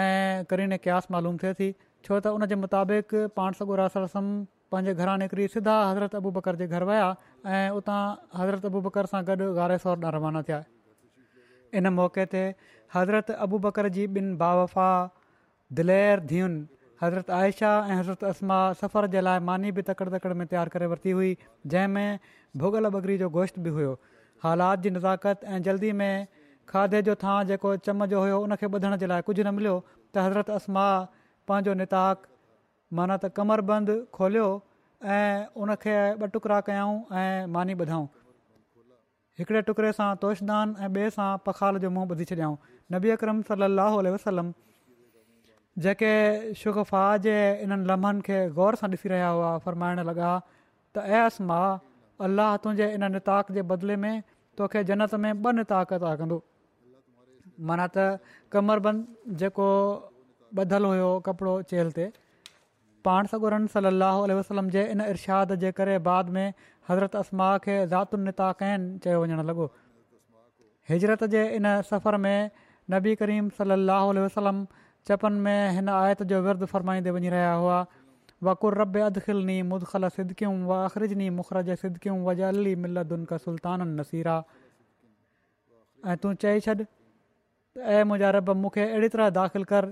ऐं 0.00 0.44
करीन 0.52 0.76
क्यास 0.88 1.06
मालूम 1.16 1.36
थिए 1.42 1.54
थी 1.62 1.70
छो 2.04 2.20
त 2.24 2.34
उन 2.38 2.46
जे 2.52 2.56
मुताबिक़ 2.66 3.14
पाण 3.40 3.56
सॻो 3.60 3.74
रास 3.82 3.96
रसम 4.06 4.26
पंहिंजे 4.72 4.94
घरां 5.02 5.18
निकिरी 5.24 5.48
सिधा 5.56 5.76
हज़रत 5.90 6.14
अबू 6.22 6.30
बकर 6.38 6.60
जे 6.62 6.66
घर 6.76 6.84
विया 6.92 7.08
ऐं 7.56 7.64
उतां 7.80 8.00
हज़रत 8.42 8.70
अबू 8.72 8.84
बकर 8.88 9.10
सां 9.14 9.24
गॾु 9.32 9.52
गारे 9.60 9.78
सौ 9.86 9.96
रवाना 10.06 10.42
थिया 10.50 10.62
इन 11.78 11.88
मौक़े 11.98 12.24
ते 12.34 12.42
हज़रत 12.94 13.34
अबू 13.46 13.58
बकर 13.66 13.88
जी 13.96 14.06
ॿिनि 14.06 14.36
भाउ 14.42 14.58
वफ़ा 14.62 14.88
दिलेर 15.80 16.20
धीअनि 16.32 16.60
हज़रत 17.02 17.30
आयशा 17.38 17.70
ऐं 17.90 17.98
हज़रत 18.00 18.24
असमा 18.32 18.58
सफ़र 18.82 19.06
जे 19.14 19.20
लाइ 19.28 19.40
मानी 19.48 19.72
बि 19.78 19.82
तकड़ि 19.90 20.10
तकड़ि 20.16 20.34
में 20.42 20.46
तयारु 20.52 20.70
करे 20.76 20.86
वरिती 20.92 21.14
हुई 21.20 21.32
जंहिंमें 21.74 22.20
भुॻल 22.62 22.88
बगरी 22.96 23.16
जो 23.22 23.28
गोश्त 23.38 23.58
बि 23.66 23.74
हुयो 23.78 23.92
हालात 24.44 24.84
जी 24.86 24.90
नज़ाकत 24.98 25.44
ऐं 25.54 25.62
जल्दी 25.68 25.92
में 26.02 26.26
खाधे 26.72 27.02
जो 27.10 27.14
थां 27.24 27.36
जेको 27.52 27.74
चम 27.88 28.06
जो 28.14 28.20
हुयो 28.26 28.38
उनखे 28.46 28.70
ॿुधण 28.78 28.96
जे 29.04 29.10
लाइ 29.14 29.26
कुझु 29.30 29.42
न 29.42 29.54
मिलियो 29.60 29.76
त 29.88 30.26
हज़रत 30.28 30.50
असमा 30.58 30.86
पंहिंजो 31.50 31.74
निताक 31.84 32.30
माना 33.00 33.18
त 33.22 33.32
कमर 33.40 33.66
खोलियो 34.20 34.46
ऐं 35.14 35.64
उनखे 35.66 35.96
ॿ 36.18 36.34
टुकरा 36.38 36.60
कयाऊं 36.70 36.96
ऐं 37.24 37.56
मानी 37.58 37.76
हिकिड़े 39.38 39.60
टुकड़े 39.68 39.90
सां 39.98 40.08
तोशदान 40.24 40.74
ऐं 40.80 40.88
ॿिए 40.96 41.06
सां 41.14 41.30
पखाल 41.46 41.78
जो 41.84 41.88
मुंहुं 41.94 42.16
ॿधी 42.16 42.24
छॾियाऊं 42.30 42.56
नबी 42.96 43.10
अकरम 43.14 43.40
सलाहु 43.48 43.96
उल 44.02 44.08
वसलम 44.16 44.50
जेके 45.86 46.10
शुगफ़ा 46.60 47.00
जे 47.24 47.34
इन्हनि 47.64 47.88
लम्हनि 47.92 48.22
खे 48.28 48.36
ग़ौर 48.58 48.80
सां 48.82 48.90
ॾिसी 48.92 49.12
रहिया 49.14 49.30
हुआ 49.38 49.48
फ़रमाइण 49.66 50.04
लॻा 50.10 50.30
त 50.30 51.06
ऐस 51.18 51.24
असमा 51.32 51.60
अलाह 52.28 52.52
तुंहिंजे 52.66 52.88
इन 52.98 53.08
निताक 53.16 53.50
जे 53.58 53.64
बदिले 53.72 53.96
में 54.06 54.22
तोखे 54.62 54.84
जनत 54.92 55.18
में 55.24 55.30
ॿ 55.34 55.54
नताक़ता 55.60 56.14
कंदो 56.22 56.40
माना 57.70 57.86
त 57.96 58.06
कमरबंद 58.56 59.08
बंदि 59.08 59.40
जेको 59.42 59.68
ॿधलु 60.66 60.92
हुयो 60.94 61.10
कपिड़ो 61.30 61.56
चेल्हि 61.72 61.94
ते 61.98 62.06
पाण 63.10 63.30
सां 63.34 63.40
गुरनि 63.46 63.70
सलाहु 63.74 64.32
वसलम 64.42 64.68
जे 64.78 64.86
इन 64.96 65.04
इर्शाद 65.14 65.56
जे 65.66 65.70
करे 65.80 65.98
बाद 66.10 66.32
में 66.38 66.48
हज़रत 66.88 67.14
अस्मा 67.16 67.48
खे 67.64 67.74
ज़ातुनि 67.86 68.24
निता 68.28 68.46
कयान 68.60 68.82
चयो 69.04 69.20
वञणु 69.20 69.42
लॻो 69.48 69.64
हिजरत 70.88 71.24
जे 71.34 71.42
इन 71.56 71.66
सफ़र 71.90 72.16
में 72.24 72.50
नबी 72.94 73.14
करीम 73.20 73.48
सली 73.58 73.76
लाहु 73.90 74.08
वसलम 74.24 74.58
चपनि 75.08 75.38
में 75.44 75.60
हिन 75.76 75.88
आयत 76.00 76.22
जो 76.32 76.40
विरदु 76.46 76.66
फरमाईंदे 76.72 77.10
वञी 77.16 77.28
रहिया 77.36 77.52
हुआ 77.62 77.78
वाकुर 78.44 78.76
रब 78.80 78.96
अदख़िलनी 79.06 79.56
मुदख़ल 79.72 80.08
सिद्कियूं 80.16 80.54
वा 80.70 80.76
आख़िरिजनि 80.88 81.28
मुखरज 81.40 81.70
सिद्कियूं 81.82 82.16
वजे 82.28 82.42
अलक 82.52 83.32
सुल्तान 83.46 83.88
नसीरा 84.00 84.36
ऐं 86.12 86.16
तूं 86.22 86.32
चई 86.42 86.60
छॾ 86.66 86.74
त 86.78 86.86
ऐं 87.94 88.02
मुंहिंजा 88.08 88.28
रब 88.36 88.48
मूंखे 88.62 88.84
अहिड़ी 88.88 89.08
तरह 89.14 89.30
दाख़िलु 89.42 89.66
कर 89.72 89.88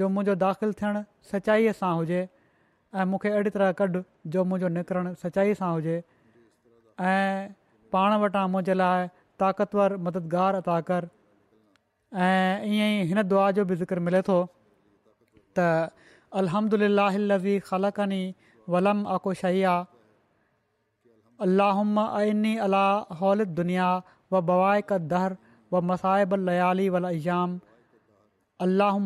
जो 0.00 0.04
मुंहिंजो 0.14 0.34
दाख़िलु 0.48 0.74
थियणु 0.80 1.00
सचाईअ 1.32 1.72
सां 1.80 1.94
हुजे 2.00 2.20
ऐं 2.24 3.04
मूंखे 3.12 3.30
अहिड़ी 3.36 3.50
तरह 3.56 3.72
कढ 3.80 3.98
जो 4.36 4.44
मुंहिंजो 4.52 4.68
निकिरणु 4.76 5.14
सचाईअ 5.24 5.54
सां 5.62 5.70
हुजे 5.78 5.96
ऐं 7.02 7.48
पाण 7.92 8.12
वटां 8.22 8.42
मुंहिंजे 8.50 8.74
लाइ 8.74 9.08
ताक़तवर 9.42 9.96
मददगार 10.06 10.54
अदा 10.62 10.78
कर 10.90 11.08
ऐं 12.14 12.70
ईअं 12.70 12.90
ई 13.00 13.06
हिन 13.12 13.22
दुआ 13.32 13.50
जो 13.58 13.64
बि 13.64 13.76
ज़िक्र 13.82 13.98
मिले 14.08 14.20
थो 14.28 14.36
त 15.58 15.66
अलहदिल्ला 16.42 17.08
लज़ी 17.30 17.58
ख़लक़नि 17.70 18.22
वलम 18.74 19.06
आक़ुशइया 19.16 19.74
अलाहु्मनी 21.46 22.56
अला 22.68 22.84
हौलिद 23.20 23.48
दुनिया 23.60 23.88
व 24.32 24.40
बवाइक 24.52 24.92
दर 25.14 25.36
लयाली 26.50 26.88
वल 26.96 27.08
इजाम 27.14 27.60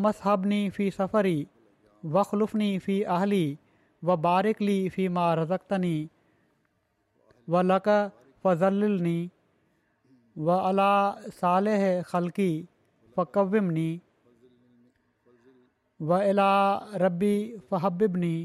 मसहबनी 0.05 0.61
फ़ी 0.75 0.89
सफ़री 1.01 1.37
वख़लूफ़ी 2.17 2.77
फ़ी 2.85 3.01
अहली 3.17 3.43
व 4.05 4.15
बारिकली 4.29 4.77
फ़ी 4.89 5.07
मा 5.17 5.33
रज़कतनी 5.43 5.95
و 7.53 7.61
لق 7.65 7.87
فضلنی 8.43 9.17
و 10.47 10.51
علا 10.55 10.91
صالح 11.39 11.83
خلقی 12.11 12.51
و 15.99 16.11
الا 16.13 16.51
ربی 17.03 17.35
فحببنی 17.69 18.35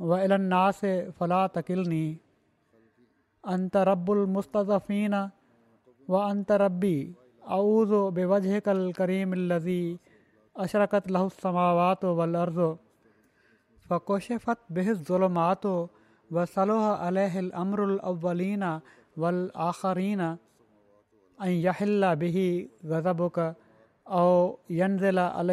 و 0.00 0.12
الناس 0.14 0.80
فلا 1.18 1.40
تکلنی 1.56 2.06
انت 3.54 3.76
رب 3.90 4.10
المصفین 4.10 5.14
و 6.08 6.14
انت 6.14 6.50
ربی 6.64 6.94
اعوذ 7.58 7.92
و 7.98 8.08
بے 8.16 8.24
وجہ 8.32 8.60
کل 8.64 8.90
کریم 8.96 9.32
الزی 9.38 9.82
اشرکت 10.66 11.08
لہ 11.12 11.18
السماوات 11.28 12.04
و 12.14 12.24
لرض 12.36 12.58
وقوش 13.90 14.30
فت 14.44 14.70
بحث 14.76 15.06
ظلمات 15.08 15.66
و 15.66 15.74
व 16.34 16.36
सलोह 16.54 16.84
अल 17.06 17.18
अलीना 18.32 18.68
वलआरीन 19.22 20.22
ऐं 21.46 21.54
यहल 21.64 22.02
बि 22.20 22.28
ग़ज़बिल 22.92 25.18
अल 25.22 25.50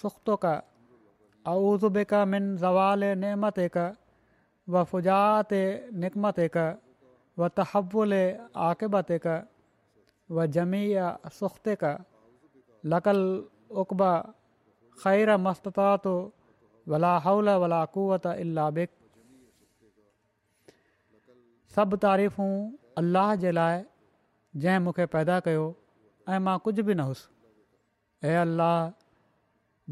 सुखुक 0.00 0.44
अऊज़बिक 1.54 2.12
मिन 2.34 2.44
ज़वाल 2.64 3.02
न 3.22 3.50
क 3.76 3.78
फुजात 4.90 5.52
नकमत 6.04 6.38
व 7.38 7.40
तहव्वुल 7.60 8.14
आकबत 8.68 9.10
कम 9.26 10.72
सुख 11.40 11.54
क 11.68 11.92
लकल 12.94 13.20
उकब 13.84 14.02
ख़ैर 15.02 15.28
मस्तात 15.48 16.06
वलाक़ुवत 16.94 18.26
अला 18.44 18.66
बि 18.78 18.86
सभु 21.76 21.96
तारीफ़ूं 22.02 22.50
अल्लाह 23.00 23.34
जे 23.40 23.50
लाइ 23.54 23.80
जंहिं 24.64 24.78
मूंखे 24.84 25.04
पैदा 25.14 25.34
कयो 25.48 25.64
ऐं 26.32 26.38
मां 26.44 26.56
कुझु 26.66 26.82
बि 26.82 26.94
न 26.96 27.04
हुउसि 27.08 28.26
हे 28.26 28.36
अल्लाह 28.42 28.76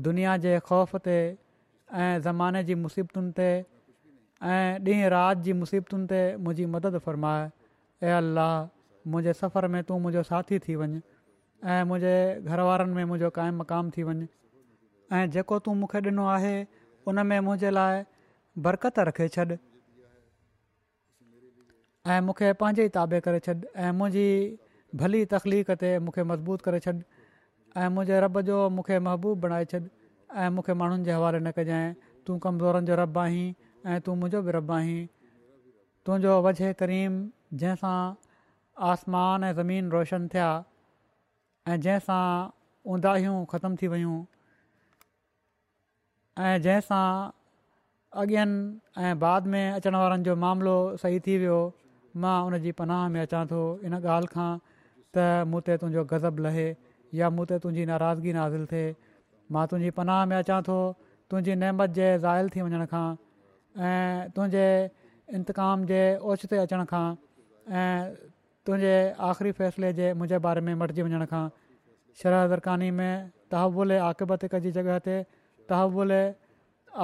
दुनिया 0.07 0.37
जे 0.45 0.53
ख़ौफ़ 0.68 0.95
ते 1.09 1.16
ऐं 1.16 2.20
ज़माने 2.28 2.62
जी 2.70 2.74
मुसीबतुनि 2.85 3.32
ते 3.41 3.49
ऐं 4.53 4.80
ॾींहुं 4.87 5.11
राति 5.16 5.43
जी 5.49 5.53
मुसीबतुनि 5.64 6.07
ते 6.14 6.20
मुंहिंजी 6.47 6.64
मदद 6.76 6.97
फ़र्माए 7.09 8.16
अलाह 8.22 8.55
मुंहिंजे 9.16 9.37
सफ़र 9.45 9.68
में 9.76 9.80
तूं 9.91 10.01
मुंहिंजो 10.07 10.22
साथी 10.32 10.59
थी 10.68 10.76
वञ 10.85 10.89
ऐं 11.76 11.85
मुंहिंजे 11.93 12.14
घर 12.49 12.64
वारनि 12.70 12.93
में 12.97 13.05
मुंहिंजो 13.12 13.30
काइम 13.43 13.61
मक़ाम 13.64 13.91
थी 13.99 14.09
वञ 14.09 14.24
ऐं 15.20 15.22
जेको 15.37 15.59
तूं 15.68 15.74
मूंखे 15.85 16.01
ॾिनो 16.11 16.24
आहे 16.39 16.57
उन 17.12 17.24
में 17.28 17.39
मुंहिंजे 17.53 17.76
लाइ 17.82 18.03
बरकत 18.70 19.05
रखे 19.12 19.28
छॾ 19.39 19.53
ऐं 22.07 22.21
मूंखे 22.21 22.53
पंहिंजे 22.61 22.85
ई 22.85 22.89
ताबे 22.95 23.19
करे 23.25 23.39
छॾ 23.45 23.53
ऐं 23.83 23.93
मुंहिंजी 23.99 24.29
भली 25.03 25.21
तख़लीक़ 25.35 25.71
ते 25.83 25.91
मूंखे 26.07 26.23
मज़बूत 26.31 26.61
करे 26.65 26.79
छॾि 26.87 26.93
ऐं 27.81 27.89
मुंहिंजे 27.97 28.43
जो 28.49 28.57
मूंखे 28.79 28.99
महबूब 29.07 29.41
बणाए 29.45 29.65
छॾि 29.73 29.79
ऐं 30.43 30.49
मूंखे 30.57 30.75
माण्हुनि 30.81 31.05
जे 31.09 31.13
हवाले 31.17 31.39
न 31.41 31.51
कजांइ 31.59 31.95
तूं 32.27 32.37
कमज़ोरनि 32.45 32.87
जो 32.91 32.95
रब 33.03 33.19
आहीं 33.19 33.47
ऐं 33.93 34.01
तू 34.09 34.15
मुंहिंजो 34.23 34.43
बि 34.49 34.53
रब 34.57 34.73
आहीं 34.79 34.99
तुंहिंजो 36.07 36.35
वजह 36.47 36.73
करीम 36.83 37.13
जंहिंसां 37.63 37.97
आसमान 38.91 39.45
ऐं 39.49 39.53
ज़मीन 39.61 39.89
रोशन 39.97 40.27
थिया 40.35 40.49
ऐं 41.73 41.77
जंहिंसां 41.87 42.25
उंदाहियूं 42.97 43.37
ख़तमु 43.55 43.77
थी 43.83 43.89
वियूं 43.95 44.17
ऐं 46.51 46.53
जंहिंसां 46.69 47.07
अॻियनि 48.25 48.61
ऐं 49.09 49.15
बाद 49.25 49.47
में 49.57 49.63
अचण 49.71 49.97
वारनि 50.05 50.25
जो 50.31 50.37
मामिलो 50.47 50.77
सही 51.05 51.21
थी 51.29 51.39
वियो 51.45 51.59
मां 52.23 52.35
उन 52.49 52.57
जी 52.65 52.73
पनाह 52.81 53.09
में 53.15 53.21
अचा 53.21 53.45
थो 53.53 53.61
इन 53.89 53.95
ॻाल्हि 53.99 54.29
खां 54.35 54.51
त 54.69 55.25
मूं 55.53 55.61
ते 55.69 55.77
तुंहिंजो 55.85 56.31
लहे 56.47 56.67
या 57.21 57.31
मूं 57.39 57.47
ते 57.53 57.59
तुंहिंजी 57.65 57.87
नाराज़गी 57.91 58.33
नाज़िल 58.39 58.67
थिए 58.73 58.95
मां 59.57 59.65
तुंहिंजी 59.73 59.91
पनाह 60.01 60.21
में 60.33 60.37
अचां 60.39 60.61
थो 60.69 60.77
तुंहिंजी 61.33 61.57
नेमत 61.65 61.97
जे 61.99 62.07
ज़ाइल 62.25 62.49
थी 62.57 62.61
वञण 62.69 62.87
खां 62.95 63.07
ऐं 63.89 64.31
तुंहिंजे 64.39 64.67
इंतक़ाम 65.41 65.85
जे 65.93 66.01
ओचि 66.33 66.57
अचण 66.67 66.85
खां 66.95 67.05
ऐं 67.81 67.93
तुंहिंजे 68.69 68.95
आख़िरी 69.31 69.53
फ़ैसिले 69.62 69.93
जे 70.01 70.12
मुंहिंजे 70.21 70.39
बारे 70.49 70.61
में 70.71 70.75
मटिजी 70.83 71.07
वञण 71.11 71.25
खां 71.35 71.45
शरह 72.23 72.47
दरकानी 72.55 72.91
में 73.01 73.11
तहवुल 73.57 73.99
आकिबत 74.11 74.47
जी 74.69 74.73
जॻह 74.81 75.01
ते 75.09 75.19
तह्वुल 75.75 76.15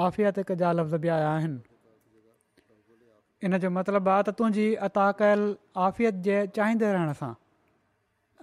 आफ़ियात 0.05 0.53
जा 0.63 0.71
लफ़्ज़ 0.79 0.99
बि 1.05 1.11
आया 1.17 1.29
आहिनि 1.37 1.61
इन 3.45 3.57
जो 3.61 3.69
मतिलबु 3.75 4.09
आहे 4.13 4.23
त 4.25 4.29
तुंहिंजी 4.39 4.65
अताक़यल 4.87 5.41
आफ़ियत 5.85 6.15
जे 6.25 6.35
चाहींदे 6.55 6.87
रहण 6.95 7.11
सां 7.19 7.31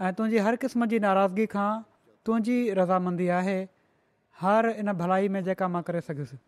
ऐं 0.04 0.10
तुंहिंजी 0.18 0.38
हर 0.46 0.56
क़िस्म 0.62 0.86
जी 0.92 0.98
नाराज़गी 1.06 1.46
खां 1.54 1.68
तुंहिंजी 2.26 2.56
रज़ामंदी 2.78 3.28
आहे 3.38 3.58
हर 4.42 4.68
इन 4.82 4.92
भलाई 5.02 5.28
में 5.34 5.40
जेका 5.48 5.68
मां 5.74 5.82
करे 5.90 6.00
सघियुसि 6.08 6.38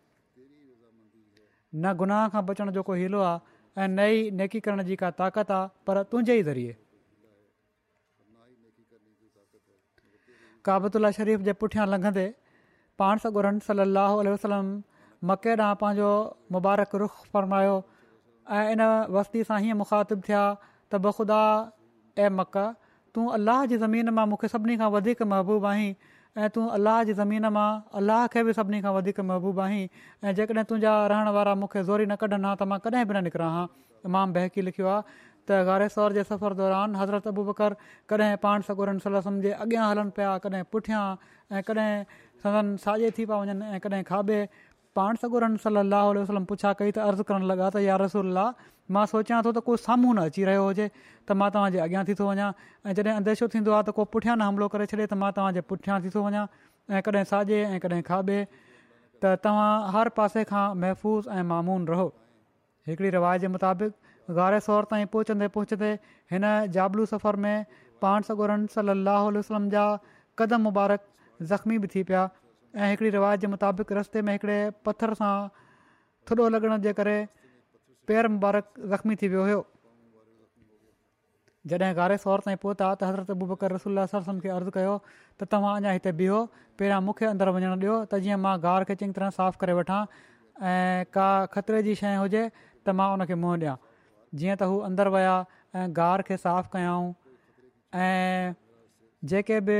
न 1.75 1.93
गुनाह 2.03 2.23
खां 2.33 2.41
बचण 2.49 2.71
जो 2.79 2.83
को 2.89 2.93
हीलो 3.03 3.21
आहे 3.29 3.83
ऐं 3.83 3.87
नई 3.95 4.19
नेकी 4.41 4.59
करण 4.67 4.83
जी 4.91 4.95
का 5.03 5.11
ताक़त 5.23 5.51
आहे 5.59 5.71
पर 5.87 6.01
तुंहिंजे 6.11 6.37
ई 6.39 6.43
ज़रिए 6.49 6.75
काबतु 10.67 10.99
शरीफ़ 11.19 11.47
जे 11.49 11.53
पुठियां 11.63 11.87
लंघंदे 11.95 12.27
पाण 13.03 13.23
सां 13.25 13.31
ॻोरनि 13.37 13.63
सली 13.71 13.87
लाहु 13.99 14.27
वसलम 14.33 14.75
मके 15.31 15.55
ॾांहुं 15.61 15.79
पंहिंजो 15.85 16.09
मुबारक 16.57 16.99
रुख़ 17.03 17.15
फरमायो 17.33 17.79
ऐं 18.49 18.71
इन 18.73 18.81
वस्ती 19.13 19.43
सां 19.43 19.59
हीअं 19.61 19.77
मुखातिबु 19.83 20.21
थिया 20.27 20.43
त 20.91 20.95
बख़ुदा 21.05 21.41
ऐं 22.17 22.29
मक 22.37 22.57
तूं 23.15 23.25
अलाह 23.37 23.65
जी 23.71 23.77
ज़मीन 23.77 24.09
मां 24.17 24.25
मूंखे 24.33 24.47
सभिनी 24.53 24.77
खां 24.81 24.89
वधीक 24.97 25.21
महबूबु 25.31 25.65
आहीं 25.71 25.93
ऐं 26.39 26.49
तूं 26.57 26.67
अल्लाह 26.77 27.03
जी 27.09 27.13
ज़मीन 27.21 27.45
मां 27.57 27.69
अलाह 28.01 28.25
खे 28.35 28.43
बि 28.47 28.53
सभिनी 28.59 28.81
खां 28.85 28.93
वधीक 28.97 29.19
महबूबु 29.31 29.61
आहीं 29.65 29.83
ऐं 30.23 30.33
जेकॾहिं 30.39 30.63
तुंहिंजा 30.71 30.95
रहण 31.13 31.29
वारा 31.37 31.55
मूंखे 31.63 31.83
ज़ोरी 31.89 32.05
न 32.07 32.15
कढनि 32.23 32.47
हा 32.51 32.55
त 32.55 32.67
मां 32.73 32.79
कॾहिं 32.87 33.05
बि 33.11 33.13
न 33.13 33.23
निकिरां 33.29 33.51
हा 33.57 34.25
बहकी 34.39 34.61
लिखियो 34.69 34.87
आहे 34.95 35.03
त 35.47 35.63
गारे 35.69 35.89
सौर 35.97 36.13
जे 36.17 36.23
सफ़र 36.31 36.53
दौरान 36.63 36.95
हज़रत 37.01 37.27
अबू 37.33 37.43
बकर 37.51 37.75
कॾहिं 38.13 38.35
पाण 38.47 38.61
सगोरनि 38.71 38.99
सलसम 39.05 39.29
समुझे 39.37 39.51
अॻियां 39.67 39.89
हलनि 39.91 40.11
पिया 40.19 40.35
कॾहिं 40.47 40.63
पुठियां 40.75 41.03
ऐं 41.53 41.63
कॾहिं 41.69 42.19
सदन 42.43 42.75
साॼे 42.87 43.11
थी 43.19 43.25
पिया 43.31 43.39
वञनि 43.45 43.71
ऐं 43.81 44.03
कॾहिं 44.11 44.43
पाण 44.95 45.15
सॻोरन 45.21 45.55
सलाहु 45.63 46.13
वसलम 46.19 46.45
पुछा 46.47 46.71
कई 46.79 46.91
त 46.95 46.99
अर्ज़ु 47.09 47.23
करणु 47.27 47.47
लॻा 47.51 47.67
त 47.75 47.79
यार 47.83 48.01
रसोल्ला 48.01 48.43
मां 48.95 49.03
सोचियां 49.11 49.37
थो 49.45 49.51
त 49.57 49.61
को 49.67 49.75
साम्हूं 49.83 50.15
न 50.15 50.23
अची 50.29 50.43
रहियो 50.51 50.63
हुजे 50.69 50.87
त 51.29 51.37
मां 51.41 51.47
तव्हांजे 51.57 51.79
अॻियां 51.83 52.01
थी 52.11 52.15
थो 52.21 52.27
वञा 52.29 52.47
ऐं 52.87 52.95
जॾहिं 52.99 53.13
अंदेशो 53.19 53.47
थींदो 53.53 53.71
आहे 53.75 53.85
त 53.89 53.93
को 53.99 54.03
पुठियां 54.15 54.35
न 54.41 54.47
हमिलो 54.51 54.67
करे 54.73 54.87
छॾे 54.93 55.05
त 55.13 55.19
मां 55.21 55.29
तव्हांजे 55.37 55.63
पुठियां 55.71 55.99
थी 56.05 56.11
थो 56.15 56.23
वञा 56.27 56.43
ऐं 56.97 57.01
कॾहिं 57.07 57.23
साॼे 57.31 57.59
ऐं 57.69 57.79
कॾहिं 57.85 58.01
खाॿे 58.09 58.39
त 59.23 59.33
तव्हां 59.47 59.71
हर 59.95 60.11
पासे 60.19 60.43
खां 60.51 60.65
महफ़ूज़ 60.83 61.31
ऐं 61.37 61.43
मामून 61.53 61.87
रहो 61.93 62.07
हिकिड़ी 62.91 63.13
रिवाज़ 63.17 63.45
जे 63.47 63.53
मुताबिक़ 63.55 64.11
गारे 64.41 64.59
सौर 64.67 64.91
ताईं 64.93 65.07
पहुचंदे 65.15 65.51
पहुचंदे 65.59 65.93
हिन 66.35 66.49
जाबलू 66.79 67.07
सफ़र 67.15 67.41
में 67.47 67.55
पाण 68.05 68.29
सॻोरनि 68.31 68.73
सलाहु 68.75 69.33
वसलम 69.39 69.71
जा 69.77 69.87
क़दम 70.43 70.67
मुबारक 70.71 71.07
ज़ख़्मी 71.55 71.83
बि 71.87 71.95
थी 71.95 72.03
पिया 72.11 72.27
ऐं 72.75 72.89
हिकिड़ी 72.89 73.09
रिवाज़ 73.11 73.39
जे 73.39 73.47
मुताबिक़ 73.47 73.91
रस्ते 73.93 74.21
में 74.21 74.31
हिकिड़े 74.33 74.59
पथर 74.85 75.13
सां 75.19 75.35
थुॾो 76.29 76.47
लॻण 76.49 76.77
जे 76.81 76.93
करे 76.99 77.15
पेर 78.07 78.27
मुबारक 78.35 78.69
ज़ख़्मी 78.89 79.15
थी 79.21 79.27
वियो 79.33 79.43
हुयो 79.43 79.59
जॾहिं 81.71 81.95
गारे 81.97 82.17
सौर 82.23 82.39
ताईं 82.47 82.57
पहुता 82.63 82.93
त 82.95 83.03
हज़रत 83.03 83.31
बुबकर 83.43 83.71
रसूल 83.77 84.05
सरसम 84.13 84.39
खे 84.45 84.49
अर्ज़ु 84.55 84.71
कयो 84.77 84.95
त 85.39 85.49
तव्हां 85.55 85.73
अञा 85.81 85.91
हिते 85.97 86.11
बीहो 86.23 86.39
पहिरियां 86.79 87.01
मूंखे 87.09 87.25
अंदरि 87.33 87.51
वञणु 87.57 87.75
ॾियो 87.83 87.97
त 88.05 88.21
जीअं 88.27 88.39
मां 88.47 88.55
घार 88.69 88.87
खे 88.91 88.95
चङी 89.03 89.17
तरह 89.19 89.35
साफ़ु 89.41 89.61
करे 89.65 89.77
वठां 89.81 89.99
ऐं 90.71 91.05
का 91.17 91.27
ख़तरे 91.57 91.83
जी 91.89 91.99
शइ 92.03 92.15
हुजे 92.23 92.43
त 92.55 92.97
मां 93.01 93.11
उनखे 93.19 93.39
मुंहुं 93.43 93.59
ॾियां 93.65 93.77
जीअं 94.41 94.55
त 94.57 94.71
हू 94.73 94.81
अंदरु 94.89 95.15
विया 95.17 95.35
ऐं 95.83 96.09
खे 96.31 96.39
साफ़ 96.47 96.73
कयाऊं 96.77 97.07
जेके 99.29 99.59
बि 99.61 99.73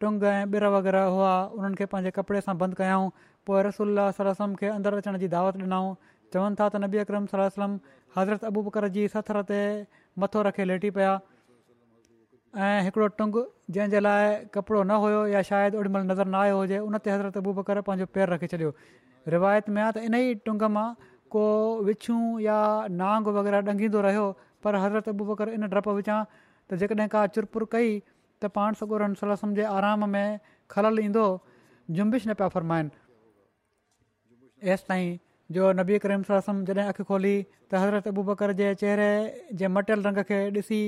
टुंग 0.00 0.22
ऐं 0.24 0.44
ॿिरु 0.52 0.68
वग़ैरह 0.72 1.02
हुआ 1.14 1.32
उन्हनि 1.56 1.74
खे 1.76 1.86
पंहिंजे 1.92 2.10
कपिड़े 2.16 2.40
सां 2.46 2.54
बंदि 2.58 2.74
कयाऊं 2.78 3.10
पोइ 3.46 3.62
रसूल 3.62 4.00
सलम 4.18 4.54
खे 4.60 4.66
अंदरु 4.76 4.96
अचण 5.04 5.18
जी 5.24 5.28
दावत 5.34 5.56
ॾिनऊं 5.62 5.88
चवनि 6.34 6.56
था 6.60 6.68
त 6.72 6.76
नबी 6.84 6.98
अकरम 7.02 7.26
सलम 7.34 7.74
हज़रत 8.16 8.44
अबू 8.52 8.62
बकर 8.70 8.88
जी 8.96 9.04
सथर 9.16 9.40
ते 9.52 9.60
मथो 10.24 10.42
रखे 10.48 10.64
लेटी 10.70 10.90
पिया 11.00 11.12
ऐं 12.70 12.80
हिकिड़ो 12.88 13.06
टुंग 13.20 13.38
जंहिंजे 13.76 14.00
लाइ 14.08 14.34
कपिड़ो 14.58 14.82
न 14.88 14.96
हुयो 15.06 15.22
या 15.36 15.42
शायदि 15.52 15.76
ओॾीमहिल 15.84 16.08
नज़र 16.14 16.24
न 16.26 16.34
आयो 16.48 16.56
हुजे 16.64 16.78
उन 16.88 16.96
ते 17.04 17.12
हज़रत 17.18 17.36
अबू 17.44 17.52
बकर 17.62 17.84
पंहिंजो 17.92 18.08
पेर 18.16 18.32
रखी 18.36 18.46
छॾियो 18.56 18.74
रिवायत 19.38 19.68
में 19.76 19.82
आहे 19.84 19.92
त 19.92 20.10
इन 20.10 20.14
ई 20.24 20.34
टुंग 20.48 20.64
मां 20.80 20.88
को 21.36 21.44
विछूं 21.92 22.22
या 22.50 22.56
नांग 23.06 23.34
वग़ैरह 23.40 23.68
ॾंगींदो 23.70 24.00
रहियो 24.12 24.26
पर 24.66 24.80
हज़रत 24.86 25.12
अबू 25.18 25.28
बकर 25.32 25.52
इन 25.60 25.68
डप 25.76 25.88
विझां 26.02 26.18
त 26.34 26.84
जेकॾहिं 26.84 27.08
का 27.16 27.26
चुर 27.36 27.54
कई 27.76 27.98
त 28.42 28.50
पाण 28.58 28.74
सगुरन 28.80 29.14
सलाह 29.20 29.46
जे 29.58 29.64
आराम 29.76 30.02
में 30.16 30.28
खलल 30.74 31.04
ईंदो 31.04 31.22
जुंबिश 31.98 32.22
न 32.28 32.34
पिया 32.40 32.48
फ़रमाइनि 32.56 32.90
एसि 34.74 34.84
ताईं 34.90 35.06
जो 35.56 35.62
नबी 35.80 35.94
करीम 36.04 36.20
सलम 36.30 36.58
जॾहिं 36.70 36.84
अखि 36.94 37.04
खोली 37.10 37.34
त 37.36 37.80
हज़रत 37.84 38.08
अबू 38.12 38.22
बकर 38.30 38.50
जे 38.60 38.70
चहिरे 38.82 39.10
जे 39.62 39.66
मटियल 39.78 40.00
रंग 40.08 40.18
खे 40.30 40.40
ॾिसी 40.60 40.80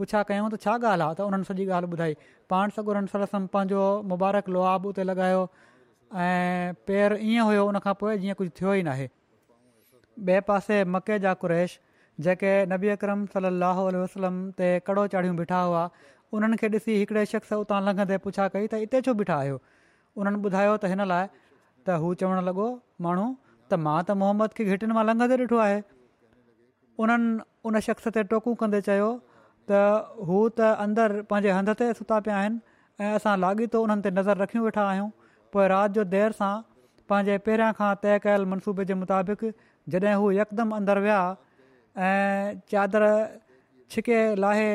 पुछा 0.00 0.20
कयूं 0.30 0.48
त 0.52 0.54
छा 0.66 0.74
ॻाल्हि 0.76 1.06
आहे 1.08 1.16
त 1.20 1.28
उन्हनि 1.30 1.46
सॼी 1.50 1.64
ॻाल्हि 1.78 1.88
ॿुधाई 1.96 2.12
पाण 2.54 2.74
सगोरनि 2.78 3.10
सलसम 3.16 3.44
पंहिंजो 3.56 3.84
मुबारक 4.14 4.52
लुआब 4.56 4.86
उते 4.92 5.06
लॻायो 5.10 5.42
ऐं 6.24 6.78
पेर 6.88 7.10
ईअं 7.28 7.44
हुयो 7.50 7.62
उन 7.72 7.78
खां 7.88 7.94
पोइ 8.04 8.12
जीअं 8.24 8.36
कुझु 8.40 8.52
थियो 8.60 8.72
ई 8.80 8.84
नाहे 8.90 9.08
ॿिए 10.28 10.40
पासे 10.50 10.76
मके 10.96 11.16
जा 11.26 11.32
कुरेश 11.44 11.72
जेके 12.26 12.52
नबी 12.74 12.88
अकरम 12.98 13.24
सलाहु 13.32 13.82
वसलम 14.02 14.36
ते 14.60 14.68
कड़ो 14.90 15.02
चाढ़ियूं 15.14 15.34
बीठा 15.40 15.58
हुआ 15.70 15.80
उन्हनि 16.34 16.56
खे 16.60 16.68
ॾिसी 16.76 16.94
हिकिड़े 17.00 17.24
शख़्स 17.32 17.52
उतां 17.64 17.80
लंघंदे 17.86 18.16
पुछा 18.26 18.46
कई 18.54 18.66
त 18.70 18.78
हिते 18.82 19.00
छो 19.08 19.14
बीठा 19.20 19.34
आहियो 19.42 19.58
उन्हनि 20.22 20.38
ॿुधायो 20.46 20.72
त 20.76 20.90
हिन 20.92 21.02
लाइ 21.12 21.26
त 21.32 21.98
हू 22.04 22.12
चवणु 22.22 22.42
लॻो 22.48 22.66
माण्हू 23.06 23.26
त 23.70 23.80
मां 23.86 23.98
त 24.08 24.16
मोहम्मद 24.22 24.56
खे 24.58 24.64
घिटियुनि 24.72 24.96
मां 24.98 25.04
लंघंदे 25.10 25.36
ॾिठो 25.42 25.58
आहे 25.66 25.78
उन्हनि 27.04 27.30
उन 27.70 27.80
शख़्स 27.88 28.08
ते 28.16 28.22
टोकूं 28.32 28.54
कंदे 28.62 28.80
चयो 28.88 29.10
त 29.70 29.80
हू 30.30 30.40
त 30.60 31.20
पंहिंजे 31.30 31.54
हंध 31.58 31.72
ते 31.82 31.90
सुता 32.00 32.18
पिया 32.26 32.38
आहिनि 32.40 32.76
ऐं 33.04 33.12
असां 33.20 33.34
लाॻीतो 33.44 33.82
उन्हनि 33.86 34.02
ते 34.08 34.12
नज़र 34.18 34.42
रखियूं 34.44 34.64
वेठा 34.66 34.86
आहियूं 34.90 35.08
पोइ 35.54 35.66
राति 35.74 35.94
जो 36.00 36.04
देरि 36.16 36.38
सां 36.42 36.52
पंहिंजे 37.12 37.38
पहिरियां 37.48 37.70
खां 37.80 37.90
तइ 38.04 38.18
कयल 38.26 38.46
मनसूबे 38.52 38.86
जे 38.90 38.98
मुताबिक़ 39.04 39.46
जॾहिं 39.96 40.14
हू 40.22 40.30
यकदमि 40.40 40.78
अंदरु 40.82 41.06
विया 41.08 41.22
ऐं 42.10 43.16
छिके 43.94 44.20
लाहे 44.44 44.70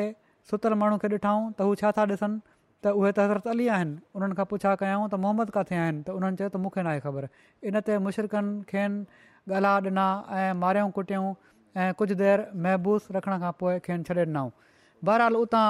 सुतल 0.50 0.72
माण्हू 0.78 0.98
खे 1.02 1.08
ॾिठऊं 1.08 1.50
त 1.58 1.62
हू 1.68 1.74
छा 1.80 1.90
था 1.96 2.04
ॾिसनि 2.12 2.38
त 2.84 2.88
उहे 2.98 3.10
त 3.16 3.18
हज़रत 3.26 3.46
अली 3.54 3.66
आहिनि 3.74 3.94
उन्हनि 4.14 4.34
खां 4.38 4.44
पुछा 4.52 4.74
कयूं 4.82 5.04
त 5.12 5.14
मोहम्मद 5.24 5.50
किथे 5.56 5.76
आहिनि 5.82 6.00
त 6.06 6.16
उन्हनि 6.18 6.36
चयो 6.40 6.48
त 6.54 6.56
मूंखे 6.62 6.82
नाहे 6.86 7.00
ख़बर 7.06 7.28
इन 7.70 7.80
ते 7.86 7.98
मुशरकनि 8.06 8.52
खेनि 8.70 9.52
ॻाल्हा 9.58 9.70
ॾिना 9.88 10.06
ऐं 10.38 10.50
मारियूं 10.64 11.32
ऐं 11.82 11.92
कुझु 11.98 12.14
देरि 12.22 12.44
महबूस 12.66 13.06
रखण 13.18 13.38
खां 13.44 13.52
पोइ 13.60 13.78
खेनि 13.86 14.04
छॾे 14.08 14.22
ॾिनऊं 14.24 14.50
बहरहाल 15.08 15.34
उतां 15.44 15.66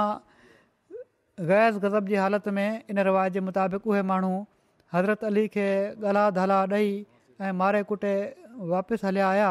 गैस 1.52 1.78
गज़ब 1.84 2.12
जी 2.12 2.20
हालति 2.22 2.50
में 2.56 2.68
इन 2.92 3.00
रिवाज़ 3.10 3.32
जे 3.36 3.40
मुताबिक़ 3.48 3.86
उहे 3.92 4.02
माण्हू 4.12 4.34
हज़रत 4.94 5.24
अली 5.32 5.46
खे 5.54 5.66
ॻाल्हा 6.00 6.26
धला 6.40 6.58
ॾेई 6.72 6.90
ऐं 7.44 7.52
मारे 7.60 7.82
कुटे 7.92 8.12
वापसि 8.74 9.06
हलिया 9.06 9.28
आया 9.36 9.50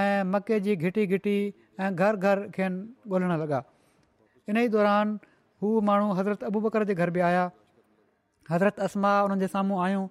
ऐं 0.00 0.24
मके 0.34 0.60
जी 0.66 0.76
घिटी 0.76 1.06
घिटी 1.14 1.38
ऐं 1.80 1.94
घर 1.94 2.16
घर 2.26 2.48
खेनि 2.56 3.16
ॻोल्हणु 3.16 3.36
लॻा 3.44 3.60
इन 4.50 4.56
ई 4.58 4.68
दौरान 4.74 5.14
हू 5.62 5.70
माण्हू 5.90 6.12
हज़रत 6.18 6.44
अबू 6.50 6.60
बकर 6.66 6.84
जे 6.90 6.94
घर 7.04 7.10
बि 7.16 7.22
आया 7.28 7.44
हज़रत 8.50 8.80
असमा 8.88 9.12
उन्हनि 9.28 9.42
जे 9.44 9.48
साम्हूं 9.54 9.80
आहियूं 9.86 10.04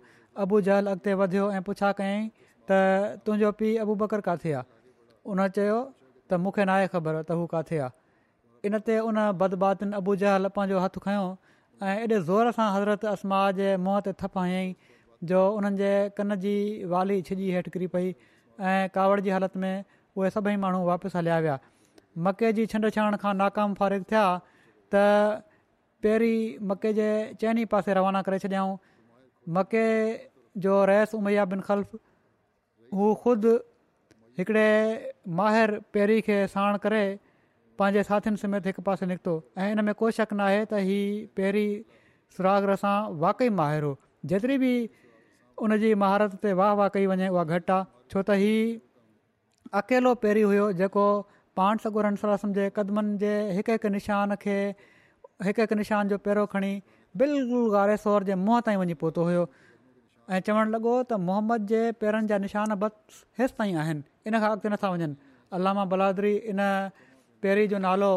अबू 0.46 0.60
जहल 0.68 0.92
अॻिते 0.94 1.14
वधियो 1.22 1.46
ऐं 1.52 1.62
पुछा 1.68 1.92
कयई 2.00 2.18
त 2.22 2.70
त 2.72 3.22
तुंहिंजो 3.28 3.52
पीउ 3.62 3.84
अबू 3.86 3.96
बकर 4.02 4.24
किथे 4.30 4.54
आहे 4.58 4.66
उन 5.36 5.46
चयो 5.60 5.78
त 5.84 6.40
मूंखे 6.46 6.66
न 6.70 6.76
आहे 6.76 6.90
ख़बर 6.96 7.20
त 7.30 7.38
हू 7.42 7.46
किथे 7.56 7.80
आहे 7.88 8.70
इन 8.72 8.80
ते 8.90 8.98
उन 9.12 9.22
बदबातिन 9.44 9.98
अबू 10.02 10.16
जहल 10.24 10.50
पंहिंजो 10.58 10.84
हथ 10.88 11.00
खयों 11.08 11.28
ऐं 11.84 11.96
एॾे 11.96 12.22
ज़ोर 12.32 12.52
सां 12.60 12.68
हज़रत 12.78 13.08
असमा 13.14 13.40
जे 13.62 13.70
मुंह 13.88 14.00
ते 14.10 14.14
थायाईं 14.24 14.74
जो 15.32 15.46
उन्हनि 15.60 15.80
जे 15.84 15.94
कन 16.20 16.36
जी 16.48 16.54
वाली 16.96 17.18
छिॼी 17.30 17.50
हेठि 17.58 17.72
किरी 17.76 17.88
पई 17.96 18.10
ऐं 18.72 18.78
कावड़ 18.98 19.20
जी 19.28 19.34
हालति 19.36 19.60
में 19.64 19.84
उहे 20.18 20.30
सभई 20.38 20.56
माण्हू 20.66 20.84
वापसि 20.90 21.18
हलिया 21.20 21.40
विया 21.46 21.58
मके 22.24 22.52
जी 22.58 22.66
छंड 22.72 22.90
छाण 22.96 23.16
खां 23.24 23.34
नाकाम 23.42 23.74
फ़ारिग 23.80 24.04
थिया 24.12 24.24
त 24.94 25.02
पहिरीं 26.06 26.66
मके 26.72 26.92
जे 27.00 27.08
चइनी 27.44 27.66
पासे 27.74 27.94
रवाना 28.00 28.22
करे 28.28 28.40
छॾियाऊं 28.44 28.78
मके 29.58 29.86
जो 30.66 30.76
रहियसि 30.92 31.18
उमैया 31.18 31.46
बिन 31.54 31.60
ख़ल्फ़ 31.68 31.96
ख़ुदि 33.24 33.54
हिकिड़े 34.40 34.68
माहिर 35.40 35.74
पहिरीं 35.96 36.22
खे 36.30 36.38
साण 36.56 36.78
करे 36.88 37.02
पंहिंजे 37.82 38.04
साथियुनि 38.12 38.42
समेत 38.44 38.68
हिकु 38.72 38.82
पासे 38.90 39.06
निकितो 39.12 39.36
ऐं 39.62 39.70
इन 39.76 39.84
में 39.90 39.94
को 40.02 40.12
शक 40.20 40.34
न 40.34 40.48
आहे 40.48 40.62
त 40.72 40.82
हीअ 40.90 41.36
पहिरीं 41.40 41.72
सुरागर 42.38 42.76
सां 42.84 42.96
वाक़ई 43.26 43.50
माहिर 43.60 43.90
हो 43.90 43.94
जेतिरी 44.34 44.58
बि 44.66 44.74
उन 45.68 45.78
जी 45.84 45.92
महारत 46.06 46.36
ते 46.46 46.54
वाह 46.62 46.74
वाह 46.82 46.88
कई 46.96 47.06
वञे 47.14 47.28
उहा 47.36 47.44
घटि 47.60 47.72
आहे 47.78 47.86
छो 48.14 48.22
त 48.30 48.38
हीअ 48.44 48.62
अकेलो 49.82 50.14
पहिरीं 50.26 50.44
हुयो 50.52 50.72
जेको 50.84 51.06
पाण 51.60 51.78
सगुरसम 51.84 52.54
जे 52.60 52.70
क़दमनि 52.76 53.18
जे 53.24 53.34
हिकु 53.58 53.76
हिकु 53.76 53.90
निशान 53.96 54.36
खे 54.44 54.56
हिकु 55.48 55.76
निशान 55.82 56.10
जो 56.14 56.18
पहिरों 56.26 56.46
खणी 56.54 56.72
बिल्कुलु 57.24 57.62
गारे 57.76 57.96
सोर 58.06 58.28
जे 58.30 58.36
मुंहं 58.44 58.66
ताईं 58.68 58.80
वञी 58.82 58.98
पहुतो 59.04 59.24
हुयो 59.28 59.44
ऐं 60.36 60.42
चवणु 60.50 60.74
लॻो 60.76 60.94
त 61.12 61.20
मोहम्मद 61.30 61.68
जे 61.74 61.82
पैरनि 62.04 62.30
जा 62.34 62.40
निशान 62.48 62.76
बस 62.84 63.22
हे 63.40 63.44
हेसि 63.44 63.56
ताईं 63.62 63.80
आहिनि 63.84 64.04
इन 64.32 64.40
खां 64.46 64.52
अॻिते 64.56 64.72
नथा 64.76 64.92
वञनि 64.96 65.16
अलामा 65.60 65.86
बलादरी 65.96 66.34
इन 66.54 66.62
पेरी 67.46 67.68
जो 67.76 67.80
नालो 67.88 68.12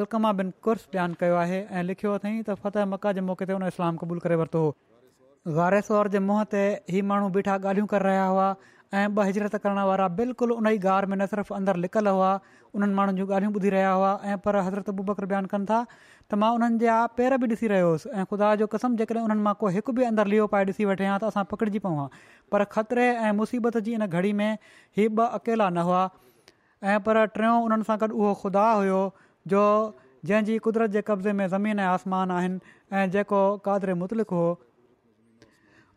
अलकमा 0.00 0.32
बिन 0.40 0.52
कुर्स 0.66 0.88
बयानु 0.96 1.20
कयो 1.24 1.36
आहे 1.44 1.60
ऐं 1.78 1.82
लिखियो 1.92 2.14
अथई 2.20 2.34
त 2.48 2.58
फ़तेह 2.64 2.90
मका 2.94 3.14
जे 3.18 3.26
मौक़े 3.30 3.50
ते 3.50 3.56
हुन 3.58 3.68
इस्लाम 3.72 4.00
क़बूलु 4.04 4.24
करे 4.28 4.40
वरितो 4.42 4.64
हो 4.64 5.54
गारे 5.60 5.82
सोर 5.90 6.12
जे 6.16 6.24
मुंहं 6.30 6.50
ते 6.56 6.64
ई 6.68 7.02
माण्हू 7.12 7.34
बीठा 7.38 7.58
ॻाल्हियूं 7.66 7.92
करे 7.96 8.08
रहिया 8.14 8.28
हुआ 8.34 8.48
ऐं 8.98 9.04
ॿ 9.04 9.22
हिजरत 9.26 9.54
करण 9.62 9.78
वारा 9.90 10.06
बिल्कुलु 10.18 10.54
उन 10.60 10.66
ई 10.68 10.78
गार 10.82 11.06
में 11.12 11.14
न 11.18 11.26
सिर्फ़ु 11.30 11.54
अंदरि 11.56 11.80
लिकल 11.84 12.08
हुआ 12.14 12.28
उन्हनि 12.78 12.94
माण्हुनि 12.98 13.18
जूं 13.20 13.26
ॻाल्हियूं 13.36 13.52
ॿुधी 13.60 13.70
रहिया 13.74 13.92
हुआ 14.00 14.10
ऐं 14.32 14.36
पर 14.44 14.58
हज़रत 14.66 14.90
बुबकर 14.98 15.24
बयानु 15.32 15.48
कनि 15.54 15.66
था 15.70 15.78
त 15.86 16.38
मां 16.42 16.50
उन्हनि 16.58 16.78
जा 16.82 16.98
पेर 17.20 17.34
बि 17.44 17.48
ॾिसी 17.54 17.70
रहियो 17.72 17.88
हुउसि 17.88 18.10
ऐं 18.20 18.24
ख़ुदा 18.32 18.50
जो 18.62 18.68
कसम 18.74 18.96
जेकॾहिं 19.00 19.24
उन्हनि 19.28 19.46
मां 19.48 19.54
को 19.62 19.72
हिकु 19.78 19.94
बि 19.98 20.04
अंदरु 20.10 20.30
लियो 20.34 20.46
पाए 20.52 20.68
ॾिसी 20.76 20.86
वठे 20.90 21.08
हा 21.12 21.16
त 21.22 21.30
असां 21.34 21.44
पकड़िजी 21.54 21.80
पऊं 21.86 21.98
हां 22.00 22.06
पर 22.54 22.64
ख़तरे 22.74 23.06
ऐं 23.14 23.32
मुसीबत 23.42 23.78
जी 23.88 23.96
इन 24.00 24.06
घड़ी 24.06 24.32
में 24.42 24.50
ही 24.50 25.06
ॿ 25.06 25.24
अकेला 25.40 25.68
न 25.78 25.84
हुआ 25.88 26.02
ऐं 26.92 27.00
पर 27.08 27.20
टियों 27.40 27.56
उन्हनि 27.70 27.88
सां 27.90 27.96
गॾु 28.04 28.10
उहो 28.20 28.36
ख़ुदा 28.44 28.68
हुयो 28.82 29.00
जो 29.54 29.64
जंहिंजी 30.32 30.58
कुदरत 30.68 30.94
जे 30.98 31.02
कब्ज़े 31.12 31.34
में 31.42 31.46
ज़मीन 31.56 31.82
ऐं 31.88 31.90
आसमान 31.98 32.36
आहिनि 32.36 32.76
ऐं 33.00 33.06
जेको 33.18 33.42
कादर 33.68 33.96
मुतलिक़ 34.04 34.32
हो 34.42 34.46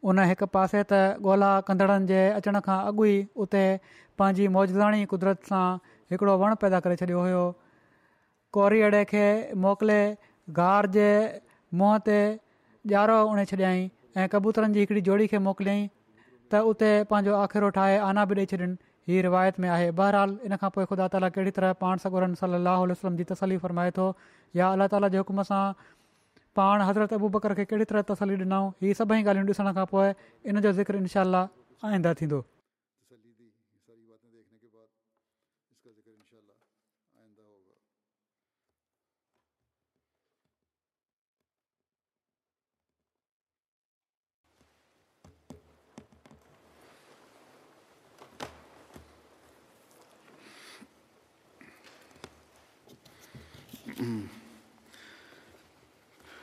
उन 0.05 0.19
हिक 0.31 0.41
पासे 0.55 0.81
त 0.89 0.93
ॻोल्हा 1.25 1.51
कंदड़नि 1.67 2.05
जे 2.09 2.19
अचण 2.39 2.59
खां 2.65 2.77
अॻु 2.89 3.05
ई 3.11 3.15
उते 3.45 3.61
पंहिंजी 4.21 4.47
मौजदाणी 4.55 5.05
कुदरत 5.13 5.49
सां 5.51 5.63
हिकिड़ो 6.13 6.35
वणु 6.41 6.55
पैदा 6.63 6.79
करे 6.85 6.95
छॾियो 7.01 7.19
हुयो 7.25 7.43
कोरीअड़े 8.57 9.01
खे 9.11 9.23
मोकिले 9.65 9.99
घार 10.61 10.89
जे 10.97 11.07
मुंहं 11.81 11.97
ते 12.09 12.19
ॼारो 12.93 13.17
उणे 13.31 13.45
छॾियईं 13.53 13.89
ऐं 14.21 14.27
कबूतरनि 14.35 14.73
जी 14.77 14.85
हिकिड़ी 14.85 15.01
जोड़ी 15.09 15.27
खे 15.33 15.41
मोकिलियईं 15.49 15.87
त 16.51 16.61
उते 16.73 16.91
पंहिंजो 17.13 17.33
आखिरो 17.41 17.69
ठाहे 17.79 17.97
आना 18.11 18.25
बि 18.31 18.39
ॾेई 18.41 18.45
छॾियनि 18.53 18.77
हीअ 19.09 19.21
रिवायत 19.27 19.59
में 19.65 19.69
आहे 19.77 19.89
बहरहाल 19.97 20.37
इन 20.47 20.55
खां 20.61 20.69
पोइ 20.77 20.85
ख़ुदा 20.93 21.07
ताली 21.15 21.29
कहिड़ी 21.39 21.51
तरह 21.57 21.73
पाण 21.81 22.05
सगोरनि 22.05 22.39
सलाह 22.45 22.79
वसलम 22.93 23.19
जी 23.21 23.27
तसली 23.33 23.57
फरमाए 23.65 23.91
थो 23.99 24.07
या 24.61 24.71
अलाह 24.77 24.87
ताला 24.95 25.07
जे 25.13 25.21
हुकुम 25.23 25.43
सां 25.51 25.61
पाण 26.57 26.81
हज़रत 26.81 27.11
अबू 27.13 27.27
बकर 27.37 27.53
खे 27.57 27.63
कहिड़ी 27.71 27.85
तरह 27.89 28.01
तसली 28.11 28.35
ॾिनऊं 28.41 28.69
हीअ 28.81 28.93
सभई 29.01 29.21
ॻाल्हियूं 29.21 29.47
ॾिसण 29.53 29.73
खां 29.79 29.85
पोइ 29.93 30.13
इन 30.49 30.61
जो 30.65 30.71
ज़िक्र 30.81 30.95
इनशा 31.03 31.23
आईंदा 31.93 32.13
थींदो 32.21 32.43